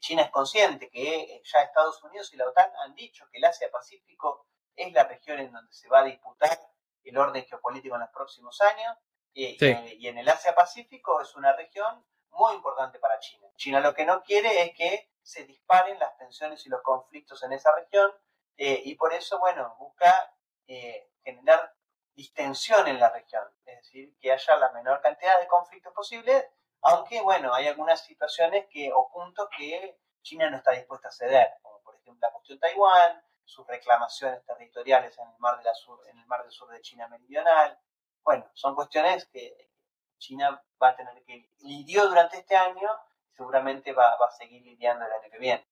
China 0.00 0.22
es 0.22 0.30
consciente 0.30 0.90
que 0.90 1.20
eh, 1.20 1.42
ya 1.44 1.62
Estados 1.62 2.02
Unidos 2.02 2.32
y 2.32 2.36
la 2.36 2.48
OTAN 2.48 2.70
han 2.84 2.94
dicho 2.94 3.26
que 3.30 3.38
el 3.38 3.44
Asia-Pacífico 3.44 4.46
es 4.74 4.92
la 4.92 5.04
región 5.04 5.38
en 5.38 5.52
donde 5.52 5.72
se 5.72 5.88
va 5.88 6.00
a 6.00 6.04
disputar 6.04 6.58
el 7.04 7.16
orden 7.16 7.44
geopolítico 7.44 7.94
en 7.94 8.00
los 8.02 8.10
próximos 8.10 8.60
años. 8.60 8.96
Y 9.32 10.06
en 10.06 10.18
el 10.18 10.28
Asia-Pacífico 10.28 11.20
es 11.20 11.34
una 11.36 11.52
región 11.52 12.04
muy 12.30 12.54
importante 12.54 12.98
para 12.98 13.18
China. 13.18 13.48
China 13.56 13.80
lo 13.80 13.94
que 13.94 14.04
no 14.04 14.22
quiere 14.22 14.62
es 14.62 14.76
que 14.76 15.10
se 15.22 15.44
disparen 15.44 15.98
las 15.98 16.16
tensiones 16.16 16.64
y 16.66 16.68
los 16.68 16.82
conflictos 16.82 17.42
en 17.42 17.52
esa 17.52 17.74
región 17.74 18.10
eh, 18.56 18.80
y 18.84 18.94
por 18.94 19.12
eso, 19.12 19.38
bueno, 19.38 19.74
busca 19.78 20.34
eh, 20.66 21.10
generar 21.22 21.74
distensión 22.14 22.88
en 22.88 22.98
la 22.98 23.10
región, 23.10 23.44
es 23.66 23.76
decir, 23.76 24.16
que 24.18 24.32
haya 24.32 24.56
la 24.56 24.72
menor 24.72 25.02
cantidad 25.02 25.38
de 25.38 25.46
conflictos 25.46 25.92
posibles, 25.92 26.46
aunque, 26.82 27.20
bueno, 27.20 27.52
hay 27.54 27.68
algunas 27.68 28.04
situaciones 28.04 28.66
que, 28.70 28.90
o 28.92 29.10
puntos 29.12 29.48
que 29.56 29.98
China 30.22 30.50
no 30.50 30.58
está 30.58 30.72
dispuesta 30.72 31.08
a 31.08 31.12
ceder, 31.12 31.48
como 31.62 31.80
por 31.82 31.96
ejemplo 31.96 32.26
la 32.26 32.32
cuestión 32.32 32.58
Taiwán, 32.58 33.22
sus 33.44 33.66
reclamaciones 33.66 34.44
territoriales 34.44 35.16
en 35.18 35.28
el 35.28 35.38
mar, 35.38 35.58
de 35.58 35.64
la 35.64 35.74
sur, 35.74 36.00
en 36.08 36.18
el 36.18 36.26
mar 36.26 36.42
del 36.42 36.52
sur 36.52 36.68
de 36.70 36.80
China 36.80 37.08
meridional. 37.08 37.78
Bueno, 38.22 38.50
son 38.54 38.74
cuestiones 38.74 39.26
que 39.26 39.70
China 40.18 40.62
va 40.82 40.88
a 40.88 40.96
tener 40.96 41.22
que 41.24 41.48
lidió 41.58 42.08
durante 42.08 42.38
este 42.38 42.56
año 42.56 42.90
seguramente 43.36 43.92
va, 43.92 44.12
a 44.12 44.30
seguir 44.38 44.62
lidiando 44.62 45.04
el 45.04 45.12
año 45.12 45.30
que 45.30 45.38
viene. 45.38 45.64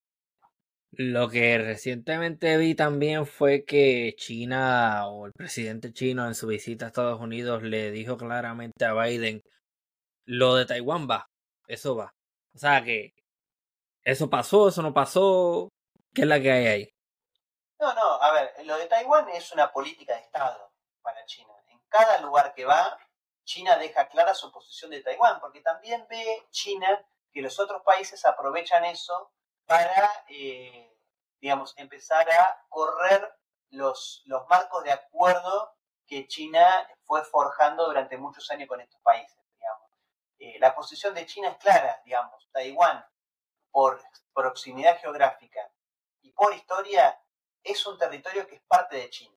Lo 0.91 1.27
que 1.27 1.57
recientemente 1.57 2.57
vi 2.57 2.73
también 2.73 3.25
fue 3.25 3.65
que 3.65 4.13
China 4.17 5.07
o 5.07 5.25
el 5.25 5.33
presidente 5.33 5.91
chino 5.91 6.25
en 6.25 6.35
su 6.35 6.47
visita 6.47 6.85
a 6.85 6.87
Estados 6.87 7.19
Unidos 7.19 7.63
le 7.63 7.91
dijo 7.91 8.15
claramente 8.15 8.85
a 8.85 8.93
Biden, 8.93 9.41
lo 10.25 10.55
de 10.55 10.65
Taiwán 10.65 11.07
va, 11.09 11.29
eso 11.67 11.95
va. 11.95 12.13
O 12.53 12.57
sea 12.57 12.83
que 12.83 13.13
eso 14.03 14.29
pasó, 14.29 14.69
eso 14.69 14.81
no 14.81 14.93
pasó, 14.93 15.69
¿qué 16.13 16.21
es 16.21 16.27
la 16.27 16.39
que 16.39 16.51
hay 16.51 16.67
ahí? 16.67 16.89
No, 17.79 17.93
no, 17.93 18.21
a 18.21 18.31
ver, 18.31 18.53
lo 18.65 18.77
de 18.77 18.87
Taiwán 18.87 19.29
es 19.29 19.51
una 19.51 19.71
política 19.71 20.15
de 20.15 20.21
Estado 20.21 20.71
para 21.01 21.25
China. 21.25 21.53
En 21.67 21.79
cada 21.89 22.19
lugar 22.21 22.53
que 22.53 22.65
va, 22.65 22.97
China 23.43 23.77
deja 23.77 24.07
clara 24.07 24.33
su 24.33 24.51
posición 24.51 24.91
de 24.91 25.01
Taiwán, 25.01 25.39
porque 25.39 25.61
también 25.61 26.05
ve 26.09 26.47
China 26.51 27.05
que 27.31 27.41
los 27.41 27.59
otros 27.59 27.81
países 27.83 28.25
aprovechan 28.25 28.85
eso 28.85 29.31
para, 29.65 30.09
eh, 30.29 30.97
digamos, 31.39 31.73
empezar 31.77 32.29
a 32.29 32.65
correr 32.69 33.29
los, 33.69 34.23
los 34.25 34.47
marcos 34.47 34.83
de 34.83 34.91
acuerdo 34.91 35.75
que 36.07 36.27
China 36.27 36.87
fue 37.03 37.23
forjando 37.25 37.85
durante 37.85 38.17
muchos 38.17 38.49
años 38.51 38.67
con 38.67 38.79
estos 38.79 39.01
países. 39.01 39.37
Eh, 40.39 40.57
la 40.59 40.75
posición 40.75 41.13
de 41.13 41.25
China 41.25 41.49
es 41.49 41.57
clara, 41.57 42.01
digamos, 42.03 42.49
Taiwán, 42.51 43.05
por 43.71 44.01
proximidad 44.33 44.99
geográfica 44.99 45.71
y 46.21 46.31
por 46.31 46.53
historia, 46.53 47.21
es 47.63 47.85
un 47.85 47.97
territorio 47.97 48.47
que 48.47 48.55
es 48.55 48.61
parte 48.67 48.97
de 48.97 49.09
China, 49.09 49.35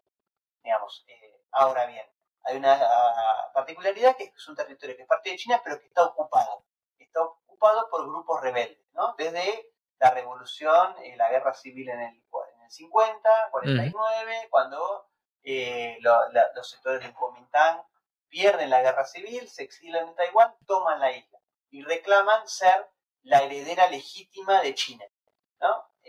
digamos. 0.62 1.05
Eh, 1.09 1.44
ahora 1.53 1.86
bien, 1.86 2.07
hay 2.44 2.57
una 2.57 2.78
ah, 2.80 3.51
particularidad 3.55 4.16
que 4.16 4.24
es 4.24 4.49
un 4.49 4.57
territorio 4.57 4.96
que 4.96 5.03
es 5.03 5.09
parte 5.09 5.30
de 5.30 5.36
China, 5.36 5.61
pero 5.62 5.78
que 5.78 5.86
está 5.86 6.05
ocupado. 6.05 6.64
Está 6.99 7.22
ocupado 7.22 7.88
por 7.90 8.07
grupos 8.07 8.40
rebeldes, 8.40 8.86
¿no? 8.92 9.14
Desde 9.16 9.72
la 9.99 10.11
revolución, 10.11 10.94
y 11.05 11.16
la 11.16 11.30
guerra 11.30 11.55
civil 11.55 11.88
en 11.88 12.01
el, 12.01 12.14
en 12.55 12.62
el 12.62 12.70
50, 12.70 13.30
49, 13.51 14.49
cuando 14.51 15.09
eh, 15.42 15.99
los 16.01 16.70
sectores 16.70 17.01
del 17.01 17.14
Kuomintang 17.14 17.82
pierden 18.29 18.70
la 18.70 18.83
guerra 18.83 19.05
civil, 19.05 19.49
se 19.49 19.64
exilan 19.64 20.09
en 20.09 20.14
Taiwán, 20.14 20.55
toman 20.66 21.01
la 21.01 21.12
isla 21.12 21.39
y 21.70 21.83
reclaman 21.83 22.49
ser 22.49 22.89
la 23.22 23.43
heredera 23.43 23.89
legítima 23.91 24.62
de 24.62 24.74
China. 24.74 25.05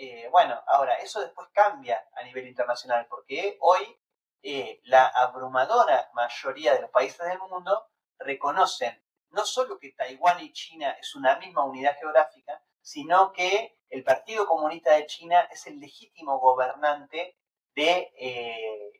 Eh, 0.01 0.29
bueno, 0.31 0.63
ahora, 0.67 0.95
eso 0.95 1.19
después 1.19 1.49
cambia 1.51 2.01
a 2.13 2.23
nivel 2.23 2.47
internacional, 2.47 3.05
porque 3.09 3.57
hoy 3.59 3.99
eh, 4.41 4.79
la 4.85 5.05
abrumadora 5.07 6.09
mayoría 6.13 6.73
de 6.73 6.79
los 6.79 6.89
países 6.89 7.19
del 7.27 7.37
mundo 7.37 7.85
reconocen 8.17 9.03
no 9.31 9.45
solo 9.45 9.77
que 9.77 9.91
Taiwán 9.91 10.39
y 10.39 10.53
China 10.53 10.91
es 11.01 11.15
una 11.15 11.37
misma 11.37 11.65
unidad 11.65 11.97
geográfica, 11.99 12.63
sino 12.81 13.33
que 13.33 13.77
el 13.89 14.05
Partido 14.05 14.47
Comunista 14.47 14.93
de 14.93 15.05
China 15.05 15.41
es 15.51 15.67
el 15.67 15.81
legítimo 15.81 16.39
gobernante 16.39 17.37
de, 17.75 18.13
eh, 18.17 18.91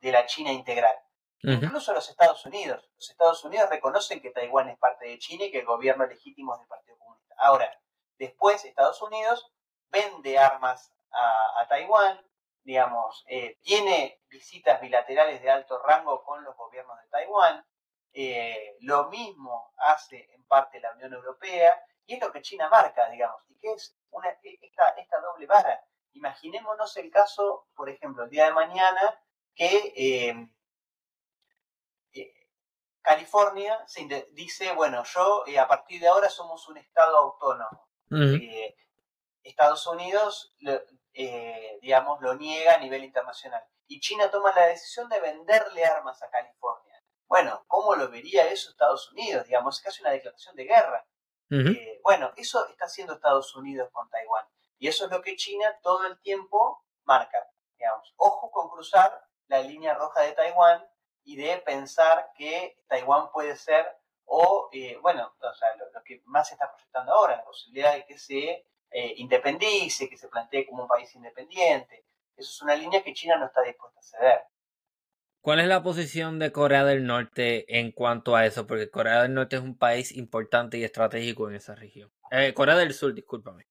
de, 0.00 0.12
la 0.12 0.24
China 0.24 0.52
integral. 0.52 0.96
Incluso 1.42 1.94
los 1.94 2.08
Estados 2.08 2.44
Unidos. 2.44 2.90
Los 2.96 3.10
Estados 3.10 3.44
Unidos 3.44 3.70
reconocen 3.70 4.20
que 4.20 4.30
Taiwán 4.30 4.68
es 4.68 4.78
parte 4.78 5.06
de 5.06 5.18
China 5.18 5.44
y 5.44 5.50
que 5.50 5.60
el 5.60 5.66
gobierno 5.66 6.06
legítimo 6.06 6.54
es 6.54 6.60
del 6.60 6.68
Partido 6.68 6.98
Comunista. 6.98 7.34
Ahora, 7.38 7.80
después 8.18 8.64
Estados 8.64 9.00
Unidos 9.00 9.50
vende 9.88 10.38
armas 10.38 10.92
a, 11.12 11.66
Taiwán, 11.68 12.20
digamos, 12.62 13.24
eh, 13.28 13.58
tiene 13.62 14.20
visitas 14.28 14.80
bilaterales 14.80 15.40
de 15.40 15.50
alto 15.50 15.80
rango 15.82 16.22
con 16.22 16.44
los 16.44 16.56
gobiernos 16.56 16.96
de 17.00 17.08
Taiwán, 17.08 17.64
eh, 18.12 18.76
lo 18.80 19.08
mismo 19.08 19.72
hace 19.78 20.28
en 20.34 20.44
parte 20.44 20.80
la 20.80 20.92
Unión 20.92 21.14
Europea, 21.14 21.82
y 22.06 22.14
es 22.14 22.20
lo 22.20 22.32
que 22.32 22.42
China 22.42 22.68
marca, 22.68 23.08
digamos, 23.08 23.42
y 23.48 23.58
que 23.58 23.72
es 23.72 23.96
una, 24.10 24.28
esta, 24.42 24.88
esta 24.90 25.20
doble 25.20 25.46
vara. 25.46 25.82
Imaginémonos 26.12 26.96
el 26.96 27.10
caso, 27.10 27.68
por 27.74 27.88
ejemplo, 27.88 28.24
el 28.24 28.30
día 28.30 28.46
de 28.46 28.52
mañana, 28.52 29.22
que 29.54 29.92
eh, 29.96 30.48
California 33.02 33.78
se 33.86 34.06
dice, 34.32 34.72
bueno, 34.72 35.02
yo 35.04 35.44
a 35.58 35.68
partir 35.68 36.00
de 36.00 36.08
ahora 36.08 36.28
somos 36.28 36.68
un 36.68 36.76
Estado 36.76 37.16
autónomo. 37.16 37.88
Estados 39.42 39.86
Unidos, 39.86 40.54
eh, 41.12 41.78
digamos, 41.80 42.20
lo 42.20 42.34
niega 42.34 42.74
a 42.74 42.78
nivel 42.78 43.04
internacional. 43.04 43.62
Y 43.86 44.00
China 44.00 44.30
toma 44.30 44.52
la 44.54 44.66
decisión 44.66 45.08
de 45.08 45.20
venderle 45.20 45.84
armas 45.84 46.22
a 46.22 46.30
California. 46.30 47.02
Bueno, 47.26 47.64
¿cómo 47.66 47.94
lo 47.94 48.08
vería 48.08 48.50
eso 48.50 48.70
Estados 48.70 49.10
Unidos? 49.12 49.46
Digamos, 49.46 49.78
es 49.78 49.84
casi 49.84 50.00
una 50.02 50.10
declaración 50.10 50.54
de 50.56 50.64
guerra. 50.64 51.06
Eh, 51.50 52.00
bueno, 52.04 52.32
eso 52.36 52.68
está 52.68 52.84
haciendo 52.84 53.14
Estados 53.14 53.54
Unidos 53.56 53.88
con 53.92 54.08
Taiwán. 54.08 54.46
Y 54.78 54.88
eso 54.88 55.06
es 55.06 55.10
lo 55.10 55.20
que 55.20 55.36
China 55.36 55.78
todo 55.82 56.06
el 56.06 56.20
tiempo 56.20 56.84
marca. 57.04 57.38
Digamos, 57.76 58.14
ojo 58.16 58.50
con 58.50 58.68
cruzar 58.68 59.26
la 59.48 59.60
línea 59.62 59.94
roja 59.94 60.22
de 60.22 60.32
Taiwán 60.32 60.86
y 61.24 61.36
de 61.36 61.58
pensar 61.58 62.30
que 62.36 62.82
Taiwán 62.88 63.30
puede 63.32 63.56
ser, 63.56 63.86
o, 64.24 64.68
eh, 64.72 64.96
bueno, 65.02 65.34
o 65.40 65.54
sea, 65.54 65.76
lo, 65.76 65.90
lo, 65.90 66.02
que 66.04 66.22
más 66.26 66.48
se 66.48 66.54
está 66.54 66.70
proyectando 66.70 67.12
ahora, 67.12 67.36
la 67.36 67.44
posibilidad 67.44 67.94
de 67.94 68.06
que 68.06 68.18
se 68.18 68.66
eh, 68.92 69.14
independice, 69.18 70.08
que 70.08 70.16
se 70.16 70.28
plantee 70.28 70.66
como 70.66 70.82
un 70.82 70.88
país 70.88 71.14
independiente. 71.14 72.04
Eso 72.36 72.50
es 72.50 72.62
una 72.62 72.74
línea 72.74 73.02
que 73.02 73.12
China 73.12 73.36
no 73.36 73.46
está 73.46 73.62
dispuesta 73.62 74.00
a 74.00 74.02
ceder. 74.02 74.42
¿Cuál 75.42 75.60
es 75.60 75.68
la 75.68 75.82
posición 75.82 76.38
de 76.38 76.52
Corea 76.52 76.84
del 76.84 77.06
Norte 77.06 77.78
en 77.78 77.92
cuanto 77.92 78.36
a 78.36 78.44
eso? 78.44 78.66
Porque 78.66 78.90
Corea 78.90 79.22
del 79.22 79.34
Norte 79.34 79.56
es 79.56 79.62
un 79.62 79.78
país 79.78 80.12
importante 80.16 80.76
y 80.76 80.84
estratégico 80.84 81.48
en 81.48 81.54
esa 81.54 81.74
región. 81.74 82.12
Eh, 82.30 82.52
Corea 82.52 82.76
del 82.76 82.92
Sur, 82.92 83.14
discúlpame. 83.14 83.66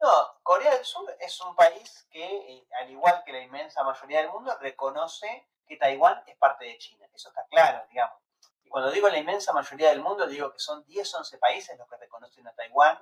No, 0.00 0.40
Corea 0.42 0.74
del 0.74 0.84
Sur 0.84 1.04
es 1.18 1.40
un 1.40 1.56
país 1.56 2.06
que, 2.10 2.24
eh, 2.24 2.66
al 2.80 2.90
igual 2.90 3.22
que 3.24 3.32
la 3.32 3.42
inmensa 3.42 3.82
mayoría 3.82 4.20
del 4.20 4.30
mundo, 4.30 4.56
reconoce 4.60 5.48
que 5.70 5.76
Taiwán 5.76 6.20
es 6.26 6.36
parte 6.36 6.64
de 6.64 6.76
China. 6.78 7.06
Eso 7.14 7.28
está 7.28 7.46
claro, 7.48 7.86
digamos. 7.88 8.18
Y 8.64 8.68
cuando 8.68 8.90
digo 8.90 9.08
la 9.08 9.18
inmensa 9.18 9.52
mayoría 9.52 9.90
del 9.90 10.00
mundo, 10.00 10.26
digo 10.26 10.52
que 10.52 10.58
son 10.58 10.84
10, 10.84 11.14
11 11.14 11.38
países 11.38 11.78
los 11.78 11.88
que 11.88 11.96
reconocen 11.96 12.46
a 12.48 12.52
Taiwán 12.54 12.98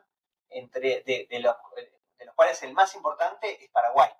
entre, 0.50 1.02
de, 1.02 1.26
los, 1.40 1.56
de 2.18 2.24
los 2.26 2.34
cuales 2.34 2.62
el 2.62 2.74
más 2.74 2.94
importante 2.94 3.64
es 3.64 3.70
Paraguay. 3.70 4.10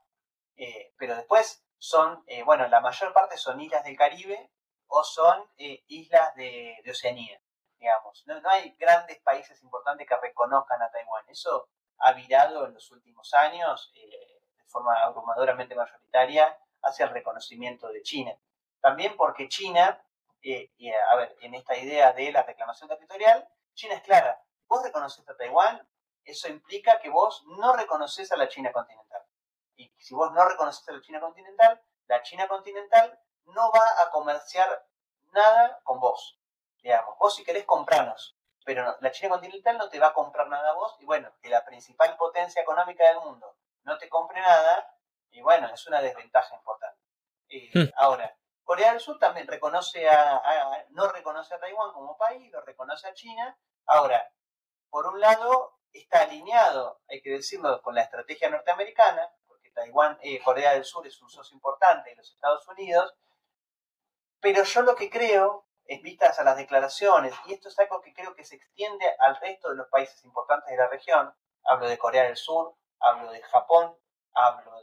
Eh, 0.57 0.94
pero 0.96 1.14
después 1.14 1.62
son, 1.76 2.24
eh, 2.26 2.42
bueno, 2.42 2.66
la 2.68 2.80
mayor 2.80 3.12
parte 3.12 3.36
son 3.36 3.61
islas 3.61 3.84
del 3.84 3.99
Caribe 3.99 4.51
o 4.86 5.05
son 5.05 5.46
eh, 5.59 5.84
islas 5.88 6.34
de, 6.34 6.82
Oceanía, 6.88 7.38
digamos. 7.78 8.24
No, 8.26 8.40
no, 8.40 8.49
hay 8.49 8.74
grandes 8.78 9.20
países 9.20 9.62
importantes 9.62 10.09
que 10.09 10.16
reconozcan 10.16 10.80
a 10.80 10.90
Taiwán. 10.90 11.28
Eso 11.28 11.68
ha 11.99 12.14
virado 12.14 12.64
en 12.64 12.72
los 12.72 12.90
últimos 12.92 13.34
años 13.34 13.92
de 13.92 14.64
forma 14.68 14.94
abrumadoramente 15.03 15.74
mayoritaria 15.74 16.59
hacia 16.83 17.07
el 17.07 17.12
reconocimiento 17.12 17.89
de 17.89 18.03
China. 18.03 18.37
También 18.81 19.16
porque 19.16 19.49
China, 19.49 20.03
y 20.41 20.91
a 20.91 21.16
ver, 21.16 21.37
en 21.41 21.55
esta 21.55 21.76
idea 21.76 22.12
de 22.12 22.33
la 22.33 22.43
reclamación 22.43 22.89
territorial, 22.89 23.49
China 23.74 23.95
es 23.95 24.03
clara. 24.03 24.43
Vos 24.66 24.83
reconoces 24.83 25.29
a 25.29 25.37
Taiwán, 25.37 25.89
eso 26.24 26.49
implica 26.49 27.01
que 27.01 27.09
vos 27.09 27.45
no 27.47 27.72
reconoces 27.74 28.31
a 28.33 28.37
la 28.37 28.49
China 28.49 28.72
continental. 28.72 29.22
Y 29.76 29.93
si 29.99 30.14
vos 30.14 30.33
no 30.33 30.47
reconoces 30.47 30.89
a 30.89 30.93
la 30.93 31.01
China 31.01 31.20
continental, 31.20 31.81
la 32.07 32.22
China 32.22 32.49
continental 32.49 33.18
no 33.47 33.70
va 33.70 34.03
a 34.03 34.11
comerciar 34.11 34.87
nada 35.33 35.81
con 35.85 36.01
vos. 36.01 36.39
Digamos, 36.83 37.16
vos 37.18 37.35
si 37.35 37.45
querés 37.45 37.64
comprarnos, 37.64 38.37
pero 38.64 38.97
la 39.01 39.11
China 39.11 39.31
continental 39.31 39.79
no 39.79 39.89
te 39.89 39.99
va 39.99 40.09
a 40.09 40.14
comprar 40.14 40.49
nada 40.49 40.70
a 40.70 40.74
vos. 40.74 40.97
Y 41.01 41.07
bueno, 41.07 41.33
que 41.41 41.49
la 41.49 41.64
principal 41.64 42.16
potencia 42.16 42.62
económica 42.62 43.07
del 43.09 43.20
mundo 43.20 43.57
no 43.85 43.97
te 43.99 44.09
compre 44.09 44.41
nada, 44.41 44.95
y 45.31 45.41
bueno, 45.41 45.68
es 45.72 45.87
una 45.87 46.01
desventaja 46.01 46.55
importante. 46.55 46.99
Hmm. 47.74 47.91
Ahora, 47.97 48.37
Corea 48.64 48.93
del 48.93 49.01
Sur 49.01 49.18
también 49.18 49.47
reconoce 49.47 50.09
a, 50.09 50.43
no 50.91 51.11
reconoce 51.11 51.55
a 51.55 51.59
Taiwán 51.59 51.93
como 51.93 52.18
país, 52.18 52.53
lo 52.53 52.61
reconoce 52.61 53.09
a 53.09 53.14
China. 53.14 53.59
Ahora, 53.87 54.31
por 54.91 55.07
un 55.07 55.20
lado, 55.20 55.79
está 55.93 56.20
alineado, 56.20 57.01
hay 57.09 57.22
que 57.22 57.31
decirlo, 57.31 57.81
con 57.83 57.95
la 57.95 58.03
estrategia 58.03 58.51
norteamericana, 58.51 59.26
porque 59.47 59.70
Taiwán, 59.70 60.18
eh, 60.22 60.43
Corea 60.43 60.74
del 60.74 60.85
Sur 60.85 61.07
es 61.07 61.20
un 61.22 61.31
socio 61.31 61.55
importante 61.55 62.11
de 62.11 62.16
los 62.16 62.31
Estados 62.31 62.66
Unidos, 62.68 63.14
pero 64.41 64.62
yo 64.64 64.83
lo 64.83 64.95
que 64.95 65.11
creo, 65.11 65.66
en 65.87 66.03
vistas 66.03 66.39
a 66.39 66.45
las 66.45 66.57
declaraciones, 66.57 67.35
y 67.47 67.55
esto 67.55 67.68
es 67.68 67.79
algo 67.79 68.03
que 68.03 68.12
creo 68.12 68.35
que 68.35 68.45
se 68.45 68.57
extiende 68.57 69.07
al 69.20 69.37
resto 69.37 69.70
de 69.70 69.76
los 69.76 69.89
países 69.89 70.22
importantes 70.24 70.70
de 70.70 70.76
la 70.76 70.89
región, 70.89 71.35
hablo 71.64 71.89
de 71.89 71.97
Corea 71.99 72.24
del 72.24 72.37
Sur, 72.37 72.76
hablo 73.01 73.33
de 73.33 73.43
Japón, 73.43 73.97
hablo 74.35 74.79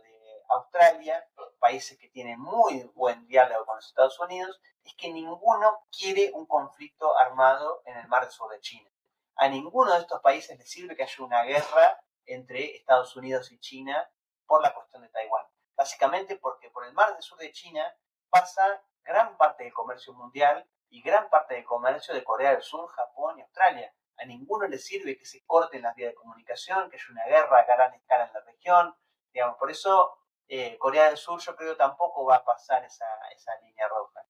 Australia, 0.49 1.27
países 1.59 1.97
que 1.97 2.09
tienen 2.09 2.39
muy 2.39 2.83
buen 2.95 3.25
diálogo 3.27 3.65
con 3.65 3.77
los 3.77 3.87
Estados 3.87 4.19
Unidos, 4.19 4.59
es 4.83 4.93
que 4.95 5.11
ninguno 5.11 5.85
quiere 5.91 6.31
un 6.33 6.45
conflicto 6.45 7.17
armado 7.17 7.81
en 7.85 7.97
el 7.97 8.07
mar 8.07 8.23
del 8.23 8.31
sur 8.31 8.51
de 8.51 8.59
China 8.59 8.89
a 9.37 9.49
ninguno 9.49 9.93
de 9.93 9.99
estos 9.99 10.21
países 10.21 10.57
le 10.57 10.65
sirve 10.65 10.95
que 10.95 11.03
haya 11.03 11.23
una 11.23 11.43
guerra 11.43 12.01
entre 12.25 12.77
Estados 12.77 13.15
Unidos 13.15 13.51
y 13.51 13.59
China 13.59 14.09
por 14.45 14.61
la 14.61 14.73
cuestión 14.73 15.01
de 15.01 15.09
Taiwán. 15.09 15.45
Básicamente 15.75 16.37
porque 16.37 16.69
por 16.69 16.85
el 16.85 16.93
mar 16.93 17.13
del 17.13 17.21
sur 17.21 17.37
de 17.37 17.51
China 17.51 17.83
pasa 18.29 18.81
gran 19.03 19.37
parte 19.37 19.65
del 19.65 19.73
comercio 19.73 20.13
mundial 20.13 20.67
y 20.89 21.01
gran 21.01 21.29
parte 21.29 21.55
del 21.55 21.65
comercio 21.65 22.13
de 22.13 22.23
Corea 22.23 22.51
del 22.51 22.61
Sur, 22.61 22.87
Japón 22.91 23.37
y 23.37 23.41
Australia. 23.41 23.93
A 24.17 24.25
ninguno 24.25 24.67
le 24.67 24.77
sirve 24.77 25.17
que 25.17 25.25
se 25.25 25.45
corten 25.45 25.81
las 25.81 25.95
vías 25.95 26.11
de 26.11 26.15
comunicación, 26.15 26.89
que 26.89 26.95
haya 26.95 27.05
una 27.09 27.25
guerra 27.25 27.59
a 27.59 27.65
gran 27.65 27.93
escala 27.93 28.27
en 28.27 28.33
la 28.33 28.39
región. 28.39 28.95
Digamos, 29.33 29.57
por 29.57 29.69
eso 29.69 30.17
eh, 30.47 30.77
Corea 30.77 31.07
del 31.07 31.17
Sur 31.17 31.41
yo 31.41 31.55
creo 31.55 31.75
tampoco 31.75 32.25
va 32.25 32.37
a 32.37 32.45
pasar 32.45 32.83
esa, 32.83 33.05
esa 33.35 33.51
línea 33.61 33.87
roja. 33.87 34.21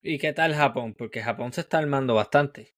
¿Y 0.00 0.18
qué 0.18 0.32
tal 0.32 0.54
Japón? 0.54 0.94
Porque 0.96 1.22
Japón 1.22 1.52
se 1.52 1.62
está 1.62 1.78
armando 1.78 2.14
bastante. 2.14 2.76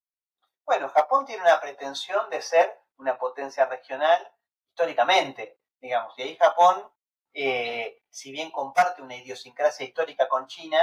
Bueno, 0.65 0.89
Japón 0.89 1.27
tiene 1.27 1.43
una 1.43 1.61
pretensión 1.61 2.31
de 2.31 2.41
ser 2.41 2.81
una 2.97 3.19
potencia 3.19 3.67
regional 3.67 4.33
históricamente, 4.69 5.59
digamos, 5.81 6.15
y 6.19 6.23
ahí 6.23 6.37
Japón, 6.37 6.91
eh, 7.33 8.03
si 8.09 8.31
bien 8.31 8.51
comparte 8.51 9.03
una 9.03 9.17
idiosincrasia 9.17 9.85
histórica 9.85 10.29
con 10.29 10.47
China, 10.47 10.79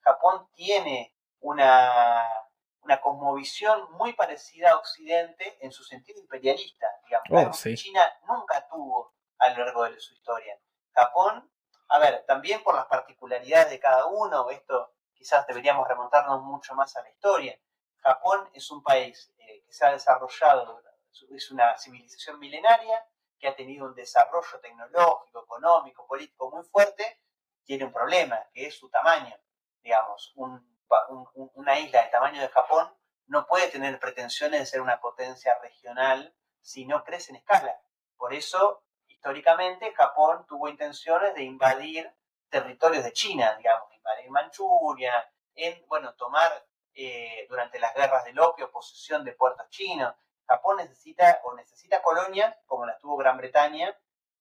Japón 0.00 0.48
tiene 0.54 1.14
una, 1.40 2.26
una 2.80 3.00
cosmovisión 3.00 3.92
muy 3.92 4.12
parecida 4.14 4.72
a 4.72 4.76
Occidente 4.76 5.56
en 5.60 5.70
su 5.70 5.84
sentido 5.84 6.20
imperialista, 6.20 6.86
digamos, 7.04 7.64
oh, 7.64 7.74
China 7.74 8.02
nunca 8.26 8.66
tuvo 8.68 9.14
a 9.38 9.50
lo 9.50 9.64
largo 9.64 9.84
de 9.84 10.00
su 10.00 10.14
historia. 10.14 10.58
Japón, 10.92 11.50
a 11.88 11.98
ver, 11.98 12.24
también 12.26 12.62
por 12.62 12.74
las 12.74 12.86
particularidades 12.86 13.70
de 13.70 13.80
cada 13.80 14.06
uno, 14.06 14.50
esto 14.50 14.94
quizás 15.14 15.46
deberíamos 15.46 15.86
remontarnos 15.88 16.42
mucho 16.42 16.74
más 16.74 16.96
a 16.96 17.02
la 17.02 17.10
historia. 17.10 17.58
Japón 17.98 18.48
es 18.54 18.70
un 18.70 18.82
país 18.82 19.32
eh, 19.38 19.62
que 19.64 19.72
se 19.72 19.84
ha 19.86 19.92
desarrollado, 19.92 20.82
es 21.30 21.50
una 21.50 21.76
civilización 21.76 22.38
milenaria 22.38 23.04
que 23.38 23.48
ha 23.48 23.56
tenido 23.56 23.86
un 23.86 23.94
desarrollo 23.94 24.60
tecnológico, 24.60 25.44
económico, 25.44 26.06
político 26.06 26.50
muy 26.50 26.64
fuerte, 26.64 27.20
tiene 27.64 27.84
un 27.84 27.92
problema, 27.92 28.48
que 28.52 28.66
es 28.66 28.78
su 28.78 28.88
tamaño. 28.88 29.36
Digamos, 29.82 30.34
una 31.54 31.78
isla 31.78 32.02
del 32.02 32.10
tamaño 32.10 32.40
de 32.40 32.48
Japón 32.48 32.92
no 33.26 33.46
puede 33.46 33.68
tener 33.68 33.98
pretensiones 34.00 34.60
de 34.60 34.66
ser 34.66 34.80
una 34.80 35.00
potencia 35.00 35.58
regional 35.60 36.34
si 36.60 36.86
no 36.86 37.04
crece 37.04 37.32
en 37.32 37.36
escala. 37.36 37.80
Por 38.16 38.34
eso, 38.34 38.82
históricamente, 39.18 39.92
Japón 39.94 40.46
tuvo 40.46 40.68
intenciones 40.68 41.34
de 41.34 41.42
invadir 41.42 42.08
territorios 42.48 43.02
de 43.02 43.12
China, 43.12 43.52
digamos, 43.56 43.90
en 44.22 44.32
Manchuria, 44.32 45.30
en, 45.54 45.84
bueno, 45.88 46.14
tomar 46.14 46.64
eh, 46.94 47.46
durante 47.48 47.80
las 47.80 47.94
guerras 47.94 48.24
del 48.24 48.38
opio 48.38 48.70
posesión 48.70 49.24
de 49.24 49.32
puertos 49.32 49.68
chinos. 49.70 50.14
Japón 50.46 50.76
necesita 50.76 51.40
o 51.44 51.54
necesita 51.54 52.00
colonias 52.00 52.56
como 52.64 52.86
las 52.86 52.98
tuvo 53.00 53.16
Gran 53.16 53.36
Bretaña. 53.36 53.94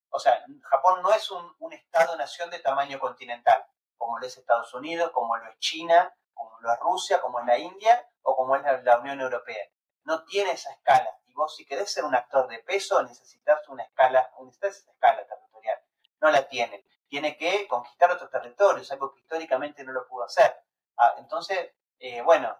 O 0.10 0.20
sea, 0.20 0.46
Japón 0.70 1.02
no 1.02 1.12
es 1.12 1.30
un, 1.32 1.74
Estado-nación 1.74 2.50
de 2.52 2.60
tamaño 2.60 3.00
continental, 3.00 3.66
como 3.98 4.20
lo 4.20 4.28
es 4.28 4.38
Estados 4.38 4.74
Unidos, 4.74 5.12
como 5.12 5.36
lo 5.38 5.50
es 5.50 5.58
China, 5.60 6.14
como 6.34 6.60
lo 6.62 6.72
es 6.72 6.80
Rusia, 6.80 7.20
como 7.20 7.40
es 7.40 7.46
la 7.46 7.58
India 7.58 8.08
o 8.22 8.36
como 8.36 8.56
es 8.56 8.84
la, 8.84 9.00
Unión 9.00 9.20
Europea. 9.20 9.66
No 10.04 10.24
tiene 10.24 10.52
esa 10.52 10.72
escala. 10.72 11.18
Vos 11.38 11.56
si 11.56 11.66
querés 11.66 11.92
ser 11.92 12.04
un 12.04 12.16
actor 12.16 12.48
de 12.48 12.58
peso 12.64 13.00
necesitas 13.04 13.60
una 13.70 13.84
escala, 13.84 14.28
necesitas 14.40 14.78
esa 14.80 14.92
escala 14.92 15.24
territorial. 15.28 15.80
No 16.20 16.32
la 16.32 16.48
tiene. 16.48 16.84
Tiene 17.08 17.38
que 17.38 17.68
conquistar 17.68 18.10
otros 18.10 18.32
territorios, 18.32 18.92
algo 18.92 19.14
que 19.14 19.20
históricamente 19.20 19.84
no 19.84 19.92
lo 19.92 20.08
pudo 20.08 20.24
hacer. 20.24 20.52
Ah, 20.98 21.14
entonces, 21.20 21.74
eh, 22.00 22.24
bueno, 22.24 22.58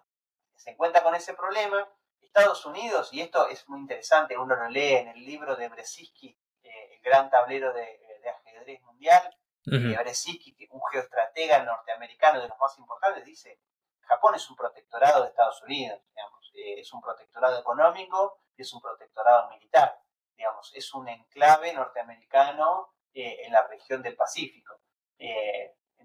se 0.54 0.70
encuentra 0.70 1.02
con 1.02 1.16
ese 1.16 1.34
problema. 1.34 1.88
Estados 2.20 2.64
Unidos, 2.66 3.12
y 3.12 3.20
esto 3.20 3.48
es 3.48 3.68
muy 3.68 3.80
interesante, 3.80 4.38
uno 4.38 4.54
lo 4.54 4.68
lee 4.68 4.94
en 4.94 5.08
el 5.08 5.24
libro 5.24 5.56
de 5.56 5.68
Brzezinski, 5.68 6.38
eh, 6.62 6.94
el 6.94 7.00
gran 7.00 7.30
tablero 7.30 7.72
de, 7.72 7.98
ajedrez 8.30 8.80
mundial, 8.82 9.36
uh 9.66 10.02
Brzezinski, 10.02 10.68
un 10.70 10.82
geoestratega 10.92 11.64
norteamericano 11.64 12.40
de 12.40 12.46
los 12.46 12.58
más 12.58 12.78
importantes, 12.78 13.24
dice, 13.24 13.58
Japón 14.02 14.36
es 14.36 14.48
un 14.48 14.54
protectorado 14.54 15.22
de 15.22 15.30
Estados 15.30 15.60
Unidos, 15.62 16.00
digamos, 16.10 16.52
es 16.54 16.92
un 16.92 17.00
protectorado 17.00 17.58
económico 17.58 18.38
es 18.62 18.72
un 18.72 18.80
protectorado 18.80 19.48
militar, 19.50 20.00
digamos, 20.36 20.72
es 20.74 20.94
un 20.94 21.08
enclave 21.08 21.72
norteamericano 21.72 22.94
en 23.12 23.52
la 23.52 23.66
región 23.66 24.00
del 24.02 24.14
Pacífico. 24.14 24.80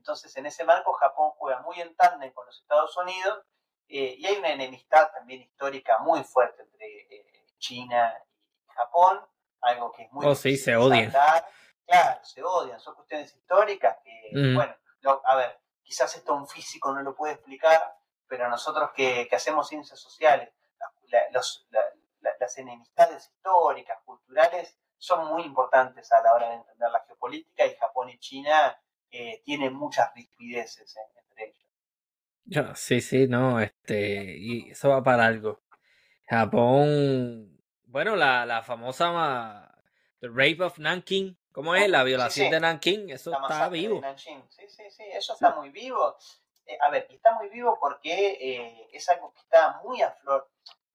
Entonces, 0.04 0.36
en 0.36 0.46
ese 0.46 0.66
marco, 0.66 0.92
Japón 0.94 1.32
juega 1.38 1.62
muy 1.62 1.80
en 1.80 1.96
tándem 1.96 2.34
con 2.34 2.46
los 2.46 2.60
Estados 2.60 2.98
Unidos 2.98 3.46
eh, 3.88 4.16
y 4.18 4.26
hay 4.26 4.36
una 4.36 4.52
enemistad 4.52 5.12
también 5.14 5.42
histórica 5.42 6.00
muy 6.00 6.24
fuerte 6.24 6.64
entre 6.64 6.88
eh, 7.10 7.46
China 7.58 8.14
y 8.68 8.72
Japón, 8.72 9.22
algo 9.62 9.94
que 9.94 10.04
es 10.04 10.12
muy... 10.12 10.26
Oh, 10.26 10.36
sí, 10.36 10.58
se 10.58 10.76
odian. 10.76 11.10
Claro, 11.86 12.20
se 12.26 12.44
odian, 12.44 12.80
son 12.80 12.96
cuestiones 12.96 13.34
históricas 13.34 13.98
que, 14.04 14.30
mm. 14.34 14.56
bueno, 14.56 14.76
a 15.26 15.36
ver, 15.36 15.60
quizás 15.84 16.16
esto 16.16 16.34
un 16.34 16.48
físico 16.48 16.92
no 16.92 17.02
lo 17.02 17.16
puede 17.16 17.36
explicar, 17.36 17.98
pero 18.28 18.50
nosotros 18.50 18.92
que, 18.94 19.30
hacemos 19.32 19.70
ciencias 19.70 20.00
sociales, 20.00 20.50
las 22.40 22.58
enemistades 22.58 23.30
históricas, 23.30 24.00
culturales, 24.06 24.78
son 24.98 25.28
muy 25.34 25.44
importantes 25.44 26.12
a 26.12 26.22
la 26.22 26.34
hora 26.34 26.50
de 26.50 26.56
entender 26.56 26.90
la 26.90 27.04
geopolítica 27.06 27.66
y 27.66 27.76
Japón 27.76 28.10
y 28.10 28.20
China 28.20 28.80
eh, 29.12 29.42
tienen 29.44 29.74
muchas 29.74 30.14
rispideces 30.16 30.96
entre 31.18 31.56
ellos. 32.46 32.80
Sí, 32.80 33.02
sí, 33.02 33.28
no, 33.28 33.60
este, 33.60 34.38
y 34.38 34.72
eso 34.72 34.90
va 34.90 35.04
para 35.04 35.26
algo. 35.26 35.62
Japón, 36.26 37.62
bueno, 37.86 38.16
la, 38.16 38.46
la 38.46 38.64
famosa 38.64 39.70
The 40.20 40.30
Rape 40.30 40.64
of 40.64 40.80
Nanking, 40.80 41.38
¿cómo 41.52 41.76
es? 41.76 41.90
La 41.90 42.04
violación 42.04 42.50
de 42.50 42.60
Nanking, 42.60 43.10
eso 43.10 43.32
está 43.34 43.70
vivo. 43.70 44.02
Sí, 44.16 44.32
sí, 44.50 44.90
sí, 44.90 45.04
eso 45.12 45.34
está 45.34 45.54
muy 45.54 45.70
vivo. 45.70 46.18
Eh, 46.66 46.78
a 46.80 46.90
ver, 46.90 47.08
está 47.10 47.36
muy 47.36 47.50
vivo 47.50 47.78
porque 47.80 48.38
eh, 48.40 48.88
es 48.94 49.08
algo 49.10 49.34
que 49.34 49.40
está 49.42 49.82
muy 49.84 50.02
a 50.02 50.12
flor. 50.12 50.50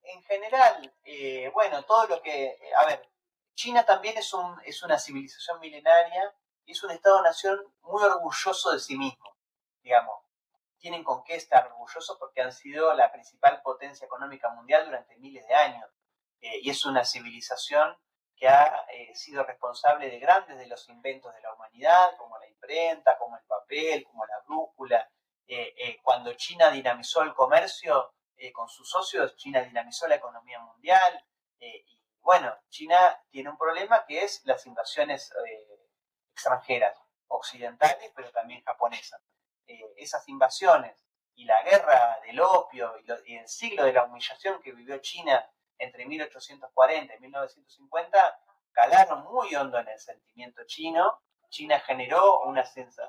En 0.08 0.22
general, 0.22 0.94
eh, 1.04 1.50
bueno, 1.52 1.84
todo 1.84 2.06
lo 2.06 2.22
que, 2.22 2.58
a 2.76 2.86
ver, 2.86 3.08
China 3.54 3.84
también 3.84 4.16
es, 4.16 4.32
un, 4.32 4.58
es 4.64 4.82
una 4.82 4.98
civilización 4.98 5.60
milenaria 5.60 6.34
y 6.64 6.72
es 6.72 6.82
un 6.82 6.90
Estado-nación 6.90 7.60
muy 7.82 8.02
orgulloso 8.02 8.72
de 8.72 8.80
sí 8.80 8.96
mismo, 8.96 9.36
digamos 9.82 10.28
tienen 10.78 11.04
con 11.04 11.24
qué 11.24 11.34
estar 11.34 11.66
orgullosos 11.66 12.16
porque 12.18 12.40
han 12.40 12.52
sido 12.52 12.94
la 12.94 13.10
principal 13.10 13.60
potencia 13.62 14.06
económica 14.06 14.48
mundial 14.50 14.84
durante 14.86 15.16
miles 15.16 15.46
de 15.46 15.54
años. 15.54 15.90
Eh, 16.40 16.60
y 16.62 16.70
es 16.70 16.84
una 16.84 17.04
civilización 17.04 17.96
que 18.36 18.48
ha 18.48 18.86
eh, 18.92 19.12
sido 19.14 19.42
responsable 19.42 20.08
de 20.08 20.20
grandes 20.20 20.56
de 20.56 20.68
los 20.68 20.88
inventos 20.88 21.34
de 21.34 21.40
la 21.40 21.52
humanidad, 21.52 22.16
como 22.16 22.38
la 22.38 22.46
imprenta, 22.46 23.18
como 23.18 23.36
el 23.36 23.44
papel, 23.44 24.04
como 24.04 24.24
la 24.24 24.40
brújula. 24.46 25.10
Cuando 26.02 26.34
China 26.34 26.70
dinamizó 26.70 27.22
el 27.22 27.32
comercio 27.34 28.12
con 28.52 28.68
sus 28.68 28.88
socios, 28.88 29.36
China 29.36 29.62
dinamizó 29.62 30.06
la 30.08 30.16
economía 30.16 30.58
mundial. 30.60 31.24
y 31.60 31.98
bueno, 32.20 32.54
China 32.68 32.98
tiene 33.30 33.50
un 33.50 33.56
problema 33.56 34.04
que 34.06 34.22
es 34.22 34.42
las 34.44 34.66
invasiones 34.66 35.32
extranjeras, 36.32 36.96
occidentales, 37.28 38.12
pero 38.14 38.30
también 38.30 38.62
japonesas. 38.64 39.20
Eh, 39.66 39.94
esas 39.96 40.26
invasiones 40.28 41.04
y 41.34 41.44
la 41.44 41.62
guerra 41.62 42.18
del 42.24 42.40
opio 42.40 42.94
y, 43.26 43.36
el 43.36 43.48
siglo 43.48 43.84
de 43.84 43.92
la 43.92 44.04
humillación 44.04 44.62
que 44.62 44.72
vivió 44.72 44.98
China 44.98 45.46
entre 45.78 46.06
1840 46.06 47.14
y 47.14 47.20
1950 47.20 48.40
calaron 48.72 49.24
muy 49.24 49.54
hondo 49.54 49.78
en 49.78 49.88
el 49.88 49.98
sentimiento 49.98 50.62
chino. 50.66 51.20
China 51.50 51.80
generó 51.80 52.42
una, 52.42 52.64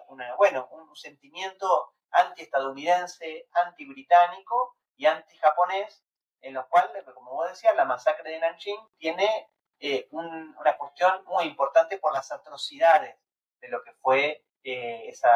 un 0.07 0.95
sentimiento 0.95 1.93
anti-estadounidense, 2.11 3.47
anti-británico 3.53 4.77
y 4.99 5.05
anti-japonés, 5.05 6.03
en 6.41 6.53
los 6.53 6.67
cuales, 6.67 6.91
como 7.15 7.31
vos 7.31 7.49
decías, 7.49 7.75
la 7.75 7.85
masacre 7.85 8.31
de 8.31 8.39
Nanjing 8.39 8.79
tiene 8.97 9.49
eh, 9.79 10.07
una 10.11 10.77
cuestión 10.77 11.23
muy 11.25 11.45
importante 11.45 11.97
por 11.97 12.13
las 12.13 12.31
atrocidades 12.31 13.17
de 13.61 13.69
lo 13.69 13.81
que 13.81 13.93
fue 13.93 14.45
eh, 14.63 15.07
esa 15.07 15.31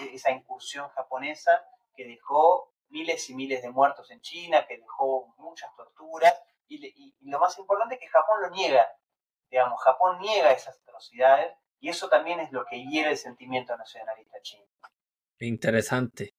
e-, 0.00 0.14
esa 0.14 0.30
incursión 0.30 0.88
japonesa 0.90 1.64
que 1.94 2.06
dejó 2.06 2.72
miles 2.88 3.28
y 3.28 3.34
miles 3.34 3.60
de 3.62 3.70
muertos 3.70 4.08
en 4.12 4.20
China, 4.20 4.66
que 4.66 4.78
dejó 4.78 5.34
muchas 5.38 5.74
torturas, 5.76 6.34
y, 6.68 7.14
lo 7.22 7.40
más 7.40 7.58
importante 7.58 7.96
es 7.96 8.00
que 8.00 8.06
Japón 8.06 8.42
lo 8.42 8.50
niega, 8.50 8.86
digamos, 9.50 9.82
Japón 9.82 10.20
niega 10.20 10.52
esas 10.52 10.80
atrocidades, 10.80 11.52
y 11.80 11.88
eso 11.88 12.08
también 12.08 12.38
es 12.38 12.52
lo 12.52 12.64
que 12.66 12.84
hiere 12.86 13.10
el 13.10 13.16
sentimiento 13.16 13.76
nacionalista 13.76 14.40
chino. 14.42 14.64
Interesante. 15.40 16.34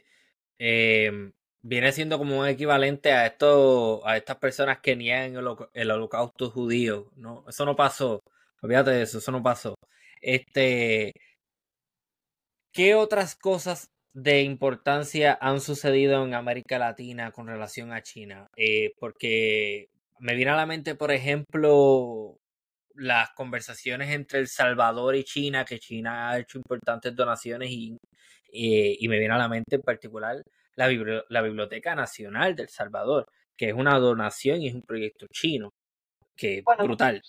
Em, 0.57 1.33
viene 1.63 1.91
siendo 1.91 2.17
como 2.17 2.39
un 2.39 2.47
equivalente 2.47 3.11
a 3.11 3.27
esto, 3.27 4.05
a 4.07 4.17
estas 4.17 4.37
personas 4.37 4.79
que 4.79 4.95
niegan 4.95 5.35
el, 5.73 5.91
holocausto 5.91 6.49
judío, 6.49 7.11
¿no? 7.15 7.45
Eso 7.47 7.65
no 7.65 7.75
pasó. 7.75 8.23
Olvídate 8.61 8.91
de 8.91 9.03
eso, 9.03 9.19
eso 9.19 9.31
no 9.31 9.43
pasó. 9.43 9.75
Este, 10.21 11.13
¿Qué 12.73 12.95
otras 12.95 13.35
cosas 13.35 13.89
de 14.13 14.41
importancia 14.41 15.37
han 15.41 15.61
sucedido 15.61 16.23
en 16.25 16.33
América 16.33 16.79
Latina 16.79 17.31
con 17.31 17.47
relación 17.47 17.91
a 17.91 18.01
China? 18.01 18.47
Eh, 18.55 18.93
porque 18.99 19.89
me 20.19 20.35
viene 20.35 20.51
a 20.51 20.55
la 20.55 20.65
mente, 20.65 20.95
por 20.95 21.11
ejemplo, 21.11 22.37
las 22.95 23.31
conversaciones 23.31 24.11
entre 24.11 24.39
El 24.39 24.47
Salvador 24.47 25.15
y 25.15 25.23
China, 25.23 25.65
que 25.65 25.79
China 25.79 26.29
ha 26.31 26.39
hecho 26.39 26.57
importantes 26.57 27.15
donaciones 27.15 27.69
y, 27.71 27.97
eh, 28.53 28.95
y 28.99 29.07
me 29.07 29.19
viene 29.19 29.33
a 29.35 29.37
la 29.37 29.49
mente 29.49 29.75
en 29.77 29.81
particular 29.81 30.43
la, 30.75 30.87
la, 31.29 31.41
Biblioteca 31.41 31.95
Nacional 31.95 32.55
del 32.55 32.69
Salvador, 32.69 33.31
que 33.57 33.69
es 33.69 33.73
una 33.73 33.99
donación 33.99 34.61
y 34.61 34.69
es 34.69 34.73
un 34.73 34.83
proyecto 34.83 35.27
chino, 35.31 35.73
que 36.35 36.59
es 36.59 36.63
brutal. 36.65 37.21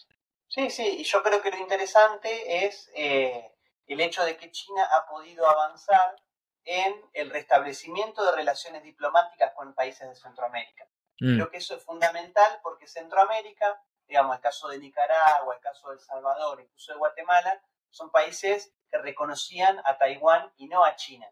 Sí, 0.49 0.71
sí, 0.71 0.97
y 0.99 1.05
yo 1.05 1.23
creo 1.23 1.41
que 1.41 1.51
lo 1.51 1.59
interesante 1.59 2.67
es 2.67 2.91
eh, 2.95 3.53
el 3.87 4.01
hecho 4.01 4.25
de 4.25 4.37
que 4.37 4.51
China 4.51 4.87
ha 4.93 5.07
podido 5.07 5.49
avanzar 5.49 6.17
en 6.65 6.95
el 7.15 7.31
restablecimiento 7.31 8.25
de 8.25 8.37
relaciones 8.37 8.83
diplomáticas 8.83 9.53
con 9.55 9.75
países 9.75 10.09
de 10.09 10.15
Centroamérica. 10.15 10.87
Mm. 11.21 11.37
Creo 11.37 11.51
que 11.51 11.57
eso 11.59 11.77
es 11.77 11.83
fundamental 11.83 12.61
porque 12.63 12.87
Centroamérica, 12.87 13.81
digamos, 14.07 14.37
el 14.37 14.43
caso 14.43 14.69
de 14.69 14.79
Nicaragua, 14.79 15.55
el 15.55 15.61
caso 15.61 15.89
de 15.89 15.95
El 15.95 16.01
Salvador, 16.01 16.61
incluso 16.61 16.93
de 16.93 16.99
Guatemala, 16.99 17.63
son 17.91 18.11
países 18.11 18.73
que 18.91 18.99
reconocían 18.99 19.81
a 19.85 19.99
Taiwán 19.99 20.53
y 20.57 20.69
no 20.69 20.85
a 20.85 20.97
China. 20.97 21.27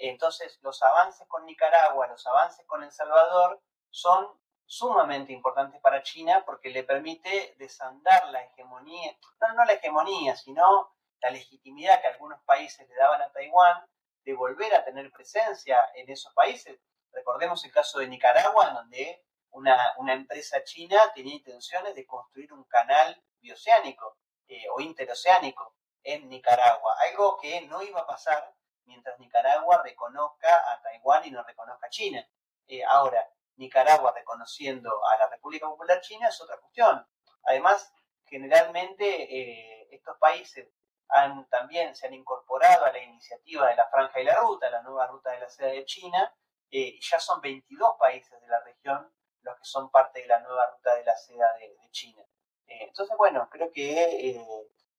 Entonces, 0.00 0.58
los 0.62 0.82
avances 0.82 1.26
con 1.28 1.44
Nicaragua, 1.44 2.06
los 2.06 2.26
avances 2.26 2.64
con 2.66 2.82
El 2.82 2.90
Salvador 2.90 3.62
son 3.90 4.28
sumamente 4.64 5.32
importantes 5.32 5.80
para 5.80 6.02
China 6.02 6.42
porque 6.46 6.70
le 6.70 6.84
permite 6.84 7.54
desandar 7.58 8.28
la 8.28 8.42
hegemonía, 8.44 9.16
no, 9.40 9.54
no 9.54 9.64
la 9.64 9.72
hegemonía, 9.74 10.36
sino 10.36 10.94
la 11.20 11.30
legitimidad 11.30 12.00
que 12.00 12.08
algunos 12.08 12.40
países 12.44 12.88
le 12.88 12.94
daban 12.94 13.20
a 13.20 13.30
Taiwán 13.32 13.84
de 14.24 14.34
volver 14.34 14.74
a 14.74 14.84
tener 14.84 15.10
presencia 15.10 15.90
en 15.94 16.08
esos 16.10 16.32
países. 16.34 16.80
Recordemos 17.12 17.64
el 17.64 17.72
caso 17.72 17.98
de 17.98 18.08
Nicaragua, 18.08 18.70
donde 18.70 19.24
una, 19.50 19.94
empresa 20.14 20.62
china 20.64 21.12
tenía 21.14 21.34
intenciones 21.34 21.94
de 21.94 22.06
construir 22.06 22.52
un 22.52 22.64
canal 22.64 23.22
bioceánico 23.40 24.16
eh, 24.46 24.66
o 24.74 24.80
interoceánico 24.80 25.74
en 26.02 26.28
Nicaragua, 26.28 26.96
algo 27.10 27.36
que 27.38 27.62
no 27.62 27.82
iba 27.82 28.00
a 28.00 28.06
pasar 28.06 28.54
mientras 28.84 29.18
Nicaragua 29.18 29.82
reconozca 29.82 30.48
a 30.72 30.82
Taiwán 30.82 31.24
y 31.24 31.30
no 31.30 31.42
reconozca 31.42 31.86
a 31.86 31.90
China. 31.90 32.26
Eh, 32.66 32.84
ahora, 32.84 33.28
Nicaragua 33.56 34.12
reconociendo 34.14 34.90
a 35.06 35.18
la 35.18 35.28
República 35.28 35.66
Popular 35.66 36.00
China 36.00 36.28
es 36.28 36.40
otra 36.40 36.56
cuestión. 36.58 37.06
Además, 37.44 37.92
generalmente 38.24 39.06
eh, 39.06 39.88
estos 39.90 40.16
países 40.18 40.68
han, 41.08 41.48
también 41.48 41.94
se 41.94 42.06
han 42.06 42.14
incorporado 42.14 42.84
a 42.86 42.92
la 42.92 42.98
iniciativa 43.00 43.68
de 43.68 43.76
la 43.76 43.88
Franja 43.88 44.20
y 44.20 44.24
la 44.24 44.36
Ruta, 44.36 44.70
la 44.70 44.82
nueva 44.82 45.06
ruta 45.08 45.30
de 45.32 45.40
la 45.40 45.48
seda 45.48 45.68
de 45.68 45.84
China, 45.84 46.32
eh, 46.70 46.94
y 46.94 47.00
ya 47.00 47.18
son 47.18 47.40
22 47.40 47.96
países 47.98 48.40
de 48.40 48.46
la 48.46 48.60
región 48.60 49.12
los 49.42 49.56
que 49.56 49.64
son 49.64 49.90
parte 49.90 50.20
de 50.20 50.26
la 50.26 50.38
nueva 50.40 50.70
ruta 50.70 50.94
de 50.94 51.04
la 51.04 51.16
seda 51.16 51.52
de, 51.58 51.76
China. 51.90 52.22
Entonces, 52.66 53.16
bueno, 53.16 53.48
creo 53.50 53.72
que 53.72 54.46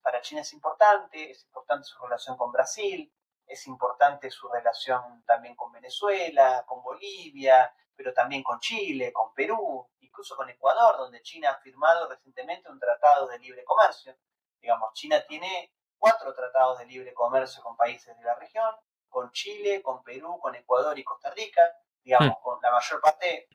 para 0.01 0.21
China 0.21 0.41
es 0.41 0.51
importante, 0.51 1.31
es 1.31 1.45
importante 1.45 1.85
su 1.85 1.97
relación 2.03 2.35
con 2.35 2.51
Brasil, 2.51 3.13
es 3.45 3.67
importante 3.67 4.29
su 4.29 4.47
relación 4.49 5.23
también 5.25 5.55
con 5.55 5.71
Venezuela, 5.71 6.63
con 6.65 6.81
Bolivia, 6.81 7.73
pero 7.95 8.13
también 8.13 8.43
con 8.43 8.59
Chile, 8.59 9.11
con 9.11 9.33
Perú, 9.33 9.89
incluso 9.99 10.35
con 10.35 10.49
Ecuador, 10.49 10.97
donde 10.97 11.21
China 11.21 11.51
ha 11.51 11.59
firmado 11.59 12.07
recientemente 12.09 12.69
un 12.69 12.79
tratado 12.79 13.27
de 13.27 13.39
libre 13.39 13.63
comercio. 13.63 14.17
Digamos, 14.59 14.93
China 14.93 15.23
tiene 15.27 15.73
cuatro 15.97 16.33
tratados 16.33 16.79
de 16.79 16.85
libre 16.85 17.13
comercio 17.13 17.61
con 17.61 17.77
países 17.77 18.17
de 18.17 18.23
la 18.23 18.35
región, 18.35 18.75
con 19.09 19.31
Chile, 19.31 19.81
con 19.81 20.03
Perú, 20.03 20.39
con 20.39 20.55
Ecuador 20.55 20.97
y 20.97 21.03
Costa 21.03 21.29
Rica, 21.31 21.61
digamos, 22.03 22.37
hmm. 22.37 22.41
con 22.41 22.59
la 22.61 22.71
mayor 22.71 23.01
parte 23.01 23.49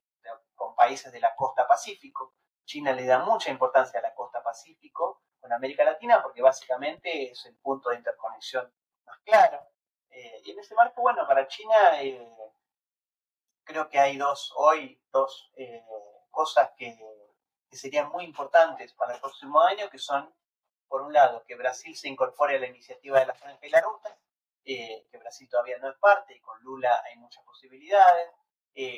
con 0.55 0.75
países 0.75 1.13
de 1.13 1.21
la 1.21 1.35
costa 1.35 1.67
Pacífico. 1.67 2.35
China 2.65 2.93
le 2.93 3.07
da 3.07 3.21
mucha 3.21 3.51
importancia 3.51 4.01
a 4.01 4.03
la 4.03 4.15
costa 4.15 4.43
Pacífico 4.43 5.23
con 5.41 5.53
América 5.53 5.85
Latina 5.85 6.23
porque 6.23 6.43
básicamente 6.43 7.31
es 7.31 7.47
el 7.47 7.57
punto 7.59 7.91
de 7.91 7.97
interconexión 7.97 8.73
más 9.05 9.19
claro. 9.25 9.61
Eh, 10.17 10.41
y 10.47 10.53
en 10.53 10.59
ese 10.59 10.75
marco, 10.75 11.03
bueno, 11.03 11.27
para 11.27 11.47
China 11.47 12.01
eh, 12.01 12.27
creo 13.65 13.87
que 13.91 13.99
hay 13.99 14.17
dos, 14.17 14.51
hoy, 14.57 14.99
dos 15.13 15.53
eh, 15.57 15.85
cosas 16.31 16.71
que, 16.75 16.99
que 17.69 17.77
serían 17.77 18.09
muy 18.09 18.25
importantes 18.25 18.95
para 18.95 19.15
el 19.15 19.21
próximo 19.21 19.61
año, 19.61 19.91
que 19.91 19.99
son 19.99 20.35
por 20.89 21.03
un 21.03 21.13
lado, 21.13 21.45
que 21.45 21.55
Brasil 21.55 21.95
se 21.95 22.09
incorpore 22.09 22.57
a 22.57 22.61
la 22.61 22.67
iniciativa 22.67 23.21
de 23.21 23.27
la 23.27 23.35
Franja 23.35 23.67
y 23.67 23.69
la 23.69 23.83
Ruta, 23.83 24.19
que 24.65 25.19
Brasil 25.19 25.49
todavía 25.51 25.77
no 25.79 25.91
es 25.91 25.99
parte 25.99 26.35
y 26.35 26.41
con 26.41 26.63
Lula 26.63 27.03
hay 27.05 27.17
muchas 27.17 27.45
posibilidades. 27.45 28.31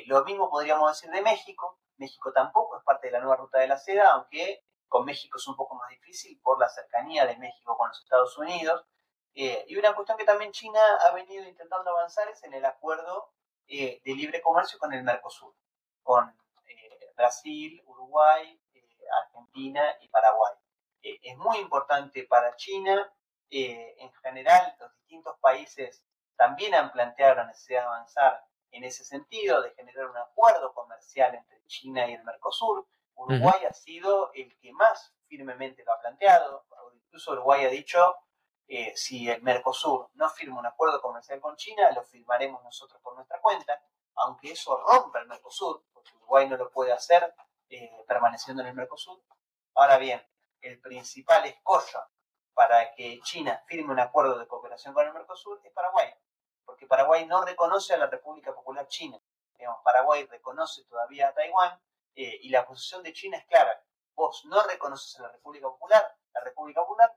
Lo 0.05 0.23
mismo 0.23 0.49
podríamos 0.49 0.91
decir 0.91 1.11
de 1.11 1.21
México. 1.21 1.79
México 1.97 2.31
tampoco 2.31 2.77
es 2.77 2.83
parte 2.83 3.07
de 3.07 3.13
la 3.13 3.19
nueva 3.19 3.37
ruta 3.37 3.59
de 3.59 3.67
la 3.67 3.77
seda, 3.77 4.11
aunque 4.13 4.63
con 4.87 5.03
México 5.03 5.37
es 5.37 5.47
un 5.47 5.55
poco 5.55 5.75
más 5.75 5.89
difícil 5.89 6.39
por 6.41 6.59
la 6.59 6.69
cercanía 6.69 7.25
de 7.25 7.37
México 7.37 7.75
con 7.75 7.89
los 7.89 7.99
Estados 7.99 8.37
Unidos. 8.37 8.85
Eh, 9.35 9.65
y 9.67 9.77
una 9.77 9.93
cuestión 9.93 10.17
que 10.17 10.25
también 10.25 10.51
China 10.51 10.79
ha 11.01 11.13
venido 11.13 11.47
intentando 11.47 11.91
avanzar 11.91 12.27
es 12.29 12.43
en 12.43 12.53
el 12.53 12.65
acuerdo 12.65 13.33
de 13.67 14.01
libre 14.03 14.41
comercio 14.41 14.79
con 14.79 14.91
el 14.93 15.03
Mercosur, 15.03 15.53
con 16.01 16.35
Brasil, 17.15 17.83
Uruguay, 17.85 18.59
Argentina 19.25 19.83
y 20.01 20.07
Paraguay. 20.07 20.53
Eh, 21.01 21.19
es 21.21 21.37
muy 21.37 21.57
importante 21.57 22.25
para 22.25 22.55
China. 22.55 23.11
Eh, 23.49 23.95
en 23.99 24.11
general, 24.13 24.75
los 24.79 24.95
distintos 24.95 25.37
países 25.39 26.03
también 26.35 26.73
han 26.75 26.91
planteado 26.91 27.35
la 27.35 27.47
necesidad 27.47 27.81
de 27.81 27.87
avanzar 27.87 28.43
en 28.71 28.83
ese 28.83 29.03
sentido, 29.03 29.61
de 29.61 29.73
generar 29.73 30.09
un 30.09 30.17
acuerdo 30.17 30.73
comercial 30.73 31.35
entre 31.35 31.61
China 31.65 32.07
y 32.07 32.13
el 32.13 32.23
Mercosur. 32.23 32.87
Uruguay 33.15 33.65
ha 33.67 33.73
sido 33.73 34.31
el 34.33 34.57
que 34.59 34.71
más 34.71 35.13
firmemente 35.27 35.83
lo 35.83 35.93
ha 35.93 35.99
planteado. 35.99 36.65
Incluso 36.93 37.31
Uruguay 37.33 37.65
ha 37.65 37.69
dicho, 37.69 38.15
eh, 38.71 38.93
si 38.95 39.27
el 39.27 39.41
Mercosur 39.41 40.11
no 40.13 40.29
firma 40.29 40.59
un 40.59 40.65
acuerdo 40.67 41.01
comercial 41.01 41.41
con 41.41 41.55
China, 41.55 41.91
lo 41.91 42.03
firmaremos 42.03 42.63
nosotros 42.63 43.01
por 43.01 43.15
nuestra 43.15 43.41
cuenta, 43.41 43.81
aunque 44.13 44.51
eso 44.51 44.77
rompa 44.77 45.19
el 45.19 45.27
Mercosur, 45.27 45.83
porque 45.91 46.15
Uruguay 46.17 46.47
no 46.47 46.55
lo 46.55 46.69
puede 46.69 46.91
hacer 46.91 47.33
permaneciendo 48.07 48.61
en 48.61 48.69
el 48.69 48.75
Mercosur. 48.75 49.19
Ahora 49.73 49.97
bien, 49.97 50.23
el 50.61 50.79
principal 50.79 51.45
escollo 51.45 51.99
para 52.53 52.93
que 52.93 53.19
China 53.23 53.63
firme 53.65 53.91
un 53.91 53.99
acuerdo 53.99 54.37
de 54.37 54.47
cooperación 54.47 54.93
con 54.93 55.07
el 55.07 55.13
Mercosur 55.13 55.59
es 55.63 55.71
Paraguay, 55.71 56.13
porque 56.63 56.85
Paraguay 56.85 57.25
no 57.25 57.43
reconoce 57.43 57.95
a 57.95 57.97
la 57.97 58.07
República 58.07 58.53
Popular 58.53 58.87
China. 58.87 59.19
Digamos, 59.57 59.81
Paraguay 59.83 60.25
reconoce 60.25 60.83
todavía 60.85 61.29
a 61.29 61.33
Taiwán 61.33 61.81
eh, 62.15 62.37
y 62.41 62.49
la 62.49 62.67
posición 62.67 63.01
de 63.01 63.13
China 63.13 63.37
es 63.37 63.45
clara. 63.45 63.83
Vos 64.13 64.45
no 64.45 64.61
reconoces 64.63 65.19
a 65.19 65.23
la 65.23 65.31
República 65.31 65.67
Popular, 65.67 66.15
la 66.33 66.41
República 66.41 66.81
Popular, 66.81 67.11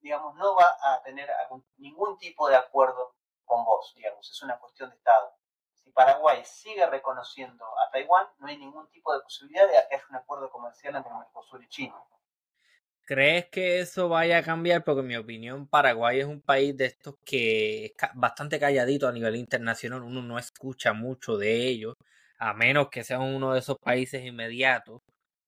digamos, 0.00 0.34
no 0.36 0.54
va 0.54 0.76
a 0.82 1.02
tener 1.02 1.28
ningún 1.76 2.18
tipo 2.18 2.48
de 2.48 2.56
acuerdo 2.56 3.14
con 3.44 3.64
vos, 3.64 3.92
digamos, 3.96 4.30
es 4.30 4.42
una 4.42 4.58
cuestión 4.58 4.90
de 4.90 4.96
Estado. 4.96 5.34
Si 5.72 5.90
Paraguay 5.90 6.42
sigue 6.44 6.86
reconociendo 6.86 7.64
a 7.64 7.90
Taiwán, 7.90 8.26
no 8.38 8.46
hay 8.46 8.58
ningún 8.58 8.88
tipo 8.90 9.12
de 9.14 9.20
posibilidad 9.20 9.66
de 9.66 9.72
que 9.88 9.96
haya 9.96 10.04
un 10.10 10.16
acuerdo 10.16 10.50
comercial 10.50 10.96
entre 10.96 11.14
Mercosur 11.14 11.62
y 11.62 11.68
China. 11.68 11.96
¿Crees 13.04 13.48
que 13.48 13.80
eso 13.80 14.10
vaya 14.10 14.36
a 14.38 14.42
cambiar? 14.42 14.84
Porque 14.84 15.00
en 15.00 15.06
mi 15.06 15.16
opinión 15.16 15.66
Paraguay 15.66 16.20
es 16.20 16.26
un 16.26 16.42
país 16.42 16.76
de 16.76 16.84
estos 16.84 17.14
que 17.24 17.86
es 17.86 17.92
bastante 18.14 18.60
calladito 18.60 19.08
a 19.08 19.12
nivel 19.12 19.36
internacional, 19.36 20.02
uno 20.02 20.20
no 20.20 20.38
escucha 20.38 20.92
mucho 20.92 21.38
de 21.38 21.68
ellos, 21.68 21.94
a 22.38 22.52
menos 22.52 22.90
que 22.90 23.04
sean 23.04 23.22
uno 23.22 23.54
de 23.54 23.60
esos 23.60 23.78
países 23.78 24.22
inmediatos, 24.24 25.00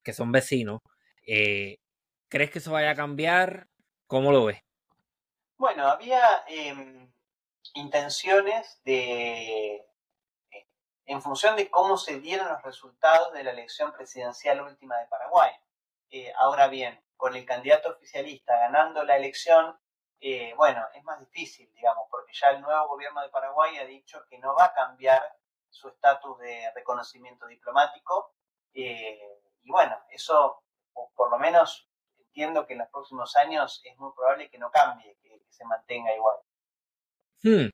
que 0.02 0.14
son 0.14 0.32
vecinos. 0.32 0.80
Eh, 1.26 1.76
¿Crees 2.30 2.50
que 2.50 2.60
eso 2.60 2.72
vaya 2.72 2.92
a 2.92 2.94
cambiar? 2.94 3.66
¿Cómo 4.10 4.32
lo 4.32 4.46
ves? 4.46 4.60
Bueno, 5.56 5.86
había 5.86 6.42
em, 6.48 7.12
intenciones 7.74 8.82
de, 8.82 9.76
eh, 10.50 10.66
en 11.04 11.22
función 11.22 11.54
de 11.54 11.70
cómo 11.70 11.96
se 11.96 12.18
dieron 12.18 12.48
los 12.48 12.60
resultados 12.64 13.32
de 13.32 13.44
la 13.44 13.52
elección 13.52 13.92
presidencial 13.92 14.62
última 14.62 14.98
de 14.98 15.06
Paraguay. 15.06 15.52
Eh, 16.10 16.32
ahora 16.36 16.66
bien, 16.66 17.00
con 17.16 17.36
el 17.36 17.46
candidato 17.46 17.90
oficialista 17.90 18.56
ganando 18.56 19.04
la 19.04 19.16
elección, 19.16 19.78
eh, 20.18 20.54
bueno, 20.56 20.84
es 20.92 21.04
más 21.04 21.20
difícil, 21.20 21.72
digamos, 21.72 22.08
porque 22.10 22.32
ya 22.32 22.48
el 22.50 22.62
nuevo 22.62 22.88
gobierno 22.88 23.22
de 23.22 23.28
Paraguay 23.28 23.78
ha 23.78 23.84
dicho 23.84 24.26
que 24.28 24.38
no 24.38 24.56
va 24.56 24.64
a 24.64 24.74
cambiar 24.74 25.22
su 25.68 25.88
estatus 25.88 26.36
de 26.40 26.72
reconocimiento 26.74 27.46
diplomático. 27.46 28.34
Y 28.72 29.70
bueno, 29.70 29.96
eso 30.08 30.64
por 31.14 31.30
lo 31.30 31.38
menos 31.38 31.89
entiendo 32.30 32.66
que 32.66 32.74
en 32.74 32.80
los 32.80 32.88
próximos 32.88 33.34
años 33.36 33.80
es 33.84 33.96
muy 33.98 34.12
probable 34.14 34.48
que 34.48 34.58
no 34.58 34.70
cambie, 34.70 35.16
que, 35.22 35.40
se 35.50 35.64
mantenga 35.64 36.14
igual. 36.14 36.36
Hmm. 37.42 37.68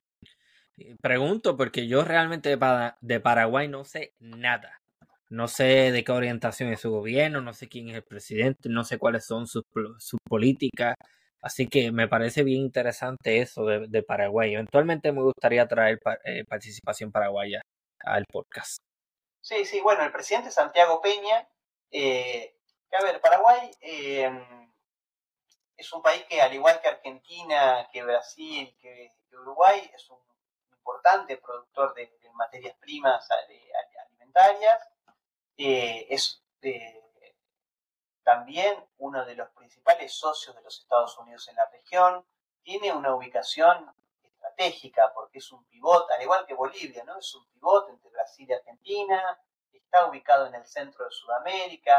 Pregunto 1.01 1.55
porque 1.55 1.87
yo 1.87 2.03
realmente 2.03 2.57
de 3.01 3.19
Paraguay 3.19 3.67
no 3.67 3.85
sé 3.85 4.13
nada. 4.19 4.81
No 5.29 5.47
sé 5.47 5.91
de 5.91 6.03
qué 6.03 6.11
orientación 6.11 6.71
es 6.71 6.81
su 6.81 6.91
gobierno, 6.91 7.41
no 7.41 7.53
sé 7.53 7.67
quién 7.67 7.89
es 7.89 7.95
el 7.95 8.03
presidente, 8.03 8.69
no 8.69 8.83
sé 8.83 8.97
cuáles 8.97 9.25
son 9.25 9.45
sus, 9.47 9.63
políticas. 10.23 10.95
Así 11.41 11.67
que 11.67 11.91
me 11.91 12.07
parece 12.07 12.43
bien 12.43 12.61
interesante 12.61 13.41
eso 13.41 13.65
de, 13.65 14.03
Paraguay. 14.03 14.53
Eventualmente 14.53 15.11
me 15.11 15.21
gustaría 15.21 15.67
traer 15.67 15.99
eh, 16.23 16.45
participación 16.45 17.11
paraguaya 17.11 17.61
al 17.99 18.25
podcast. 18.31 18.77
Sí, 19.41 19.65
sí, 19.65 19.81
bueno, 19.81 20.03
el 20.03 20.11
presidente 20.11 20.51
Santiago 20.51 21.01
Peña, 21.01 21.47
eh, 21.91 22.56
a 22.91 23.03
ver, 23.03 23.21
Paraguay 23.21 23.71
em, 23.81 24.73
es 25.75 25.93
un 25.93 26.01
país 26.01 26.23
que 26.25 26.41
al 26.41 26.53
igual 26.53 26.81
que 26.81 26.87
Argentina, 26.87 27.87
que 27.91 28.03
Brasil, 28.03 28.75
que, 28.79 29.11
Uruguay, 29.31 29.91
es 29.93 30.09
un 30.09 30.19
importante 30.71 31.37
productor 31.37 31.93
de, 31.93 32.11
materias 32.33 32.75
primas 32.77 33.27
alimentarias 33.31 34.79
eh, 35.57 36.05
es 36.09 36.43
eh, 36.61 37.03
también 38.23 38.87
uno 38.97 39.25
de 39.25 39.35
los 39.35 39.49
principales 39.51 40.13
socios 40.13 40.55
de 40.55 40.61
los 40.61 40.79
Estados 40.79 41.17
Unidos 41.17 41.47
en 41.47 41.55
la 41.55 41.67
región, 41.69 42.25
tiene 42.61 42.91
una 42.91 43.15
ubicación 43.15 43.91
estratégica 44.21 45.11
porque 45.13 45.39
es 45.39 45.51
un 45.51 45.65
pivote, 45.65 46.13
al 46.13 46.21
igual 46.21 46.45
que 46.45 46.53
Bolivia, 46.53 47.03
¿no? 47.05 47.17
Es 47.17 47.33
un 47.33 47.47
pivote 47.47 47.91
entre 47.91 48.11
Brasil 48.11 48.45
y 48.49 48.53
Argentina, 48.53 49.39
está 49.71 50.05
ubicado 50.05 50.47
en 50.47 50.55
el 50.55 50.67
centro 50.67 51.05
de 51.05 51.11
Sudamérica, 51.11 51.97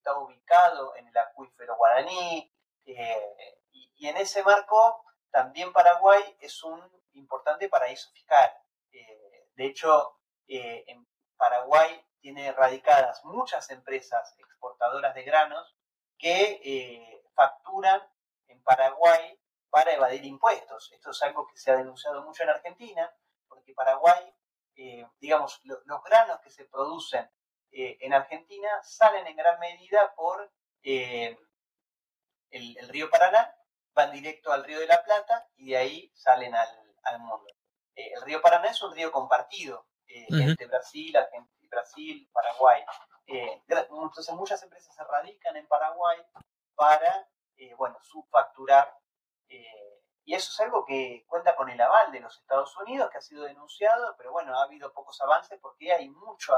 está 0.00 0.18
ubicado 0.18 0.96
en 0.96 1.06
el 1.06 1.16
acuífero 1.16 1.76
guaraní, 1.76 2.50
eh, 2.86 3.58
y, 3.72 4.08
en 4.08 4.16
ese 4.16 4.42
marco 4.42 5.04
también 5.30 5.72
Paraguay 5.72 6.36
es 6.40 6.64
un 6.64 6.80
importante 7.12 7.68
paraíso 7.68 8.10
fiscal. 8.12 8.50
de 8.90 9.66
hecho, 9.66 10.16
en 10.48 11.06
Paraguay 11.36 12.02
tiene 12.20 12.52
radicadas 12.52 13.24
muchas 13.24 13.70
empresas 13.70 14.34
exportadoras 14.38 15.14
de 15.14 15.22
granos 15.22 15.76
que 16.18 16.60
eh, 16.64 17.22
facturan 17.34 18.00
en 18.48 18.62
Paraguay 18.62 19.38
para 19.70 19.92
evadir 19.92 20.24
impuestos. 20.24 20.92
Esto 20.92 21.10
es 21.10 21.22
algo 21.22 21.46
que 21.46 21.56
se 21.56 21.70
ha 21.70 21.76
denunciado 21.76 22.22
mucho 22.22 22.42
en 22.42 22.50
Argentina, 22.50 23.14
porque 23.48 23.72
Paraguay, 23.74 24.34
eh, 24.76 25.06
digamos, 25.18 25.60
los 25.64 26.04
granos 26.04 26.40
que 26.40 26.50
se 26.50 26.64
producen 26.64 27.30
eh, 27.72 27.98
en 28.00 28.12
Argentina 28.12 28.68
salen 28.82 29.26
en 29.26 29.36
gran 29.36 29.58
medida 29.60 30.14
por 30.14 30.52
el, 30.82 31.38
río 32.88 33.10
Paraná, 33.10 33.54
van 33.94 34.12
directo 34.12 34.52
al 34.52 34.64
río 34.64 34.80
de 34.80 34.86
la 34.86 35.02
Plata 35.02 35.48
y 35.56 35.70
de 35.70 35.76
ahí 35.76 36.12
salen 36.14 36.54
al, 36.54 37.18
mundo. 37.18 37.46
el 37.94 38.22
río 38.22 38.40
Paraná 38.40 38.68
es 38.70 38.82
un 38.82 38.94
río 38.94 39.10
compartido 39.10 39.86
entre 40.06 40.66
Brasil, 40.66 41.16
Argentina 41.16 41.60
Brasil, 41.70 42.28
Paraguay. 42.32 42.82
Eh, 43.26 43.62
entonces 43.68 44.34
muchas 44.34 44.62
empresas 44.62 44.94
se 44.94 45.04
radican 45.04 45.56
en 45.56 45.66
Paraguay 45.68 46.18
para, 46.74 47.28
eh, 47.56 47.74
bueno, 47.76 47.96
subfacturar 48.02 48.92
eh, 49.48 50.02
y 50.24 50.34
eso 50.34 50.50
es 50.52 50.60
algo 50.60 50.84
que 50.84 51.24
cuenta 51.26 51.56
con 51.56 51.70
el 51.70 51.80
aval 51.80 52.12
de 52.12 52.20
los 52.20 52.36
Estados 52.38 52.76
Unidos, 52.76 53.10
que 53.10 53.18
ha 53.18 53.22
sido 53.22 53.44
denunciado, 53.44 54.14
pero 54.16 54.32
bueno, 54.32 54.56
ha 54.56 54.64
habido 54.64 54.92
pocos 54.92 55.20
avances 55.22 55.58
porque 55.60 55.92
hay 55.92 56.08
mucho 56.08 56.54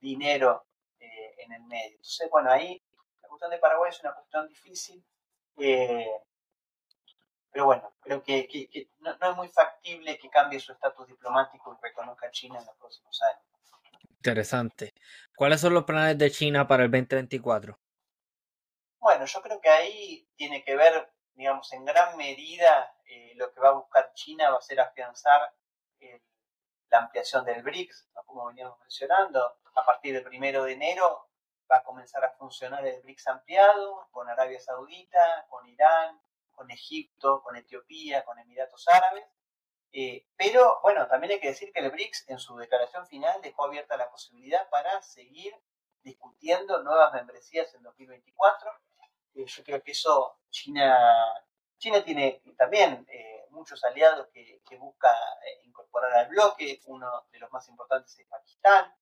dinero 0.00 0.66
eh, 0.98 1.34
en 1.38 1.52
el 1.52 1.62
medio. 1.64 1.96
Entonces, 1.96 2.28
bueno, 2.30 2.50
ahí 2.50 2.82
la 3.22 3.28
cuestión 3.28 3.50
de 3.50 3.58
Paraguay 3.58 3.90
es 3.90 4.00
una 4.00 4.14
cuestión 4.14 4.48
difícil, 4.48 5.04
eh, 5.58 6.10
pero 7.50 7.66
bueno, 7.66 7.94
creo 8.00 8.22
que, 8.22 8.48
no, 8.98 9.10
es 9.10 9.36
muy 9.36 9.48
factible 9.48 10.18
que 10.18 10.30
cambie 10.30 10.60
su 10.60 10.72
estatus 10.72 11.06
diplomático 11.06 11.72
y 11.74 11.84
reconozca 11.84 12.26
a 12.26 12.30
China 12.30 12.58
en 12.60 12.66
los 12.66 12.76
próximos 12.76 13.20
años. 13.22 13.44
Interesante. 14.08 14.94
¿Cuáles 15.34 15.60
son 15.60 15.74
los 15.74 15.84
planes 15.84 16.18
de 16.18 16.30
China 16.30 16.66
para 16.66 16.84
el 16.84 16.90
2024? 16.90 17.78
Bueno, 18.98 19.24
yo 19.24 19.42
creo 19.42 19.60
que 19.60 19.70
ahí 19.70 20.28
tiene 20.36 20.62
que 20.62 20.76
ver, 20.76 21.10
digamos, 21.34 21.72
en 21.72 21.84
gran 21.84 22.16
medida 22.16 22.94
eh, 23.06 23.32
lo 23.36 23.52
que 23.52 23.60
va 23.60 23.70
a 23.70 23.72
buscar 23.72 24.12
China 24.14 24.50
va 24.50 24.58
a 24.58 24.62
ser 24.62 24.78
afianzar 24.80 25.54
la 26.90 26.98
ampliación 26.98 27.44
del 27.44 27.62
BRICS, 27.62 28.08
como 28.26 28.46
veníamos 28.46 28.78
mencionando. 28.80 29.59
A 29.74 29.84
partir 29.84 30.14
del 30.14 30.24
primero 30.24 30.64
de 30.64 30.72
enero 30.72 31.30
va 31.70 31.78
a 31.78 31.84
comenzar 31.84 32.24
a 32.24 32.32
funcionar 32.32 32.84
el 32.86 33.00
BRICS 33.02 33.28
ampliado 33.28 34.08
con 34.10 34.28
Arabia 34.28 34.60
Saudita, 34.60 35.46
con 35.48 35.66
Irán, 35.68 36.20
con 36.50 36.70
Egipto, 36.70 37.42
con 37.42 37.56
Etiopía, 37.56 38.24
con 38.24 38.38
Emiratos 38.38 38.86
Árabes. 38.88 39.24
Eh, 39.92 40.26
pero 40.36 40.80
bueno, 40.82 41.06
también 41.08 41.32
hay 41.32 41.40
que 41.40 41.48
decir 41.48 41.72
que 41.72 41.80
el 41.80 41.90
BRICS 41.90 42.28
en 42.28 42.38
su 42.38 42.56
declaración 42.56 43.06
final 43.06 43.40
dejó 43.42 43.64
abierta 43.64 43.96
la 43.96 44.10
posibilidad 44.10 44.68
para 44.68 45.00
seguir 45.02 45.54
discutiendo 46.02 46.82
nuevas 46.82 47.12
membresías 47.12 47.72
en 47.74 47.82
2024. 47.82 48.70
Eh, 49.34 49.46
yo 49.46 49.64
creo 49.64 49.82
que 49.82 49.92
eso 49.92 50.38
China, 50.50 50.96
China 51.78 52.04
tiene 52.04 52.42
también 52.56 53.06
eh, 53.08 53.46
muchos 53.50 53.82
aliados 53.84 54.28
que, 54.28 54.60
que 54.68 54.76
busca 54.76 55.16
incorporar 55.64 56.12
al 56.14 56.28
bloque, 56.28 56.80
uno 56.86 57.26
de 57.30 57.38
los 57.38 57.50
más 57.52 57.68
importantes 57.68 58.18
es 58.18 58.26
Pakistán. 58.26 58.94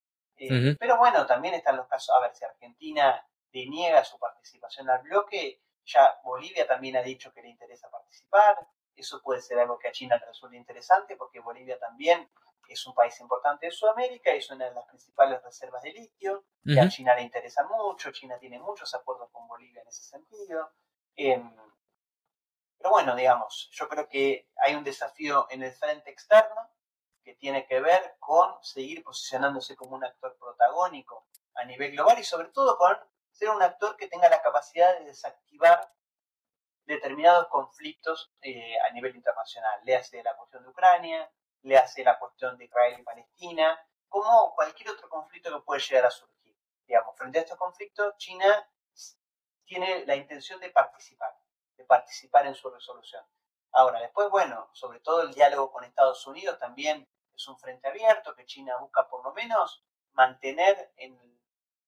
Pero 0.78 0.98
bueno, 0.98 1.26
también 1.26 1.54
están 1.54 1.76
los 1.76 1.88
casos, 1.88 2.14
a 2.14 2.20
ver 2.20 2.34
si 2.34 2.44
Argentina 2.44 3.26
deniega 3.52 4.04
su 4.04 4.18
participación 4.18 4.88
al 4.90 5.02
bloque, 5.02 5.62
ya 5.84 6.20
Bolivia 6.22 6.66
también 6.66 6.96
ha 6.96 7.02
dicho 7.02 7.32
que 7.32 7.42
le 7.42 7.48
interesa 7.48 7.90
participar. 7.90 8.56
Eso 8.94 9.22
puede 9.22 9.40
ser 9.40 9.58
algo 9.58 9.78
que 9.78 9.88
a 9.88 9.92
China 9.92 10.16
le 10.16 10.26
resulte 10.26 10.56
interesante 10.56 11.16
porque 11.16 11.40
Bolivia 11.40 11.78
también 11.78 12.28
es 12.68 12.86
un 12.86 12.94
país 12.94 13.18
importante 13.20 13.66
de 13.66 13.72
Sudamérica, 13.72 14.30
es 14.32 14.50
una 14.50 14.66
de 14.66 14.74
las 14.74 14.84
principales 14.86 15.42
reservas 15.42 15.82
de 15.82 15.92
litio, 15.92 16.44
que 16.64 16.78
a 16.78 16.88
China 16.88 17.14
le 17.14 17.22
interesa 17.22 17.64
mucho, 17.64 18.12
China 18.12 18.38
tiene 18.38 18.58
muchos 18.58 18.94
acuerdos 18.94 19.30
con 19.30 19.48
Bolivia 19.48 19.80
en 19.80 19.88
ese 19.88 20.02
sentido. 20.02 20.70
Em, 21.16 21.50
pero 22.76 22.90
bueno, 22.90 23.16
digamos, 23.16 23.70
yo 23.72 23.88
creo 23.88 24.08
que 24.08 24.50
hay 24.62 24.74
un 24.74 24.84
desafío 24.84 25.46
en 25.50 25.62
el 25.62 25.72
frente 25.72 26.10
externo 26.10 26.70
que 27.28 27.34
tiene 27.34 27.66
que 27.66 27.78
ver 27.78 28.16
con 28.18 28.54
seguir 28.62 29.04
posicionándose 29.04 29.76
como 29.76 29.96
un 29.96 30.02
actor 30.02 30.34
protagónico 30.38 31.26
a 31.56 31.64
nivel 31.66 31.92
global 31.92 32.18
y 32.18 32.24
sobre 32.24 32.48
todo 32.48 32.78
con 32.78 32.96
ser 33.30 33.50
un 33.50 33.60
actor 33.60 33.98
que 33.98 34.08
tenga 34.08 34.30
la 34.30 34.40
capacidad 34.40 34.98
de 34.98 35.04
desactivar 35.04 35.92
determinados 36.86 37.48
conflictos 37.48 38.32
eh, 38.40 38.80
a 38.80 38.90
nivel 38.92 39.14
internacional. 39.14 39.78
Le 39.84 39.94
hace 39.94 40.22
la 40.22 40.34
cuestión 40.38 40.62
de 40.62 40.70
Ucrania, 40.70 41.30
le 41.64 41.76
hace 41.76 42.02
la 42.02 42.18
cuestión 42.18 42.56
de 42.56 42.64
Israel 42.64 42.98
y 42.98 43.02
Palestina, 43.02 43.78
como 44.08 44.54
cualquier 44.54 44.88
otro 44.88 45.10
conflicto 45.10 45.52
que 45.52 45.62
puede 45.66 45.82
llegar 45.82 46.06
a 46.06 46.10
surgir. 46.10 46.56
Digamos, 46.86 47.14
frente 47.14 47.40
a 47.40 47.42
estos 47.42 47.58
conflictos, 47.58 48.16
China 48.16 48.66
tiene 49.66 50.06
la 50.06 50.16
intención 50.16 50.58
de 50.60 50.70
participar, 50.70 51.36
de 51.76 51.84
participar 51.84 52.46
en 52.46 52.54
su 52.54 52.70
resolución. 52.70 53.22
Ahora, 53.72 54.00
después, 54.00 54.30
bueno, 54.30 54.70
sobre 54.72 55.00
todo 55.00 55.20
el 55.20 55.34
diálogo 55.34 55.70
con 55.70 55.84
Estados 55.84 56.26
Unidos 56.26 56.58
también 56.58 57.06
es 57.38 57.48
un 57.48 57.58
frente 57.58 57.88
abierto 57.88 58.34
que 58.34 58.44
China 58.44 58.76
busca 58.80 59.08
por 59.08 59.24
lo 59.24 59.32
menos 59.32 59.84
mantener 60.12 60.92
en 60.96 61.16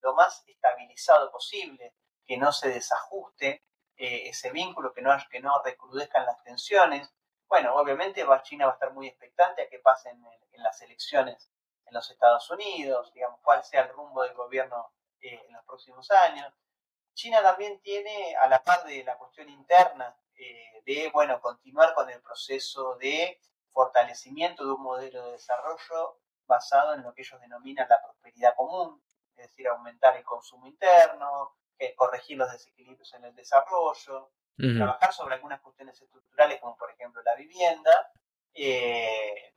lo 0.01 0.15
más 0.15 0.45
estabilizado 0.47 1.31
posible, 1.33 1.95
que 2.25 2.37
no 2.37 2.53
se 2.53 2.69
desajuste 2.69 3.65
eh, 3.97 4.29
ese 4.29 4.51
vínculo, 4.53 4.95
que 4.95 5.03
no, 5.03 5.11
que 5.29 5.41
no 5.41 5.61
recrudezcan 5.63 6.25
las 6.25 6.43
tensiones. 6.45 7.13
Bueno, 7.49 7.75
obviamente 7.75 8.25
China 8.43 8.67
va 8.67 8.73
a 8.73 8.75
estar 8.75 8.93
muy 8.93 9.09
expectante 9.09 9.63
a 9.63 9.69
que 9.69 9.81
pasen 9.81 10.25
en, 10.53 10.63
las 10.63 10.81
elecciones 10.83 11.51
en 11.87 11.95
los 11.95 12.09
Estados 12.11 12.49
Unidos, 12.51 13.13
digamos, 13.15 13.41
cuál 13.43 13.65
sea 13.65 13.83
el 13.83 13.89
rumbo 13.89 14.23
del 14.23 14.35
gobierno 14.35 14.93
eh, 15.21 15.43
en 15.47 15.53
los 15.53 15.65
próximos 15.65 16.09
años. 16.11 16.53
China 17.15 17.43
también 17.43 17.81
tiene, 17.81 18.37
a 18.37 18.49
la 18.49 18.63
par 18.63 18.85
de 18.85 19.03
la 19.03 19.19
cuestión 19.19 19.49
interna, 19.49 20.17
eh, 20.35 20.83
de, 20.85 21.11
bueno, 21.13 21.41
continuar 21.41 21.93
con 21.95 22.09
el 22.09 22.23
proceso 22.23 22.95
de 22.97 23.41
fortalecimiento 23.73 24.65
de 24.65 24.73
un 24.73 24.83
modelo 24.83 25.25
de 25.27 25.33
desarrollo 25.33 26.19
basado 26.47 26.95
en 26.95 27.03
lo 27.03 27.15
que 27.15 27.23
ellos 27.23 27.41
denominan 27.41 27.89
la 27.89 28.03
prosperidad 28.03 28.55
común, 28.57 29.03
es 29.37 29.49
decir, 29.49 29.69
aumentar 29.69 30.17
el 30.17 30.25
consumo 30.25 30.67
interno, 30.67 31.57
corregir 31.97 32.37
los 32.37 32.51
desequilibrios 32.51 33.13
en 33.15 33.25
el 33.25 33.35
desarrollo, 33.35 34.33
trabajar 34.57 35.13
sobre 35.13 35.37
algunas 35.37 35.61
cuestiones 35.61 36.01
estructurales 36.01 36.61
como 36.61 36.77
por 36.77 36.91
ejemplo 36.91 37.23
la 37.23 37.35
vivienda. 37.35 37.91
Eh, 38.53 39.55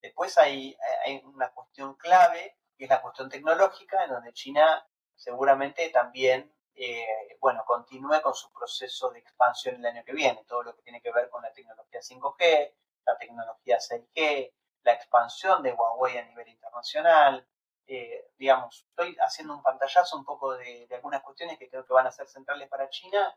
después 0.00 0.38
hay, 0.38 0.76
hay 1.04 1.20
una 1.24 1.50
cuestión 1.50 1.94
clave, 1.96 2.58
que 2.76 2.84
es 2.84 2.90
la 2.90 3.02
cuestión 3.02 3.28
tecnológica, 3.28 4.04
en 4.04 4.10
donde 4.10 4.32
China 4.32 4.86
seguramente 5.16 5.88
también 5.90 6.54
eh, 6.74 7.36
bueno, 7.40 7.64
continúe 7.66 8.20
con 8.22 8.34
su 8.34 8.52
proceso 8.52 9.10
de 9.10 9.20
expansión 9.20 9.76
el 9.76 9.86
año 9.86 10.04
que 10.04 10.12
viene, 10.12 10.44
todo 10.46 10.62
lo 10.62 10.74
que 10.74 10.82
tiene 10.82 11.00
que 11.00 11.12
ver 11.12 11.28
con 11.28 11.42
la 11.42 11.52
tecnología 11.52 12.00
5G, 12.00 12.74
la 13.04 13.18
tecnología 13.18 13.78
6G, 13.78 14.52
la 14.82 14.92
expansión 14.92 15.62
de 15.62 15.72
Huawei 15.72 16.18
a 16.18 16.24
nivel 16.24 16.48
internacional, 16.48 17.46
eh, 17.86 18.30
digamos, 18.38 18.86
estoy 18.88 19.16
haciendo 19.20 19.54
un 19.54 19.62
pantallazo 19.62 20.16
un 20.16 20.24
poco 20.24 20.56
de, 20.56 20.88
algunas 20.92 21.22
cuestiones 21.22 21.58
que 21.58 21.68
creo 21.68 21.84
que 21.84 21.92
van 21.92 22.06
a 22.06 22.12
ser 22.12 22.28
centrales 22.28 22.68
para 22.68 22.88
China. 22.88 23.34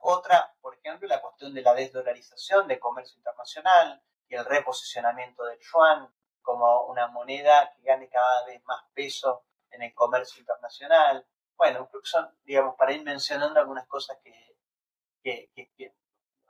Otra, 0.00 0.54
por 0.60 0.74
ejemplo, 0.74 1.06
la 1.06 1.20
cuestión 1.20 1.54
de 1.54 1.62
la 1.62 1.74
desdolarización 1.74 2.66
del 2.66 2.80
comercio 2.80 3.16
internacional 3.18 4.02
y 4.28 4.34
el 4.34 4.44
reposicionamiento 4.44 5.44
del 5.44 5.58
yuan 5.60 6.12
como 6.42 6.86
una 6.86 7.08
moneda 7.08 7.72
que 7.76 7.82
gane 7.82 8.08
cada 8.08 8.44
vez 8.46 8.62
más 8.64 8.84
peso 8.94 9.44
en 9.70 9.82
el 9.82 9.94
comercio 9.94 10.40
internacional. 10.40 11.26
Bueno, 11.56 11.88
son, 12.02 12.28
digamos, 12.44 12.74
para 12.76 12.92
ir 12.92 13.02
mencionando 13.02 13.58
algunas 13.58 13.86
cosas 13.86 14.18
que, 14.22 15.50
que 15.54 15.92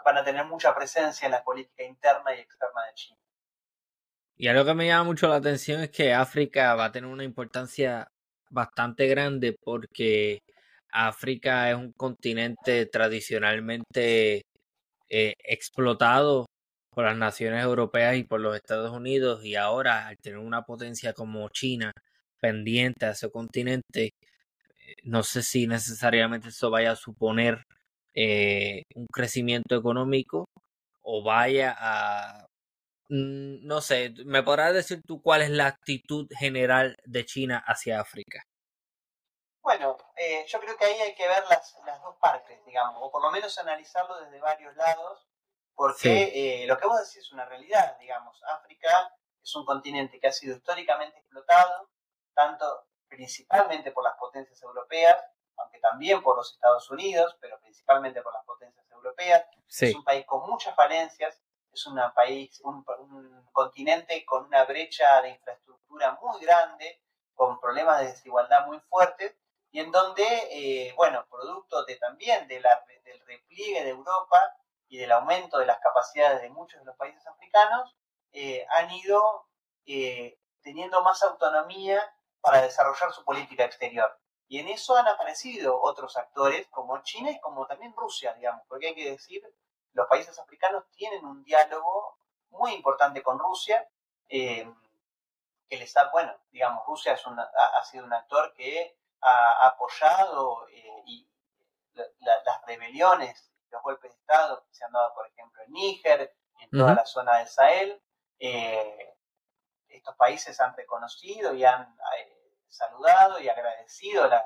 van 0.05 0.19
a 0.19 0.25
tener 0.25 0.45
mucha 0.45 0.75
presencia 0.75 1.27
en 1.27 1.33
la 1.33 1.43
política 1.43 1.83
interna 1.85 2.35
y 2.35 2.41
externa 2.41 2.85
de 2.87 2.95
China. 2.95 3.21
Y 4.37 4.49
algo 4.49 4.65
que 4.65 4.75
me 4.75 4.87
llama 4.87 5.05
mucho 5.05 5.29
la 5.29 5.37
atención 5.37 5.81
es 5.81 5.91
que 5.91 6.13
África 6.13 6.75
va 6.75 6.87
a 6.87 6.93
tener 6.93 7.11
una 7.11 7.25
importancia 7.25 8.07
bastante 8.51 9.07
grande 9.07 9.57
porque 9.65 10.41
África 10.93 11.71
es 11.71 11.77
un 11.77 11.93
continente 11.93 12.87
tradicionalmente 12.87 14.43
eh, 15.09 15.35
explotado 15.39 16.47
por 16.91 17.05
las 17.05 17.17
naciones 17.17 17.65
europeas 17.65 18.17
y 18.17 18.25
por 18.25 18.41
los 18.41 18.57
Estados 18.57 18.91
Unidos 18.91 19.45
y 19.45 19.57
ahora 19.57 20.07
al 20.09 20.17
tener 20.19 20.39
una 20.39 20.63
potencia 20.63 21.13
como 21.13 21.49
China 21.49 21.93
pendiente 22.41 23.07
a 23.07 23.11
ese 23.11 23.31
continente, 23.31 24.11
no 25.07 25.23
sé 25.23 25.43
si 25.43 25.67
necesariamente 25.67 26.49
eso 26.49 26.71
vaya 26.71 26.93
a 26.93 26.97
suponer 26.97 27.63
eh, 28.15 28.83
un 28.95 29.07
crecimiento 29.13 29.77
económico 29.77 30.47
o 31.03 31.23
vaya 31.23 31.75
a 31.79 32.47
Mm, 33.09 33.65
no 33.65 33.81
sé, 33.81 34.13
¿me 34.25 34.43
podrás 34.43 34.75
decir 34.75 35.01
tú 35.07 35.23
cuál 35.23 35.43
es 35.43 35.51
la 35.51 35.67
actitud 35.67 36.29
general 36.37 36.97
de 37.05 37.25
China 37.25 37.63
hacia 37.65 38.01
África? 38.01 38.43
Bueno, 39.63 39.97
eh, 40.17 40.45
yo 40.49 40.61
creo 40.61 40.77
que 40.77 40.85
ahí 40.87 41.01
hay 41.01 41.15
que 41.15 41.27
ver 41.27 41.45
las, 41.49 41.77
dos 42.03 42.17
partes, 42.21 42.65
digamos, 42.65 43.01
o 43.01 43.11
por 43.11 43.23
lo 43.23 43.31
menos 43.31 43.57
analizarlo 43.59 44.21
desde 44.21 44.41
varios 44.41 44.75
lados, 44.77 45.27
porque 45.75 46.63
eh, 46.63 46.67
lo 46.67 46.79
que 46.79 46.87
vos 46.87 46.99
decís 46.99 47.19
es 47.19 47.33
una 47.33 47.45
realidad, 47.45 47.97
digamos. 47.99 48.41
África 48.45 49.13
es 49.43 49.55
un 49.55 49.65
continente 49.65 50.19
que 50.19 50.29
ha 50.29 50.33
sido 50.33 50.57
históricamente 50.57 51.19
explotado, 51.19 51.91
tanto 52.35 52.86
principalmente 53.09 53.93
por 53.93 54.05
las 54.05 54.17
potencias 54.17 54.63
europeas, 54.63 55.17
aunque 55.57 55.79
también 55.81 56.23
por 56.23 56.37
los 56.37 56.53
Estados 56.53 56.91
Unidos, 56.91 57.37
pero 57.41 57.59
principalmente 57.61 58.23
por 58.23 58.33
las 58.33 58.45
potencias 58.45 58.89
europeas. 58.91 59.45
Es 59.69 59.95
un 59.95 60.05
país 60.05 60.27
con 60.27 60.49
muchas 60.49 60.75
falencias, 60.75 61.41
es 61.73 61.87
una 61.87 62.13
país, 62.15 62.61
un, 62.65 62.85
continente 63.53 64.25
con 64.25 64.47
una 64.47 64.65
brecha 64.65 65.21
de 65.23 65.31
infraestructura 65.31 66.19
muy 66.23 66.41
grande, 66.41 67.03
con 67.35 67.61
problemas 67.61 68.01
de 68.01 68.07
desigualdad 68.07 68.67
muy 68.67 68.81
fuertes, 68.81 69.37
y 69.71 69.81
en 69.81 69.91
donde, 69.91 70.25
eh, 70.51 70.95
bueno, 70.97 71.27
producto 71.31 71.85
de, 71.85 71.97
también 71.97 72.49
de 72.49 72.61
la, 72.61 72.85
del 73.05 73.21
repliegue 73.27 73.85
de 73.85 73.91
Europa 73.91 74.41
y 74.89 74.99
del 74.99 75.13
aumento 75.13 75.59
de 75.59 75.67
las 75.67 75.79
capacidades 75.81 76.41
de 76.41 76.49
muchos 76.51 76.81
de 76.81 76.87
los 76.87 76.97
países 76.97 77.27
africanos, 77.27 77.95
eh, 78.33 78.67
han 78.71 78.91
ido 78.91 79.47
eh, 79.87 80.39
teniendo 80.63 81.03
más 81.03 81.23
autonomía 81.23 82.03
para 82.47 82.62
desarrollar 82.62 83.12
su 83.12 83.24
política 83.24 83.64
exterior. 83.64 84.16
Y 84.47 84.61
en 84.61 84.68
eso 84.68 84.97
han 84.97 85.09
aparecido 85.09 85.82
otros 85.82 86.16
actores 86.16 86.68
como 86.68 87.03
China 87.03 87.32
y 87.32 87.40
como 87.40 87.66
también 87.66 87.92
Rusia, 87.97 88.34
digamos, 88.34 88.62
porque 88.68 88.86
hay 88.86 88.94
que 88.94 89.11
decir 89.11 89.42
los 89.94 90.07
países 90.07 90.38
africanos 90.38 90.84
tienen 90.92 91.24
un 91.24 91.42
diálogo 91.42 92.16
muy 92.51 92.72
importante 92.74 93.20
con 93.20 93.40
Rusia, 93.40 93.88
eh, 94.28 94.72
que 95.68 95.76
les 95.76 95.92
da, 95.92 96.09
bueno, 96.12 96.36
digamos, 96.53 96.86
Rusia 96.86 97.14
es 97.14 97.24
ha, 97.26 97.84
sido 97.84 98.05
un 98.05 98.12
actor 98.12 98.55
que 98.55 98.97
ha 99.22 99.66
apoyado 99.66 100.68
eh, 100.68 101.03
y 101.05 101.28
las 101.94 102.64
rebeliones, 102.64 103.51
los 103.70 103.82
golpes 103.82 104.12
de 104.12 104.18
Estado 104.18 104.64
que 104.68 104.72
se 104.72 104.84
han 104.84 104.92
dado, 104.92 105.12
por 105.14 105.26
ejemplo, 105.26 105.64
en 105.64 105.72
Níger, 105.72 106.32
en 106.61 106.70
toda 106.70 106.94
la 106.94 107.07
zona 107.07 107.38
del 107.38 107.49
Sahel. 107.49 108.01
Eh, 108.38 109.16
estos 109.88 110.14
países 110.14 110.61
han 110.61 110.76
reconocido 110.76 111.53
y 111.53 111.64
han 111.64 111.97
saludado 112.77 113.41
y 113.41 113.49
agradecido 113.49 114.27
la, 114.29 114.45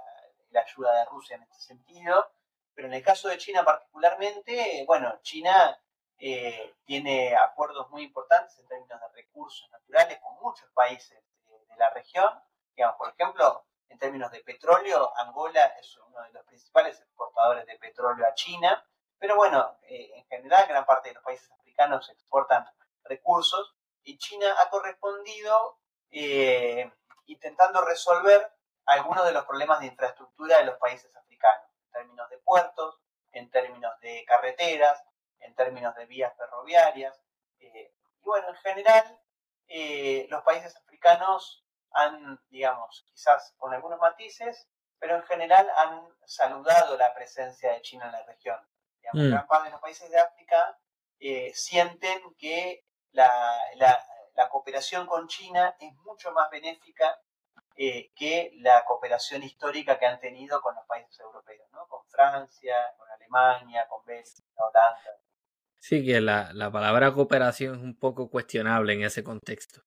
ayuda 0.55 0.95
de 0.95 1.05
Rusia 1.07 1.37
en 1.37 1.43
este 1.43 1.61
sentido. 1.61 2.33
Pero 2.75 2.89
en 2.89 2.95
el 2.95 3.03
caso 3.03 3.29
de 3.29 3.39
China 3.39 3.65
particularmente, 3.65 4.85
bueno, 4.87 5.19
China 5.23 5.79
eh, 6.19 6.75
tiene 6.85 7.37
acuerdos 7.37 7.91
muy 7.91 8.03
importantes 8.05 8.59
en 8.59 8.67
términos 8.69 9.01
de 9.01 9.23
recursos 9.23 9.71
naturales 9.71 10.19
con 10.21 10.35
muchos 10.41 10.69
países 10.73 11.23
de, 11.47 11.77
la 11.77 11.91
región. 11.91 12.29
Digamos, 12.75 12.97
por 12.97 13.09
ejemplo, 13.09 13.65
en 13.89 13.99
términos 13.99 14.31
de 14.31 14.41
petróleo, 14.41 15.13
Angola 15.17 15.65
es 15.81 15.97
uno 15.97 16.23
de 16.23 16.31
los 16.33 16.45
principales 16.45 17.01
exportadores 17.01 17.67
de 17.67 17.79
petróleo 17.79 18.27
a 18.27 18.35
China. 18.35 18.85
Pero 19.19 19.37
bueno, 19.37 19.79
eh, 19.83 20.11
en 20.15 20.27
general, 20.27 20.67
gran 20.69 20.85
parte 20.85 21.09
de 21.09 21.15
los 21.15 21.25
países 21.25 21.51
africanos 21.53 22.09
exportan 22.11 22.67
recursos 23.05 23.75
y 24.03 24.19
China 24.19 24.55
ha 24.61 24.69
correspondido 24.69 25.79
eh, 26.11 26.91
intentando 27.27 27.85
resolver 27.85 28.53
algunos 28.87 29.25
de 29.25 29.33
los 29.33 29.45
problemas 29.45 29.81
de 29.81 29.87
infraestructura 29.87 30.59
de 30.59 30.65
los 30.65 30.79
países 30.79 31.15
africanos, 31.15 31.69
en 31.85 31.91
términos 31.93 32.31
de 32.31 32.39
puertos, 32.39 33.01
en 33.33 33.51
términos 33.51 33.93
de 34.01 34.25
carreteras, 34.27 35.03
en 35.41 35.55
términos 35.55 35.95
de 35.95 36.07
vías 36.07 36.37
ferroviarias. 36.37 37.23
Eh, 37.59 37.95
y 38.23 38.25
bueno, 38.25 38.49
en 38.49 38.57
general, 38.57 39.21
eh, 39.69 40.27
los 40.31 40.43
países 40.43 40.77
africanos 40.77 41.65
han, 41.93 42.41
digamos, 42.49 43.05
quizás 43.11 43.55
con 43.57 43.73
algunos 43.73 44.01
matices, 44.01 44.69
pero 44.99 45.17
en 45.17 45.23
general 45.23 45.69
han 45.77 46.07
saludado 46.27 46.97
la 46.97 47.15
presencia 47.15 47.73
de 47.73 47.83
China 47.83 48.07
en 48.07 48.13
la 48.13 48.25
región. 48.25 48.59
Digamos, 49.01 49.23
mm. 49.23 49.31
Gran 49.31 49.47
parte 49.47 49.65
de 49.67 49.73
los 49.73 49.81
países 49.81 50.11
de 50.11 50.19
África 50.19 50.79
eh, 51.19 51.53
sienten 51.55 52.35
que 52.37 52.85
la, 53.13 53.31
la, 53.77 53.99
cooperación 54.49 55.07
con 55.07 55.29
China 55.29 55.77
es 55.79 55.95
mucho 56.05 56.33
más 56.33 56.51
benéfica 56.51 57.21
que 58.15 58.53
la 58.61 58.85
cooperación 58.85 59.43
histórica 59.43 59.99
que 59.99 60.05
han 60.05 60.21
tenido 60.21 60.61
con 60.61 60.75
los 60.75 60.85
países 60.87 61.19
europeos, 61.21 61.67
¿no? 61.73 61.87
con 61.89 62.05
Francia, 62.09 62.75
con 62.99 63.09
Alemania, 63.11 63.87
con 63.89 64.05
Bélgica, 64.05 64.47
Holanda. 64.57 65.19
Sí, 65.79 66.05
que 66.05 66.21
la, 66.21 66.53
la 66.53 66.71
palabra 66.71 67.11
cooperación 67.13 67.77
es 67.77 67.83
un 67.83 67.99
poco 67.99 68.29
cuestionable 68.29 68.93
en 68.93 69.05
ese 69.05 69.25
contexto. 69.25 69.83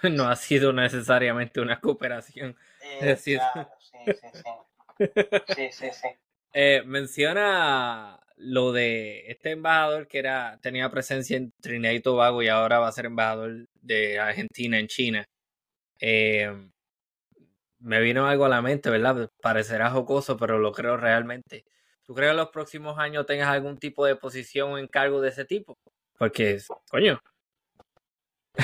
No 0.12 0.28
ha 0.28 0.36
sido 0.36 0.72
necesariamente 0.72 1.60
una 1.60 1.80
cooperación. 1.80 2.56
decir, 3.00 3.40
sí, 3.80 4.12
sí, 4.12 4.28
sí. 4.32 5.04
sí, 5.56 5.72
sí, 5.72 5.90
sí. 5.92 6.08
Eh, 6.52 6.82
menciona 6.86 8.20
lo 8.38 8.72
de 8.72 9.30
este 9.30 9.52
embajador 9.52 10.06
que 10.06 10.18
era 10.18 10.58
tenía 10.62 10.90
presencia 10.90 11.36
en 11.36 11.52
Trinidad 11.60 11.92
y 11.92 12.00
Tobago 12.00 12.42
y 12.42 12.48
ahora 12.48 12.78
va 12.78 12.88
a 12.88 12.92
ser 12.92 13.06
embajador 13.06 13.66
de 13.74 14.18
Argentina 14.18 14.78
en 14.78 14.86
China. 14.86 15.24
Eh, 16.00 16.70
me 17.80 18.00
vino 18.00 18.26
algo 18.26 18.44
a 18.44 18.48
la 18.48 18.62
mente, 18.62 18.90
¿verdad? 18.90 19.30
Parecerá 19.40 19.90
jocoso, 19.90 20.36
pero 20.36 20.58
lo 20.58 20.72
creo 20.72 20.96
realmente. 20.96 21.64
¿Tú 22.02 22.14
crees 22.14 22.28
que 22.28 22.30
en 22.32 22.36
los 22.38 22.50
próximos 22.50 22.98
años 22.98 23.26
tengas 23.26 23.48
algún 23.48 23.78
tipo 23.78 24.04
de 24.06 24.16
posición 24.16 24.72
o 24.72 24.78
encargo 24.78 25.20
de 25.20 25.28
ese 25.28 25.44
tipo? 25.44 25.76
Porque, 26.16 26.58
coño. 26.90 27.20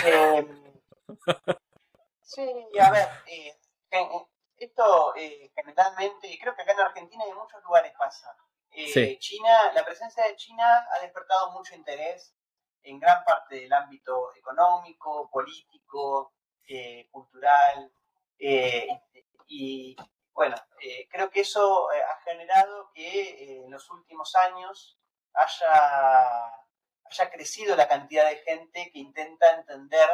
Em, 0.04 0.48
sí, 2.22 2.50
a 2.80 2.90
ver, 2.90 3.08
eh, 3.26 3.52
esto 4.56 5.14
eh, 5.16 5.52
generalmente, 5.54 6.38
creo 6.40 6.54
que 6.56 6.62
acá 6.62 6.72
en 6.72 6.80
Argentina 6.80 7.24
y 7.26 7.30
en 7.30 7.36
muchos 7.36 7.62
lugares 7.62 7.92
pasa. 7.98 8.34
Eh, 8.76 9.18
China, 9.18 9.72
la 9.72 9.84
presencia 9.84 10.24
de 10.24 10.36
China 10.36 10.86
ha 10.92 11.00
despertado 11.00 11.52
mucho 11.52 11.74
interés 11.74 12.34
en 12.82 12.98
gran 12.98 13.24
parte 13.24 13.60
del 13.60 13.72
ámbito 13.72 14.34
económico, 14.34 15.30
político, 15.30 16.34
cultural, 17.10 17.92
y 19.46 19.96
bueno, 20.34 20.56
eh, 20.80 21.08
creo 21.10 21.30
que 21.30 21.40
eso 21.40 21.92
eh, 21.92 22.02
ha 22.02 22.20
generado 22.22 22.90
que 22.92 23.20
eh, 23.20 23.64
en 23.64 23.70
los 23.70 23.88
últimos 23.90 24.34
años 24.34 24.98
haya, 25.32 26.52
haya 27.04 27.30
crecido 27.30 27.76
la 27.76 27.86
cantidad 27.86 28.28
de 28.28 28.38
gente 28.38 28.90
que 28.92 28.98
intenta 28.98 29.54
entender, 29.54 30.08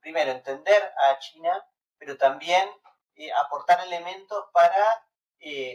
primero 0.00 0.30
entender 0.30 0.92
a 0.98 1.18
China, 1.18 1.66
pero 1.98 2.18
también 2.18 2.68
aportar 3.36 3.80
elementos 3.80 4.44
para 4.52 5.06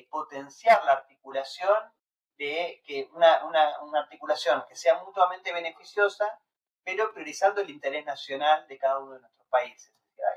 potenciar 0.09 0.84
la 0.86 0.93
articulación 0.93 1.93
de 2.38 2.82
que 2.86 3.09
una, 3.13 3.45
una, 3.45 3.99
articulación 3.99 4.63
que 4.67 4.76
sea 4.76 5.03
mutuamente 5.03 5.51
beneficiosa, 5.51 6.39
pero 6.84 7.13
priorizando 7.13 7.61
el 7.61 7.70
interés 7.70 8.05
nacional 8.05 8.67
de 8.67 8.78
cada 8.78 8.99
uno 8.99 9.13
de 9.13 9.22
nuestros 9.22 9.47
países. 9.47 9.93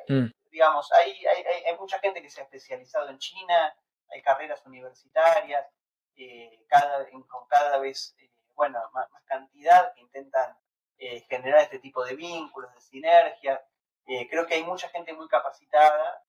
Mm 0.08 0.28
digamos, 0.52 0.92
hay, 0.92 1.26
hay, 1.26 1.64
hay, 1.64 1.76
mucha 1.78 1.98
gente 1.98 2.20
que 2.20 2.30
se 2.30 2.40
ha 2.40 2.44
especializado 2.44 3.08
en 3.08 3.18
China, 3.18 3.74
hay 4.10 4.22
carreras 4.22 4.64
universitarias, 4.66 5.66
eh, 6.14 6.64
cada, 6.68 7.08
con 7.26 7.48
cada 7.48 7.78
vez, 7.78 8.14
eh, 8.18 8.30
bueno, 8.54 8.78
más, 8.92 9.08
cantidad 9.24 9.94
que 9.94 10.02
intentan 10.02 10.56
eh, 10.98 11.24
generar 11.28 11.62
este 11.62 11.78
tipo 11.78 12.04
de 12.04 12.14
vínculos, 12.14 12.72
de 12.74 12.80
sinergia. 12.82 13.64
creo 14.04 14.46
que 14.46 14.54
hay 14.54 14.62
mucha 14.62 14.90
gente 14.90 15.14
muy 15.14 15.26
capacitada 15.26 16.22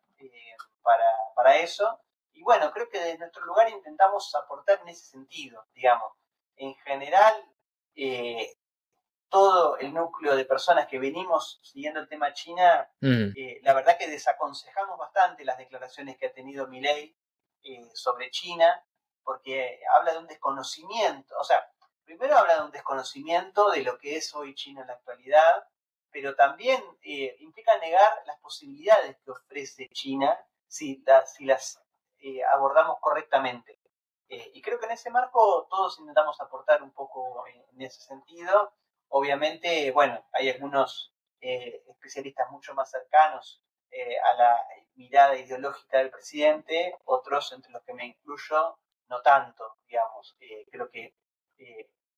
para, 0.81 1.05
para 1.35 1.57
eso. 1.57 1.99
Y 2.33 2.43
bueno, 2.43 2.71
creo 2.71 2.89
que 2.89 2.99
desde 2.99 3.19
nuestro 3.19 3.45
lugar 3.45 3.69
intentamos 3.69 4.33
aportar 4.35 4.81
en 4.81 4.89
ese 4.89 5.05
sentido, 5.05 5.65
digamos. 5.73 6.11
En 6.55 6.75
general, 6.75 7.33
todo 9.33 9.77
el 9.79 9.91
núcleo 9.95 10.35
de 10.35 10.45
personas 10.45 10.85
que 10.85 10.99
venimos 10.99 11.59
siguiendo 11.63 11.99
el 11.99 12.07
tema 12.07 12.33
China, 12.33 12.87
mm. 13.01 13.31
eh, 13.35 13.59
la 13.63 13.73
verdad 13.73 13.97
que 13.97 14.07
desaconsejamos 14.07 14.95
bastante 14.99 15.43
las 15.43 15.57
declaraciones 15.57 16.19
que 16.19 16.27
ha 16.27 16.31
tenido 16.31 16.67
Milei 16.67 17.17
eh, 17.63 17.89
sobre 17.95 18.29
China, 18.29 18.85
porque 19.23 19.79
habla 19.97 20.11
de 20.11 20.19
un 20.19 20.27
desconocimiento, 20.27 21.35
o 21.39 21.43
sea, 21.43 21.67
primero 22.03 22.37
habla 22.37 22.57
de 22.57 22.65
un 22.65 22.71
desconocimiento 22.71 23.71
de 23.71 23.81
lo 23.81 23.97
que 23.97 24.17
es 24.17 24.35
hoy 24.35 24.53
China 24.53 24.81
en 24.81 24.87
la 24.87 24.93
actualidad, 24.93 25.67
pero 26.11 26.35
también 26.35 26.83
eh, 27.01 27.35
implica 27.39 27.75
negar 27.79 28.11
las 28.27 28.37
posibilidades 28.37 29.17
que 29.25 29.31
ofrece 29.31 29.89
China 29.93 30.37
si, 30.67 31.03
si 31.25 31.45
las 31.45 31.82
abordamos 32.51 32.99
correctamente. 32.99 33.79
y 34.27 34.61
creo 34.61 34.79
que 34.79 34.85
en 34.85 34.93
ese 34.93 35.11
marco 35.11 35.67
todos 35.69 35.99
intentamos 35.99 36.39
aportar 36.41 36.81
un 36.81 36.91
poco 36.91 37.45
en 37.47 37.81
ese 37.81 38.01
sentido 38.01 38.73
Obviamente, 39.15 39.91
bueno, 39.91 40.25
hay 40.31 40.49
algunos 40.49 41.13
eh, 41.39 41.83
especialistas 41.87 42.49
mucho 42.49 42.73
más 42.73 42.89
cercanos 42.89 43.61
eh, 43.91 44.17
a 44.19 44.33
la 44.33 44.59
mirada 44.95 45.37
ideológica 45.37 45.99
del 45.99 46.09
presidente, 46.09 46.97
otros 47.05 47.51
entre 47.51 47.71
los 47.71 47.83
que 47.83 47.93
me 47.93 48.07
incluyo, 48.07 48.79
no 49.09 49.21
tanto, 49.21 49.77
digamos. 49.85 50.35
Eh, 50.39 50.65
creo 50.71 50.89
que 50.89 51.15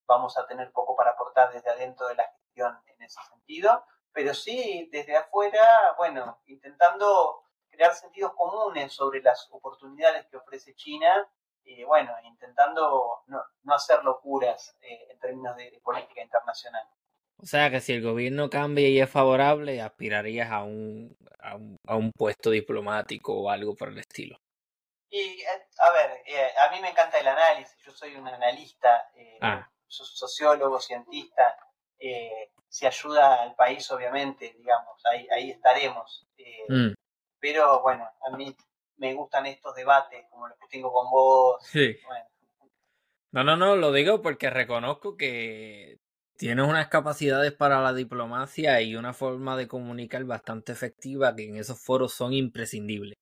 vamos 0.08 0.38
a 0.38 0.48
tener 0.48 0.72
poco 0.72 0.96
para 0.96 1.12
aportar 1.12 1.52
desde 1.52 1.70
adentro 1.70 2.08
de 2.08 2.16
la 2.16 2.32
gestión 2.32 2.80
en 2.86 3.04
ese 3.04 3.20
sentido, 3.30 3.84
pero 4.14 4.34
sí 4.34 4.88
desde 4.90 5.18
afuera, 5.18 5.96
bueno, 5.98 6.40
intentando 6.46 7.44
crear 7.76 7.94
sentidos 7.94 8.34
comunes 8.36 8.94
sobre 8.94 9.22
las 9.22 9.48
oportunidades 9.52 10.26
que 10.28 10.38
ofrece 10.38 10.74
China 10.76 11.28
y 11.64 11.84
bueno, 11.84 12.12
intentando 12.24 13.24
no, 13.28 13.42
no 13.64 13.74
hacer 13.74 14.04
locuras 14.04 14.78
eh, 14.82 15.08
en 15.10 15.20
términos 15.20 15.56
de, 15.58 15.80
política 15.84 16.22
internacional. 16.22 16.88
O 17.38 17.46
sea 17.46 17.70
que 17.70 17.82
si 17.82 17.94
el 17.94 18.02
gobierno 18.02 18.50
cambia 18.50 18.88
y 18.88 19.00
es 19.00 19.10
favorable, 19.10 19.82
aspirarías 19.82 20.52
a 20.52 20.64
un, 20.64 21.18
a 21.40 21.56
un, 21.56 21.78
a 21.88 21.96
un 21.96 22.12
puesto 22.12 22.50
diplomático 22.52 23.34
o 23.34 23.50
algo 23.50 23.76
por 23.76 23.90
el 23.90 23.98
estilo. 23.98 24.38
Y, 25.10 25.42
eh, 25.42 25.68
a 25.80 25.92
ver, 25.92 26.24
eh, 26.26 26.50
a 26.68 26.72
mí 26.72 26.82
me 26.82 26.90
encanta 26.90 27.20
el 27.20 27.28
análisis, 27.28 27.78
yo 27.84 27.92
soy 27.92 28.16
un 28.16 28.28
analista, 28.28 29.10
ah. 29.42 29.68
sociólogo, 29.88 30.80
cientista, 30.80 31.58
si 32.70 32.86
ayuda 32.86 33.42
al 33.42 33.56
país, 33.56 33.90
obviamente, 33.92 34.54
digamos, 34.58 35.02
ahí, 35.06 35.28
ahí 35.32 35.52
estaremos. 35.52 36.28
Mm. 36.68 36.94
Pero 37.46 37.80
bueno, 37.84 38.10
a 38.26 38.36
mí 38.36 38.58
me 38.98 39.14
gustan 39.14 39.46
estos 39.46 39.76
debates, 39.76 40.26
como 40.32 40.48
los 40.48 40.58
que 40.58 40.68
tengo 40.68 40.92
con 40.92 41.12
vos. 41.12 41.62
Sí. 41.62 41.96
No, 43.32 43.44
no, 43.44 43.56
no, 43.56 43.76
lo 43.76 43.92
digo 43.92 44.24
porque 44.24 44.50
reconozco 44.50 45.16
que 45.16 46.00
tienes 46.38 46.68
unas 46.68 46.88
capacidades 46.88 47.52
para 47.54 47.82
la 47.82 47.94
diplomacia 47.94 48.82
y 48.82 48.96
una 48.96 49.14
forma 49.14 49.56
de 49.56 49.68
comunicar 49.68 50.24
bastante 50.24 50.72
efectiva 50.72 51.36
que 51.36 51.48
en 51.48 51.58
esos 51.58 51.80
foros 51.80 52.14
son 52.14 52.34
imprescindibles. 52.34 53.14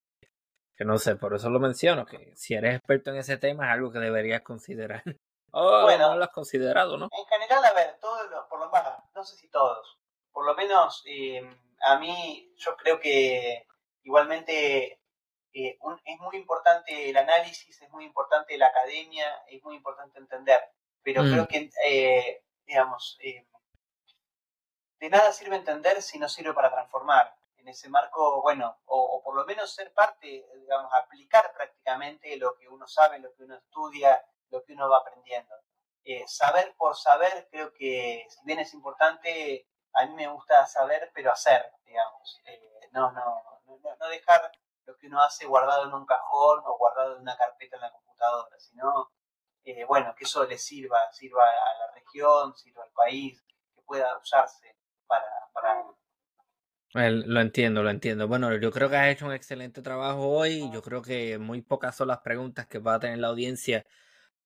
Que 0.77 0.85
no 0.85 0.97
sé, 0.99 1.17
por 1.17 1.35
eso 1.35 1.49
lo 1.49 1.59
menciono, 1.59 2.05
que 2.05 2.31
si 2.37 2.53
eres 2.53 2.75
experto 2.77 3.11
en 3.11 3.17
ese 3.17 3.35
tema 3.35 3.65
es 3.65 3.73
algo 3.73 3.91
que 3.91 3.99
deberías 3.99 4.41
considerar. 4.41 5.03
Oh, 5.55 5.83
bueno, 5.83 6.09
no 6.09 6.17
lo 6.17 6.23
has 6.23 6.31
considerado, 6.31 6.97
¿no? 6.97 7.09
En 7.11 7.25
general, 7.27 7.63
a 7.63 7.73
ver, 7.73 7.99
todos 8.01 8.27
los, 8.31 8.43
por 8.47 8.59
lo 8.59 8.71
menos, 8.71 8.91
no 9.13 9.23
sé 9.23 9.35
si 9.35 9.51
todos, 9.51 9.99
por 10.31 10.47
lo 10.47 10.55
menos 10.55 11.03
eh, 11.05 11.47
a 11.85 11.99
mí 11.99 12.51
yo 12.57 12.75
creo 12.75 12.99
que 12.99 13.67
igualmente 14.03 14.99
eh, 15.53 15.77
es 16.05 16.19
muy 16.19 16.37
importante 16.37 17.09
el 17.09 17.17
análisis, 17.17 17.81
es 17.81 17.89
muy 17.91 18.05
importante 18.05 18.57
la 18.57 18.67
academia, 18.67 19.43
es 19.47 19.63
muy 19.63 19.75
importante 19.75 20.19
entender, 20.19 20.59
pero 21.01 21.23
mm. 21.23 21.31
creo 21.31 21.47
que, 21.47 21.69
eh, 21.85 22.43
digamos, 22.65 23.17
de 25.03 25.09
nada 25.09 25.33
sirve 25.33 25.57
entender 25.57 26.01
si 26.01 26.17
no 26.17 26.29
sirve 26.29 26.53
para 26.53 26.71
transformar. 26.71 27.35
En 27.57 27.67
ese 27.67 27.89
marco, 27.89 28.41
bueno, 28.41 28.77
o, 28.85 29.21
por 29.23 29.35
lo 29.35 29.45
menos 29.45 29.73
ser 29.73 29.93
parte, 29.93 30.45
digamos, 30.55 30.91
aplicar 30.93 31.53
prácticamente 31.53 32.35
lo 32.37 32.55
que 32.55 32.67
uno 32.67 32.87
sabe, 32.87 33.19
lo 33.19 33.33
que 33.35 33.43
uno 33.43 33.55
estudia, 33.55 34.25
lo 34.49 34.63
que 34.63 34.73
uno 34.73 34.89
va 34.89 34.99
aprendiendo. 34.99 35.53
Eh, 36.05 36.23
saber 36.27 36.73
por 36.77 36.95
saber, 36.95 37.47
creo 37.51 37.73
que 37.73 38.25
si 38.29 38.45
bien 38.45 38.59
es 38.59 38.73
importante, 38.73 39.67
a 39.93 40.05
mí 40.05 40.13
me 40.13 40.27
gusta 40.27 40.65
saber, 40.67 41.11
pero 41.13 41.31
hacer, 41.31 41.69
digamos. 41.85 42.41
Eh, 42.45 42.89
no, 42.91 43.11
no, 43.11 43.52
no, 43.81 44.07
dejar 44.09 44.51
lo 44.85 44.97
que 44.97 45.07
uno 45.07 45.21
hace 45.21 45.45
guardado 45.45 45.87
en 45.87 45.93
un 45.93 46.05
cajón 46.05 46.61
o 46.65 46.77
guardado 46.77 47.15
en 47.15 47.21
una 47.21 47.37
carpeta 47.37 47.77
en 47.77 47.81
la 47.81 47.91
computadora, 47.91 48.59
sino, 48.59 49.11
eh, 49.63 49.85
bueno, 49.85 50.13
que 50.17 50.25
eso 50.25 50.45
le 50.45 50.57
sirva, 50.57 50.99
sirva 51.11 51.43
a 51.43 51.77
la 51.79 51.93
región, 51.93 52.55
sirva 52.55 52.83
al 52.83 52.91
país, 52.91 53.41
que 53.75 53.81
pueda 53.85 54.17
usarse 54.17 54.75
para... 55.07 55.25
para... 55.53 55.83
lo 56.93 57.41
entiendo, 57.41 57.81
lo 57.83 57.89
entiendo. 57.89 58.27
Bueno, 58.27 58.55
yo 58.57 58.71
creo 58.71 58.89
que 58.89 58.97
has 58.97 59.07
hecho 59.07 59.25
un 59.25 59.33
excelente 59.33 59.81
trabajo 59.81 60.27
hoy. 60.29 60.69
Yo 60.71 60.81
creo 60.81 61.01
que 61.01 61.37
muy 61.37 61.61
pocas 61.61 61.95
son 61.95 62.09
las 62.09 62.19
preguntas 62.19 62.67
que 62.67 62.79
va 62.79 62.95
a 62.95 62.99
tener 62.99 63.19
la 63.19 63.29
audiencia 63.29 63.85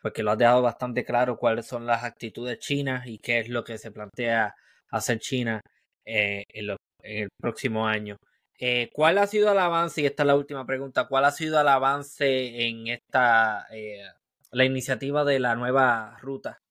porque 0.01 0.23
lo 0.23 0.31
has 0.31 0.37
dejado 0.37 0.61
bastante 0.61 1.03
claro 1.03 1.37
cuáles 1.37 1.65
son 1.67 1.85
las 1.85 2.03
actitudes 2.03 2.59
chinas 2.59 3.07
y 3.07 3.19
qué 3.19 3.39
es 3.39 3.49
lo 3.49 3.63
que 3.63 3.77
se 3.77 3.91
plantea 3.91 4.55
hacer 4.89 5.19
China 5.19 5.61
eh, 6.05 6.43
en, 6.49 6.75
el 7.01 7.29
próximo 7.39 7.87
año. 7.87 8.17
Eh, 8.59 8.89
¿Cuál 8.93 9.17
ha 9.17 9.27
sido 9.27 9.51
el 9.51 9.59
avance? 9.59 10.01
Y 10.01 10.05
esta 10.05 10.23
es 10.23 10.27
la 10.27 10.35
última 10.35 10.65
pregunta. 10.65 11.07
¿Cuál 11.07 11.25
ha 11.25 11.31
sido 11.31 11.59
el 11.59 11.67
avance 11.67 12.67
en 12.67 12.87
esta 12.87 13.67
eh, 13.71 14.03
la 14.51 14.65
iniciativa 14.65 15.23
de 15.23 15.39
la 15.39 15.55
nueva 15.55 16.17
ruta 16.21 16.61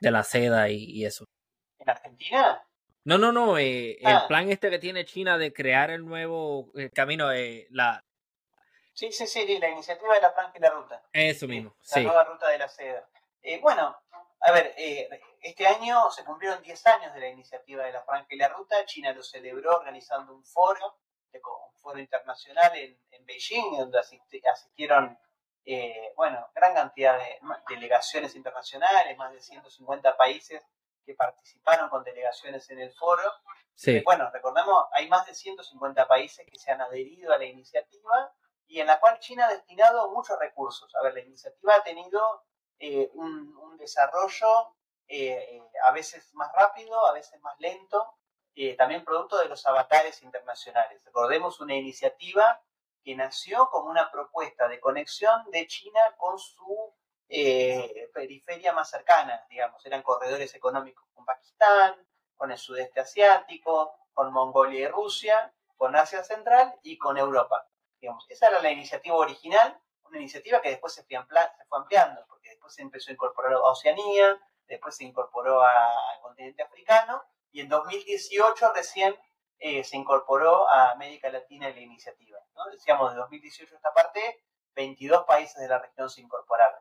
de 0.00 0.10
la 0.10 0.24
seda 0.24 0.68
y, 0.68 1.04
eso? 1.04 1.24
¿En 1.78 1.90
Argentina? 1.90 2.62
No, 3.04 3.18
no, 3.18 3.32
no. 3.32 3.58
El 3.58 3.98
ah. 4.04 4.26
plan 4.26 4.50
este 4.50 4.70
que 4.70 4.78
tiene 4.78 5.04
China 5.04 5.38
de 5.38 5.52
crear 5.52 5.90
el 5.90 6.04
nuevo 6.04 6.72
camino, 6.92 7.30
la, 7.70 8.02
Sí, 8.98 9.12
sí, 9.12 9.28
sí, 9.28 9.58
la 9.60 9.68
iniciativa 9.68 10.12
de 10.12 10.20
la 10.20 10.32
franja 10.32 10.54
y 10.56 10.60
la 10.60 10.70
ruta. 10.70 11.00
Eso 11.12 11.46
mismo, 11.46 11.72
La 11.94 12.02
nueva 12.02 12.24
ruta 12.24 12.48
de 12.48 12.58
la 12.58 12.68
seda. 12.68 13.08
Eh, 13.40 13.60
bueno, 13.60 13.96
a 14.40 14.50
ver, 14.50 14.74
eh, 14.76 15.08
este 15.40 15.68
año 15.68 16.10
se 16.10 16.24
cumplieron 16.24 16.60
10 16.64 16.86
años 16.88 17.14
de 17.14 17.20
la 17.20 17.28
iniciativa 17.28 17.84
de 17.84 17.92
la 17.92 18.02
franja 18.02 18.26
y 18.30 18.36
la 18.36 18.48
ruta. 18.48 18.84
China 18.86 19.12
lo 19.12 19.22
celebró 19.22 19.76
organizando 19.76 20.34
un 20.34 20.44
foro, 20.44 20.98
un 21.34 21.78
foro 21.80 21.98
internacional 21.98 22.72
en, 22.76 22.98
Beijing, 23.24 23.76
donde 23.76 23.98
asistieron, 23.98 25.18
eh, 25.64 26.12
bueno, 26.16 26.48
gran 26.54 26.72
cantidad 26.74 27.18
de 27.18 27.38
delegaciones 27.68 28.34
internacionales, 28.34 29.16
más 29.18 29.32
de 29.32 29.40
150 29.40 30.16
países 30.16 30.64
que 31.04 31.14
participaron 31.14 31.90
con 31.90 32.04
delegaciones 32.04 32.68
en 32.70 32.80
el 32.80 32.92
foro. 32.92 33.22
Sí. 33.74 34.00
bueno, 34.00 34.30
recordemos, 34.32 34.86
hay 34.92 35.08
más 35.08 35.26
de 35.26 35.34
150 35.34 36.08
países 36.08 36.44
que 36.50 36.58
se 36.58 36.72
han 36.72 36.80
adherido 36.80 37.32
a 37.32 37.38
la 37.38 37.44
iniciativa 37.44 38.32
y 38.66 38.80
en 38.80 38.86
la 38.86 39.00
cual 39.00 39.18
China 39.18 39.46
ha 39.46 39.52
destinado 39.52 40.10
muchos 40.10 40.38
recursos. 40.38 40.94
A 40.96 41.02
ver, 41.02 41.14
la 41.14 41.20
iniciativa 41.20 41.74
ha 41.74 41.82
tenido 41.82 42.44
eh, 42.78 43.10
un, 43.14 43.76
desarrollo 43.78 44.74
eh, 45.06 45.32
eh, 45.32 45.62
a 45.84 45.92
veces 45.92 46.34
más 46.34 46.50
rápido, 46.52 47.06
a 47.06 47.12
veces 47.12 47.40
más 47.40 47.58
lento, 47.60 48.18
también 48.76 49.04
producto 49.04 49.38
de 49.38 49.48
los 49.48 49.64
avatares 49.66 50.22
internacionales. 50.22 51.04
Recordemos 51.04 51.60
una 51.60 51.74
iniciativa 51.74 52.60
que 53.02 53.14
nació 53.14 53.68
como 53.70 53.90
una 53.90 54.10
propuesta 54.10 54.68
de 54.68 54.80
conexión 54.80 55.50
de 55.50 55.66
China 55.66 56.00
con 56.16 56.38
su 56.38 56.94
periferia 58.14 58.72
más 58.72 58.90
cercana, 58.90 59.44
digamos, 59.50 59.84
eran 59.84 60.02
corredores 60.02 60.54
económicos 60.54 61.06
con 61.14 61.24
Pakistán, 61.24 61.94
con 62.36 62.50
el 62.50 62.58
sudeste 62.58 63.00
asiático, 63.00 63.92
con 64.14 64.32
Mongolia 64.32 64.80
y 64.80 64.88
Rusia, 64.88 65.52
con 65.76 65.94
Asia 65.94 66.24
Central 66.24 66.74
y 66.82 66.96
con 66.96 67.18
Europa 67.18 67.68
esa 68.28 68.48
era 68.48 68.60
la 68.60 68.70
iniciativa 68.70 69.16
original, 69.16 69.78
una 70.04 70.18
iniciativa 70.18 70.60
que 70.60 70.70
después 70.70 70.92
se 70.92 71.04
fue, 71.04 71.16
ampliando, 71.16 72.24
porque 72.28 72.50
después 72.50 72.74
se 72.74 72.82
empezó 72.82 73.10
a 73.10 73.14
incorporar 73.14 73.52
a 73.54 73.60
Oceanía, 73.60 74.40
después 74.66 74.96
se 74.96 75.04
incorporó 75.04 75.62
al 75.62 76.20
continente 76.22 76.62
africano, 76.62 77.22
y 77.52 77.60
en 77.60 77.68
2018 77.68 78.72
recién 78.74 79.16
eh, 79.58 79.82
se 79.84 79.96
incorporó 79.96 80.68
a 80.68 80.90
América 80.92 81.30
Latina 81.30 81.70
la 81.70 81.80
iniciativa. 81.80 82.38
Decíamos, 82.72 83.12
de 83.12 83.18
2018 83.18 83.74
a 83.74 83.76
esta 83.76 83.92
parte, 83.92 84.44
22 84.74 85.24
países 85.24 85.60
de 85.60 85.68
la 85.68 85.78
región 85.78 86.08
se 86.08 86.20
incorporaron. 86.20 86.80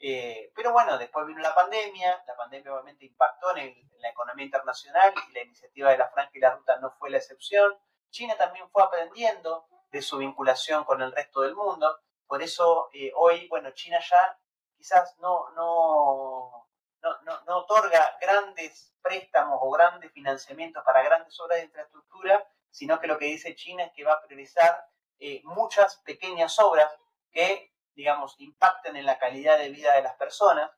Eh, 0.00 0.52
pero 0.54 0.72
bueno, 0.72 0.96
después 0.98 1.26
vino 1.26 1.40
la 1.40 1.54
pandemia, 1.54 2.22
la 2.26 2.36
pandemia 2.36 2.72
obviamente 2.72 3.06
impactó 3.06 3.56
en, 3.56 3.68
en, 3.68 3.90
la 4.00 4.10
economía 4.10 4.44
internacional 4.44 5.12
y 5.28 5.32
la 5.32 5.42
iniciativa 5.42 5.90
de 5.90 5.98
la 5.98 6.08
Franja 6.08 6.30
y 6.34 6.38
la 6.38 6.54
Ruta 6.54 6.78
no 6.78 6.90
fue 6.98 7.10
la 7.10 7.18
excepción. 7.18 7.76
China 8.10 8.36
también 8.36 8.70
fue 8.70 8.82
aprendiendo, 8.82 9.66
de 9.90 10.02
su 10.02 10.18
vinculación 10.18 10.84
con 10.84 11.02
el 11.02 11.12
resto 11.12 11.40
del 11.40 11.54
mundo. 11.54 11.98
Por 12.26 12.42
eso 12.42 12.90
eh, 12.92 13.12
hoy, 13.16 13.48
bueno, 13.48 13.70
China 13.72 13.98
ya 14.00 14.38
quizás 14.76 15.18
no, 15.18 15.50
no, 15.50 16.57
no, 17.02 17.40
no, 17.46 17.58
otorga 17.58 18.16
grandes 18.20 18.94
préstamos 19.02 19.58
o 19.60 19.70
grandes 19.70 20.12
financiamientos 20.12 20.82
para 20.84 21.02
grandes 21.02 21.38
obras 21.40 21.58
de 21.58 21.64
infraestructura, 21.64 22.46
sino 22.70 23.00
que 23.00 23.06
lo 23.06 23.18
que 23.18 23.26
dice 23.26 23.54
China 23.54 23.84
es 23.84 23.92
que 23.92 24.04
va 24.04 24.14
a 24.14 24.22
priorizar 24.22 24.86
eh, 25.18 25.40
muchas 25.44 25.96
pequeñas 25.98 26.58
obras 26.58 26.90
que, 27.30 27.72
digamos, 27.94 28.34
impacten 28.38 28.96
en 28.96 29.06
la 29.06 29.18
calidad 29.18 29.58
de 29.58 29.70
vida 29.70 29.94
de 29.94 30.02
las 30.02 30.16
personas. 30.16 30.70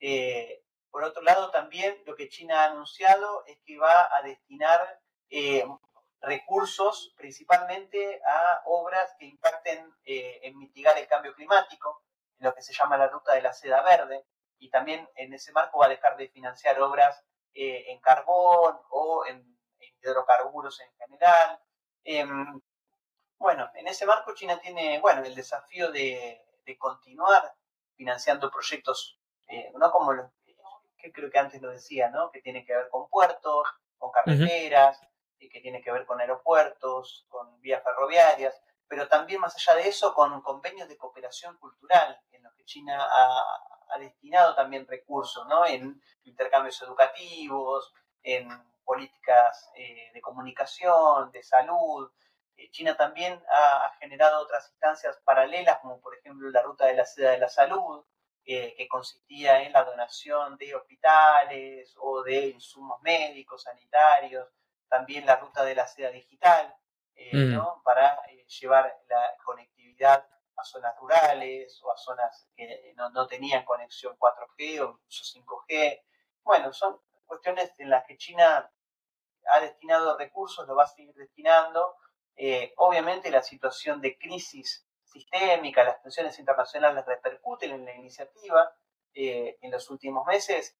Eh, 0.00 0.62
por 0.90 1.04
otro 1.04 1.22
lado, 1.22 1.50
también 1.50 2.02
lo 2.06 2.16
que 2.16 2.28
China 2.28 2.62
ha 2.62 2.70
anunciado 2.70 3.44
es 3.46 3.58
que 3.64 3.78
va 3.78 4.08
a 4.16 4.22
destinar 4.22 5.00
recursos 6.20 7.14
principalmente 7.16 8.20
a 8.24 8.62
obras 8.66 9.14
que 9.18 9.26
impacten 9.26 9.92
eh, 10.04 10.40
en 10.42 10.58
mitigar 10.58 10.98
el 10.98 11.06
cambio 11.06 11.34
climático, 11.34 12.02
en 12.38 12.46
lo 12.46 12.54
que 12.54 12.62
se 12.62 12.72
llama 12.72 12.96
la 12.96 13.08
ruta 13.08 13.34
de 13.34 13.42
la 13.42 13.52
seda 13.52 13.82
verde, 13.82 14.24
y 14.58 14.70
también 14.70 15.08
en 15.16 15.34
ese 15.34 15.52
marco 15.52 15.78
va 15.78 15.86
a 15.86 15.90
dejar 15.90 16.16
de 16.16 16.28
financiar 16.28 16.80
obras 16.80 17.22
eh, 17.54 17.84
en 17.88 18.00
carbón 18.00 18.78
o 18.90 19.24
en, 19.26 19.56
hidrocarburos 20.00 20.80
en 20.80 20.92
general. 20.98 21.60
Em, 22.04 22.60
bueno, 23.38 23.70
en 23.74 23.88
ese 23.88 24.06
marco 24.06 24.34
China 24.34 24.58
tiene 24.60 25.00
bueno, 25.00 25.22
el 25.22 25.34
desafío 25.34 25.90
de, 25.90 26.42
continuar 26.78 27.54
financiando 27.96 28.50
proyectos, 28.50 29.20
eh, 29.46 29.72
no 29.76 29.90
como 29.92 30.12
los 30.12 30.30
que 30.98 31.12
creo 31.12 31.30
que 31.30 31.38
antes 31.38 31.62
lo 31.62 31.70
decía, 31.70 32.10
¿no? 32.10 32.30
que 32.32 32.42
tiene 32.42 32.64
que 32.64 32.74
ver 32.74 32.88
con 32.88 33.08
puertos, 33.08 33.68
con 33.96 34.10
carreteras, 34.10 35.00
que 35.38 35.60
tiene 35.60 35.82
que 35.82 35.92
ver 35.92 36.04
con 36.06 36.20
aeropuertos, 36.20 37.24
con 37.28 37.60
vías 37.60 37.82
ferroviarias, 37.82 38.60
pero 38.88 39.08
también 39.08 39.40
más 39.40 39.54
allá 39.56 39.80
de 39.80 39.88
eso 39.88 40.14
con 40.14 40.40
convenios 40.42 40.88
de 40.88 40.96
cooperación 40.96 41.56
cultural, 41.58 42.20
en 42.32 42.42
los 42.42 42.54
que 42.54 42.64
China 42.64 42.98
ha, 43.00 43.42
destinado 43.98 44.54
también 44.54 44.86
recursos, 44.86 45.46
¿no? 45.46 45.66
En 45.66 46.00
intercambios 46.24 46.80
educativos, 46.82 47.92
en 48.22 48.48
políticas 48.84 49.70
eh, 49.76 50.10
de 50.12 50.20
comunicación, 50.20 51.30
de 51.32 51.42
salud. 51.42 52.10
Eh, 52.56 52.70
China 52.70 52.96
también 52.96 53.42
ha, 53.50 53.92
generado 53.98 54.42
otras 54.42 54.68
instancias 54.70 55.18
paralelas, 55.24 55.78
como 55.80 56.00
por 56.00 56.16
ejemplo 56.16 56.50
la 56.50 56.62
Ruta 56.62 56.86
de 56.86 56.94
la 56.94 57.04
Seda 57.04 57.30
de 57.32 57.38
la 57.38 57.48
Salud, 57.48 58.04
eh, 58.48 58.74
que 58.76 58.86
consistía 58.86 59.62
en 59.64 59.72
la 59.72 59.82
donación 59.82 60.56
de 60.56 60.72
hospitales 60.74 61.92
o 61.98 62.22
de 62.22 62.46
insumos 62.46 63.02
médicos, 63.02 63.64
sanitarios, 63.64 64.48
también 64.88 65.26
la 65.26 65.34
ruta 65.34 65.64
de 65.64 65.74
la 65.74 65.86
seda 65.86 66.10
digital, 66.10 66.72
eh, 67.16 67.34
mm. 67.34 67.82
para 67.82 68.20
eh, 68.28 68.46
llevar 68.46 68.96
la 69.08 69.36
conectividad 69.44 70.24
a 70.56 70.64
zonas 70.64 70.94
rurales 70.98 71.80
o 71.82 71.92
a 71.92 71.96
zonas 71.96 72.48
que 72.56 72.94
no, 72.96 73.26
tenían 73.26 73.64
conexión 73.64 74.16
4G 74.18 74.80
o 74.80 74.90
incluso 74.90 75.38
5G. 75.38 76.02
Bueno, 76.42 76.72
son 76.72 77.00
cuestiones 77.24 77.72
en 77.78 77.90
las 77.90 78.04
que 78.06 78.16
China 78.16 78.70
ha 79.52 79.60
destinado 79.60 80.16
recursos, 80.16 80.66
lo 80.66 80.74
va 80.74 80.84
a 80.84 80.88
seguir 80.88 81.14
destinando. 81.14 81.96
Eh, 82.36 82.72
obviamente 82.76 83.30
la 83.30 83.42
situación 83.42 84.00
de 84.00 84.18
crisis 84.18 84.86
sistémica, 85.04 85.84
las 85.84 86.02
tensiones 86.02 86.38
internacionales 86.38 87.04
repercuten 87.06 87.72
en 87.72 87.84
la 87.84 87.94
iniciativa. 87.94 88.74
en 89.14 89.70
los 89.70 89.88
últimos 89.90 90.26
meses 90.26 90.76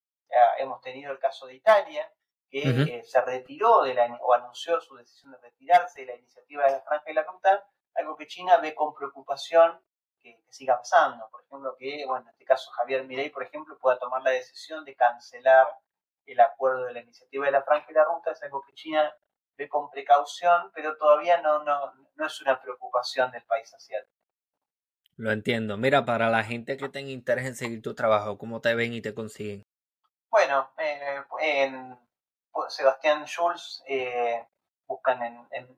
hemos 0.57 0.81
tenido 0.81 1.11
el 1.11 1.19
caso 1.19 1.47
de 1.47 1.55
Italia, 1.55 2.11
que 2.49 2.61
eh, 2.61 3.03
se 3.03 3.21
retiró 3.21 3.83
de 3.83 3.93
la, 3.93 4.05
o 4.21 4.33
anunció 4.33 4.79
su 4.79 4.95
decisión 4.95 5.31
de 5.33 5.37
retirarse 5.39 6.01
de 6.01 6.07
la 6.07 6.15
iniciativa 6.15 6.65
de 6.65 6.71
la 6.71 6.81
Franja 6.81 7.11
y 7.11 7.13
la 7.13 7.23
Ruta, 7.23 7.67
algo 7.97 8.15
que 8.15 8.27
China 8.27 8.57
ve 8.57 8.75
con 8.75 8.93
preocupación, 8.93 9.79
que, 10.21 10.41
siga 10.49 10.77
pasando. 10.77 11.27
Por 11.29 11.43
ejemplo, 11.43 11.75
que, 11.77 12.05
bueno, 12.05 12.25
en 12.25 12.29
este 12.29 12.45
caso 12.45 12.71
Javier 12.71 13.03
Mirey, 13.05 13.29
por 13.29 13.43
ejemplo, 13.43 13.77
pueda 13.79 13.97
tomar 13.99 14.21
la 14.21 14.31
decisión 14.31 14.85
de 14.85 14.95
cancelar 14.95 15.67
el 16.25 16.39
acuerdo 16.39 16.85
de 16.85 16.93
la 16.93 17.01
iniciativa 17.01 17.45
de 17.45 17.51
la 17.51 17.63
franja 17.63 17.87
y 17.89 17.93
la 17.93 18.03
ruta, 18.03 18.31
es 18.31 18.43
algo 18.43 18.61
que 18.61 18.73
China 18.73 19.15
ve 19.57 19.69
con 19.69 19.89
precaución, 19.89 20.71
pero 20.73 20.97
todavía 20.97 21.41
no, 21.41 21.63
no, 21.63 21.93
no 22.15 22.25
es 22.25 22.41
una 22.41 22.61
preocupación 22.61 23.31
del 23.31 23.43
país 23.43 23.73
asiático. 23.73 24.11
Lo 25.15 25.31
entiendo. 25.31 25.77
Mira, 25.77 26.05
para 26.05 26.29
la 26.29 26.43
gente 26.43 26.77
que 26.77 26.89
tenga 26.89 27.09
interés 27.09 27.45
en 27.45 27.55
seguir 27.55 27.81
tu 27.81 27.95
trabajo, 27.95 28.37
¿cómo 28.37 28.61
te 28.61 28.75
ven 28.75 28.93
y 28.93 29.01
te 29.01 29.15
consiguen? 29.15 29.63
Bueno, 30.29 30.69
eh, 30.77 31.23
en 31.39 31.97
Sebastián 32.67 33.25
Schulz 33.25 33.83
eh, 33.87 34.45
buscan 34.85 35.47
en, 35.51 35.77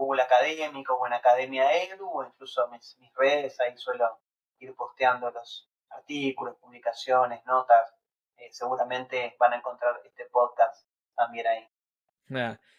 Google 0.00 0.22
Académico 0.22 0.94
o 0.94 1.06
en 1.06 1.12
Academia 1.12 1.70
Edu 1.74 2.08
o 2.08 2.24
incluso 2.24 2.66
mis, 2.68 2.96
mis 3.00 3.12
redes, 3.14 3.60
ahí 3.60 3.76
suelo 3.76 4.18
ir 4.58 4.74
posteando 4.74 5.30
los 5.30 5.68
artículos, 5.90 6.56
publicaciones, 6.56 7.44
notas. 7.44 7.92
Eh, 8.38 8.48
seguramente 8.50 9.36
van 9.38 9.52
a 9.52 9.56
encontrar 9.56 10.00
este 10.02 10.24
podcast 10.32 10.86
también 11.14 11.46
ahí. 11.46 11.68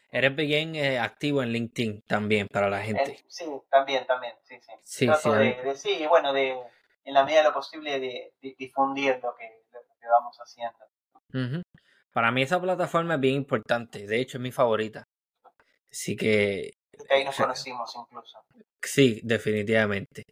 eres 0.09 0.35
bien 0.35 0.75
eh, 0.75 0.97
activo 0.97 1.43
en 1.43 1.49
LinkedIn 1.49 2.01
también 2.07 2.47
para 2.47 2.67
la 2.67 2.81
gente. 2.81 3.23
sí, 3.27 3.45
también, 3.69 4.07
también, 4.07 4.33
sí, 4.41 4.59
sí. 4.59 4.71
sí, 4.83 5.05
Trato 5.05 5.33
de, 5.33 5.75
sí, 5.75 6.07
bueno, 6.07 6.33
de, 6.33 6.59
en 7.03 7.13
la 7.13 7.23
medida 7.23 7.41
de 7.41 7.49
lo 7.49 7.53
posible 7.53 7.99
de, 7.99 8.33
difundir 8.57 9.19
lo 9.21 9.35
que, 9.35 9.63
lo 9.71 9.79
que 9.99 10.07
vamos 10.07 10.35
haciendo. 10.39 11.63
Para 12.11 12.31
mí 12.31 12.41
esa 12.41 12.59
plataforma 12.59 13.13
es 13.13 13.19
bien 13.19 13.35
importante, 13.35 14.07
de 14.07 14.19
hecho 14.19 14.39
es 14.39 14.41
mi 14.41 14.51
favorita. 14.51 15.03
Así 15.91 16.15
que... 16.15 16.80
ahí 17.09 17.23
nos 17.23 17.35
conocimos 17.35 17.93
incluso. 17.95 18.37
Sí, 18.81 19.21
definitivamente. 19.23 20.23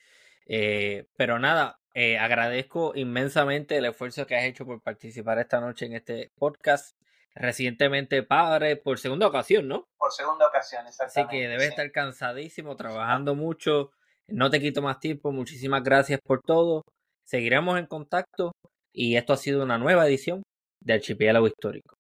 Eh, 0.46 1.06
pero 1.16 1.40
nada, 1.40 1.78
eh, 1.94 2.18
agradezco 2.18 2.94
inmensamente 2.96 3.78
el 3.78 3.86
esfuerzo 3.86 4.26
que 4.26 4.36
has 4.36 4.44
hecho 4.44 4.66
por 4.66 4.82
participar 4.82 5.40
esta 5.40 5.60
noche 5.60 5.86
en 5.86 5.94
este 5.94 6.32
podcast. 6.38 6.96
Recientemente 7.36 8.24
padre 8.24 8.76
por 8.76 9.00
segunda 9.00 9.28
ocasión, 9.28 9.68
¿no? 9.68 9.86
Por 9.98 10.12
segunda 10.12 10.48
ocasión, 10.48 10.86
exactamente. 10.88 11.22
Así 11.22 11.30
que 11.30 11.48
debes 11.48 11.70
estar 11.70 11.91
cansadísimo, 11.91 12.76
trabajando 12.76 13.36
mucho. 13.36 13.91
No 14.28 14.50
te 14.50 14.60
quito 14.60 14.82
más 14.82 15.00
tiempo. 15.00 15.32
Muchísimas 15.32 15.84
gracias 15.84 16.20
por 16.24 16.41
todo. 16.41 16.84
Seguiremos 17.26 17.78
en 17.78 17.86
contacto 17.86 18.52
y 18.91 19.16
esto 19.16 19.34
ha 19.34 19.38
sido 19.38 19.64
una 19.64 19.78
nueva 19.78 20.08
edición 20.08 20.41
de 20.82 20.94
Archipiélago 20.94 21.48
Histórico. 21.48 21.96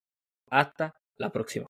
Hasta 0.49 0.93
la 1.17 1.29
próxima. 1.29 1.67